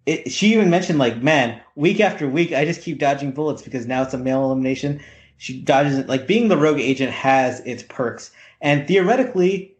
It, 0.07 0.30
she 0.30 0.55
even 0.55 0.70
mentioned 0.70 1.01
like, 1.01 1.20
man, 1.20 1.61
week 1.74 2.01
after 2.01 2.28
week, 2.28 2.53
I 2.53 2.64
just 2.64 2.82
keep 2.82 2.99
dodging 2.99 3.32
bullets 3.32 3.62
because 3.62 3.87
now 3.87 4.03
it's 4.03 4.14
a 4.14 4.18
male 4.18 4.45
elimination. 4.45 5.03
She 5.39 5.61
dodges 5.61 5.99
it. 5.99 6.09
Like 6.09 6.28
being 6.28 6.47
the 6.49 6.57
rogue 6.57 6.78
agent 6.78 7.11
has 7.11 7.61
its 7.61 7.82
perks, 7.82 8.30
and 8.61 8.87
theoretically, 8.87 9.76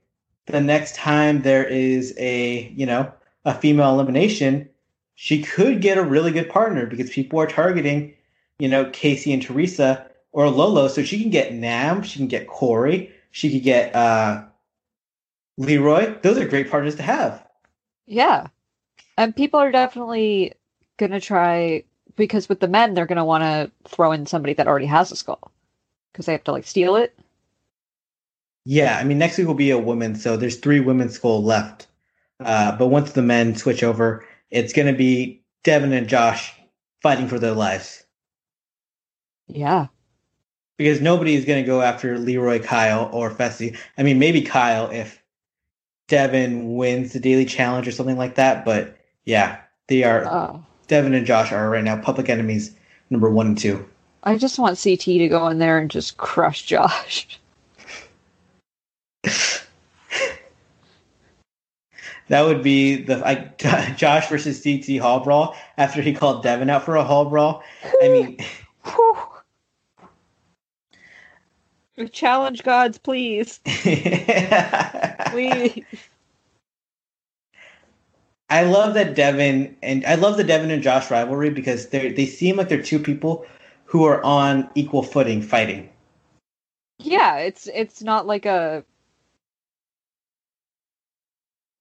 the 0.46 0.61
next 0.61 0.96
time 0.96 1.42
there 1.42 1.64
is 1.64 2.12
a 2.18 2.72
you 2.76 2.84
know 2.84 3.11
a 3.44 3.54
female 3.54 3.90
elimination, 3.90 4.68
she 5.14 5.40
could 5.40 5.80
get 5.80 5.98
a 5.98 6.02
really 6.02 6.32
good 6.32 6.50
partner 6.50 6.84
because 6.84 7.11
people 7.11 7.38
are 7.38 7.46
targeting, 7.46 8.12
you 8.59 8.68
know, 8.68 8.86
Kaycee 8.86 9.32
and 9.32 9.42
Teresa 9.42 10.11
or 10.32 10.50
Lolo, 10.50 10.88
so 10.88 11.04
she 11.04 11.22
can 11.22 11.30
get 11.30 11.54
Nam, 11.54 12.02
she 12.02 12.18
can 12.18 12.26
get 12.26 12.48
Cory, 12.48 13.12
she 13.30 13.50
could 13.52 13.62
get 13.62 13.94
uh, 13.94 14.44
Leroy. 15.57 16.14
Those 16.22 16.38
are 16.38 16.48
great 16.48 16.70
partners 16.70 16.96
to 16.96 17.02
have. 17.02 17.44
Yeah, 18.07 18.48
and 19.16 19.34
people 19.34 19.61
are 19.61 19.72
definitely 19.72 20.52
gonna 20.96 21.20
try 21.20 21.84
because 22.16 22.48
with 22.48 22.61
the 22.61 22.68
men 22.68 22.94
they're 22.94 23.07
gonna 23.07 23.24
want 23.24 23.42
to 23.42 23.70
throw 23.88 24.12
in 24.12 24.26
somebody 24.26 24.54
that 24.54 24.68
already 24.68 24.86
has 24.86 25.12
a 25.12 25.16
skull 25.16 25.50
because 26.12 26.26
they 26.26 26.32
have 26.32 26.44
to 26.44 26.52
like 26.52 26.66
steal 26.66 26.96
it. 26.96 27.18
Yeah, 28.64 28.98
I 28.98 29.04
mean 29.04 29.18
next 29.18 29.38
week 29.38 29.46
will 29.46 29.54
be 29.54 29.70
a 29.70 29.78
woman, 29.78 30.14
so 30.14 30.36
there's 30.36 30.57
three 30.57 30.80
women's 30.80 31.14
skull 31.14 31.42
left. 31.42 31.86
Uh, 32.40 32.76
but 32.76 32.88
once 32.88 33.12
the 33.12 33.22
men 33.22 33.57
switch 33.57 33.82
over, 33.82 34.24
it's 34.50 34.72
going 34.72 34.86
to 34.86 34.96
be 34.96 35.42
Devin 35.64 35.92
and 35.92 36.09
Josh 36.09 36.52
fighting 37.02 37.28
for 37.28 37.38
their 37.38 37.52
lives. 37.52 38.04
Yeah. 39.48 39.86
Because 40.76 41.00
nobody 41.00 41.34
is 41.34 41.44
going 41.44 41.62
to 41.62 41.66
go 41.66 41.80
after 41.80 42.18
Leroy, 42.18 42.62
Kyle, 42.62 43.09
or 43.12 43.30
Fessy. 43.30 43.76
I 43.96 44.02
mean, 44.02 44.18
maybe 44.18 44.42
Kyle 44.42 44.90
if 44.90 45.22
Devin 46.09 46.76
wins 46.76 47.12
the 47.12 47.20
daily 47.20 47.44
challenge 47.44 47.88
or 47.88 47.92
something 47.92 48.16
like 48.16 48.36
that. 48.36 48.64
But 48.64 48.96
yeah, 49.24 49.59
they 49.88 50.04
are. 50.04 50.24
Oh. 50.26 50.64
Devin 50.88 51.14
and 51.14 51.26
Josh 51.26 51.52
are 51.52 51.68
right 51.68 51.82
now 51.84 52.00
public 52.00 52.28
enemies 52.28 52.74
number 53.11 53.28
one 53.30 53.48
and 53.48 53.59
two. 53.59 53.84
I 54.22 54.36
just 54.36 54.59
want 54.59 54.80
CT 54.82 55.00
to 55.00 55.28
go 55.28 55.48
in 55.48 55.59
there 55.59 55.78
and 55.78 55.90
just 55.90 56.16
crush 56.16 56.62
Josh. 56.62 57.40
That 62.28 62.44
would 62.44 62.62
be 62.62 62.96
the 62.96 63.18
like 63.18 63.59
Josh 63.96 64.28
versus 64.28 64.62
CT 64.62 64.98
Hall 65.00 65.20
Brawl 65.20 65.57
after 65.76 66.02
he 66.02 66.12
called 66.12 66.42
Devin 66.42 66.70
out 66.70 66.84
for 66.84 66.96
a 66.96 67.04
Hall 67.04 67.26
Brawl. 67.26 67.62
I 68.02 68.09
mean, 68.09 68.38
challenge 72.12 72.62
gods, 72.62 72.99
please, 72.99 73.61
please. 73.64 75.84
I 78.49 78.62
love 78.62 78.94
that 78.94 79.14
Devin 79.14 79.76
and 79.82 80.05
I 80.05 80.14
love 80.14 80.36
the 80.36 80.44
Devin 80.44 80.70
and 80.70 80.82
Josh 80.82 81.11
rivalry 81.11 81.51
because 81.51 81.88
they 81.88 82.12
they 82.12 82.26
seem 82.26 82.57
like 82.57 82.68
they're 82.68 82.82
two 82.82 82.99
people 82.99 83.44
who 83.84 84.05
are 84.05 84.22
on 84.22 84.68
equal 84.74 85.03
footing 85.03 85.42
fighting. 85.42 85.88
Yeah, 86.99 87.38
it's 87.38 87.68
it's 87.72 88.03
not 88.03 88.26
like 88.26 88.47
a 88.47 88.84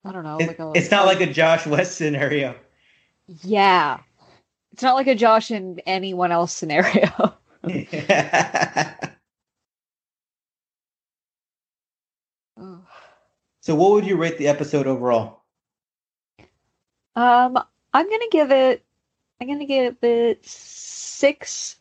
I 0.05 0.11
don't 0.11 0.23
know. 0.23 0.37
It, 0.37 0.47
like 0.47 0.59
a, 0.59 0.71
it's 0.75 0.91
not 0.91 1.05
like 1.05 1.21
a 1.21 1.31
Josh 1.31 1.65
West 1.65 1.97
scenario. 1.97 2.55
Yeah. 3.43 3.99
It's 4.71 4.83
not 4.83 4.95
like 4.95 5.07
a 5.07 5.15
Josh 5.15 5.51
and 5.51 5.81
anyone 5.85 6.31
else 6.31 6.53
scenario. 6.53 7.33
So 13.65 13.73
what 13.73 13.93
would 13.93 14.05
you 14.05 14.15
rate 14.15 14.37
the 14.37 14.47
episode 14.47 14.85
overall? 14.85 15.41
Um, 17.15 17.57
I'm 17.95 18.09
gonna 18.09 18.29
give 18.29 18.51
it 18.51 18.85
I'm 19.41 19.47
gonna 19.47 19.65
give 19.65 19.95
it 20.03 20.45
six 20.45 21.77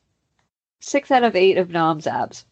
six 0.80 1.11
out 1.11 1.24
of 1.24 1.37
eight 1.37 1.59
of 1.59 1.68
Nom's 1.68 2.07
abs. 2.07 2.47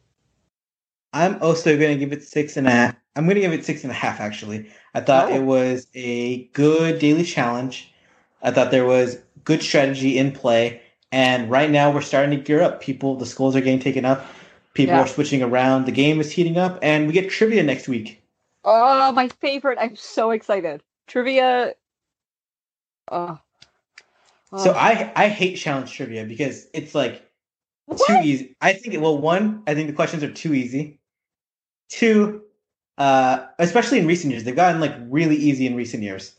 I'm 1.15 1.43
also 1.43 1.79
gonna 1.79 1.97
give 1.97 2.13
it 2.13 2.23
six 2.23 2.59
and 2.59 2.67
a 2.67 2.71
half. 2.71 2.95
I'm 3.17 3.27
gonna 3.27 3.41
give 3.41 3.55
it 3.55 3.65
six 3.65 3.85
and 3.85 3.91
a 3.91 3.95
half 3.95 4.21
actually. 4.21 4.71
I 4.93 5.01
thought 5.01 5.33
oh. 5.33 5.37
it 5.37 5.45
was 5.45 5.87
a 5.95 6.45
good 6.49 6.99
daily 6.99 7.25
challenge. 7.25 7.91
I 8.43 8.51
thought 8.51 8.71
there 8.71 8.85
was 8.85 9.17
good 9.45 9.63
strategy 9.63 10.19
in 10.19 10.33
play. 10.33 10.83
And 11.11 11.51
right 11.51 11.71
now 11.71 11.91
we're 11.91 12.03
starting 12.03 12.37
to 12.37 12.45
gear 12.45 12.61
up. 12.61 12.83
People, 12.83 13.17
the 13.17 13.25
schools 13.25 13.57
are 13.57 13.61
getting 13.61 13.81
taken 13.81 14.05
up. 14.05 14.27
People 14.75 14.97
yeah. 14.97 15.01
are 15.01 15.07
switching 15.07 15.43
around. 15.43 15.87
The 15.87 15.93
game 15.93 16.21
is 16.21 16.33
heating 16.33 16.59
up, 16.59 16.79
and 16.83 17.07
we 17.07 17.15
get 17.15 17.31
trivia 17.31 17.63
next 17.63 17.89
week. 17.89 18.22
Oh, 18.65 19.13
my 19.13 19.29
favorite! 19.29 19.79
I'm 19.81 19.97
so 19.97 20.31
excited. 20.31 20.83
Trivia. 21.07 21.75
Oh. 23.11 23.39
oh. 24.53 24.65
So 24.65 24.73
I 24.73 25.13
I 25.17 25.29
hate 25.29 25.57
challenge 25.57 25.93
trivia 25.93 26.25
because 26.25 26.69
it's 26.73 26.95
like 26.95 27.29
what? 27.87 28.07
too 28.07 28.21
easy. 28.23 28.57
I 28.61 28.73
think 28.75 29.01
well, 29.01 29.19
one, 29.19 29.63
I 29.67 29.75
think 29.75 29.89
the 29.89 29.95
questions 29.95 30.23
are 30.23 30.31
too 30.31 30.55
easy. 30.55 31.01
Two, 31.89 32.43
uh, 32.99 33.47
especially 33.59 33.99
in 33.99 34.07
recent 34.07 34.31
years. 34.31 34.45
They've 34.45 34.57
gotten 34.57 34.81
like 34.81 34.95
really 35.09 35.37
easy 35.37 35.67
in 35.67 35.75
recent 35.75 36.03
years. 36.03 36.35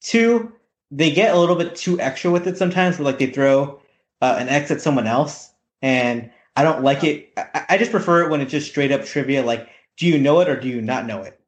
Two, 0.00 0.52
they 0.90 1.10
get 1.10 1.34
a 1.34 1.38
little 1.38 1.56
bit 1.56 1.76
too 1.76 1.98
extra 2.00 2.30
with 2.30 2.46
it 2.46 2.58
sometimes, 2.58 2.98
where 2.98 3.06
like 3.06 3.18
they 3.18 3.26
throw 3.26 3.80
uh, 4.20 4.36
an 4.38 4.48
X 4.48 4.70
at 4.70 4.80
someone 4.80 5.06
else, 5.06 5.50
and 5.82 6.30
I 6.56 6.64
don't 6.64 6.82
like 6.82 7.04
it. 7.04 7.32
I, 7.36 7.64
I 7.70 7.78
just 7.78 7.92
prefer 7.92 8.24
it 8.24 8.30
when 8.30 8.40
it's 8.40 8.50
just 8.50 8.68
straight 8.68 8.92
up 8.92 9.04
trivia. 9.04 9.42
Like, 9.42 9.68
do 9.96 10.06
you 10.06 10.18
know 10.18 10.40
it 10.40 10.48
or 10.48 10.58
do 10.58 10.68
you 10.68 10.82
not 10.82 11.06
know 11.06 11.22
it? 11.22 11.40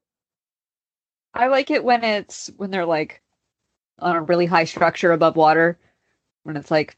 I 1.36 1.48
like 1.48 1.70
it 1.70 1.84
when 1.84 2.02
it's 2.02 2.50
when 2.56 2.70
they're 2.70 2.86
like 2.86 3.22
on 3.98 4.16
a 4.16 4.22
really 4.22 4.46
high 4.46 4.64
structure 4.64 5.12
above 5.12 5.36
water, 5.36 5.78
when 6.42 6.56
it's 6.56 6.70
like 6.70 6.96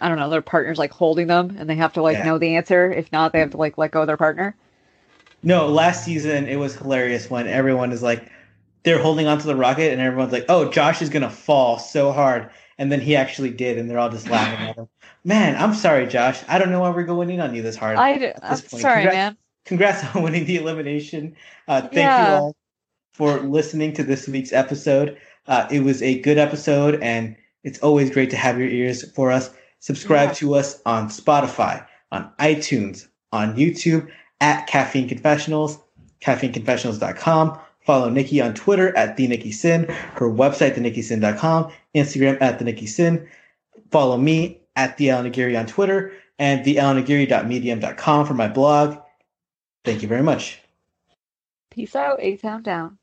I 0.00 0.08
don't 0.08 0.18
know, 0.18 0.30
their 0.30 0.42
partner's 0.42 0.78
like 0.78 0.92
holding 0.92 1.26
them 1.26 1.56
and 1.58 1.68
they 1.68 1.74
have 1.74 1.92
to 1.94 2.02
like 2.02 2.18
yeah. 2.18 2.24
know 2.24 2.38
the 2.38 2.56
answer. 2.56 2.90
If 2.90 3.10
not, 3.12 3.32
they 3.32 3.40
have 3.40 3.50
to 3.50 3.56
like 3.56 3.78
let 3.78 3.90
go 3.90 4.02
of 4.02 4.06
their 4.06 4.16
partner. 4.16 4.56
No, 5.42 5.66
last 5.66 6.04
season 6.04 6.46
it 6.46 6.56
was 6.56 6.76
hilarious 6.76 7.28
when 7.28 7.48
everyone 7.48 7.92
is 7.92 8.02
like 8.02 8.30
they're 8.84 9.02
holding 9.02 9.26
onto 9.26 9.44
the 9.44 9.56
rocket 9.56 9.92
and 9.92 10.00
everyone's 10.00 10.32
like, 10.32 10.46
"Oh, 10.48 10.70
Josh 10.70 11.02
is 11.02 11.08
gonna 11.08 11.30
fall 11.30 11.78
so 11.78 12.12
hard," 12.12 12.50
and 12.78 12.90
then 12.90 13.00
he 13.00 13.16
actually 13.16 13.50
did, 13.50 13.76
and 13.76 13.90
they're 13.90 13.98
all 13.98 14.10
just 14.10 14.28
laughing 14.28 14.68
at 14.68 14.76
him. 14.76 14.88
Man, 15.24 15.56
I'm 15.56 15.74
sorry, 15.74 16.06
Josh. 16.06 16.40
I 16.48 16.58
don't 16.58 16.70
know 16.70 16.80
why 16.80 16.90
we're 16.90 17.04
going 17.04 17.30
in 17.30 17.40
on 17.40 17.54
you 17.54 17.62
this 17.62 17.76
hard. 17.76 17.96
I 17.96 18.34
I'm 18.42 18.56
sorry, 18.56 19.02
congrats, 19.02 19.14
man. 19.14 19.36
Congrats 19.64 20.04
on 20.16 20.22
winning 20.22 20.46
the 20.46 20.56
elimination. 20.56 21.36
Uh, 21.68 21.82
thank 21.82 21.94
yeah. 21.94 22.28
you 22.28 22.42
all 22.42 22.56
for 23.12 23.40
listening 23.40 23.92
to 23.94 24.02
this 24.02 24.28
week's 24.28 24.52
episode. 24.52 25.18
Uh, 25.46 25.66
it 25.70 25.80
was 25.80 26.02
a 26.02 26.20
good 26.20 26.38
episode, 26.38 27.02
and 27.02 27.36
it's 27.64 27.78
always 27.80 28.10
great 28.10 28.30
to 28.30 28.36
have 28.36 28.58
your 28.58 28.68
ears 28.68 29.10
for 29.12 29.30
us. 29.30 29.50
Subscribe 29.80 30.30
yeah. 30.30 30.34
to 30.34 30.54
us 30.54 30.80
on 30.86 31.08
Spotify, 31.08 31.86
on 32.10 32.30
iTunes, 32.38 33.08
on 33.32 33.56
YouTube 33.56 34.08
at 34.40 34.66
Caffeine 34.66 35.08
Confessionals, 35.08 35.78
caffeineconfessionals.com. 36.20 37.58
Follow 37.84 38.08
Nikki 38.08 38.40
on 38.40 38.54
Twitter 38.54 38.96
at 38.96 39.16
the 39.16 39.26
Nikki 39.26 39.50
Sin, 39.50 39.84
her 40.14 40.30
website, 40.30 40.76
thenikkisin.com, 40.76 41.72
Instagram 41.96 42.40
at 42.40 42.58
the 42.58 42.64
Nikki 42.64 42.86
Sin. 42.86 43.28
Follow 43.90 44.16
me 44.16 44.60
at 44.76 44.96
the 44.96 45.10
Alan 45.10 45.26
Aguirre 45.26 45.56
on 45.56 45.66
Twitter 45.66 46.12
and 46.38 46.64
the 46.64 46.76
for 48.26 48.34
my 48.34 48.48
blog. 48.48 48.98
Thank 49.84 50.02
you 50.02 50.08
very 50.08 50.22
much. 50.22 50.60
Peace 51.70 51.96
out, 51.96 52.18
A 52.20 52.36
Town 52.36 52.62
Down. 52.62 52.98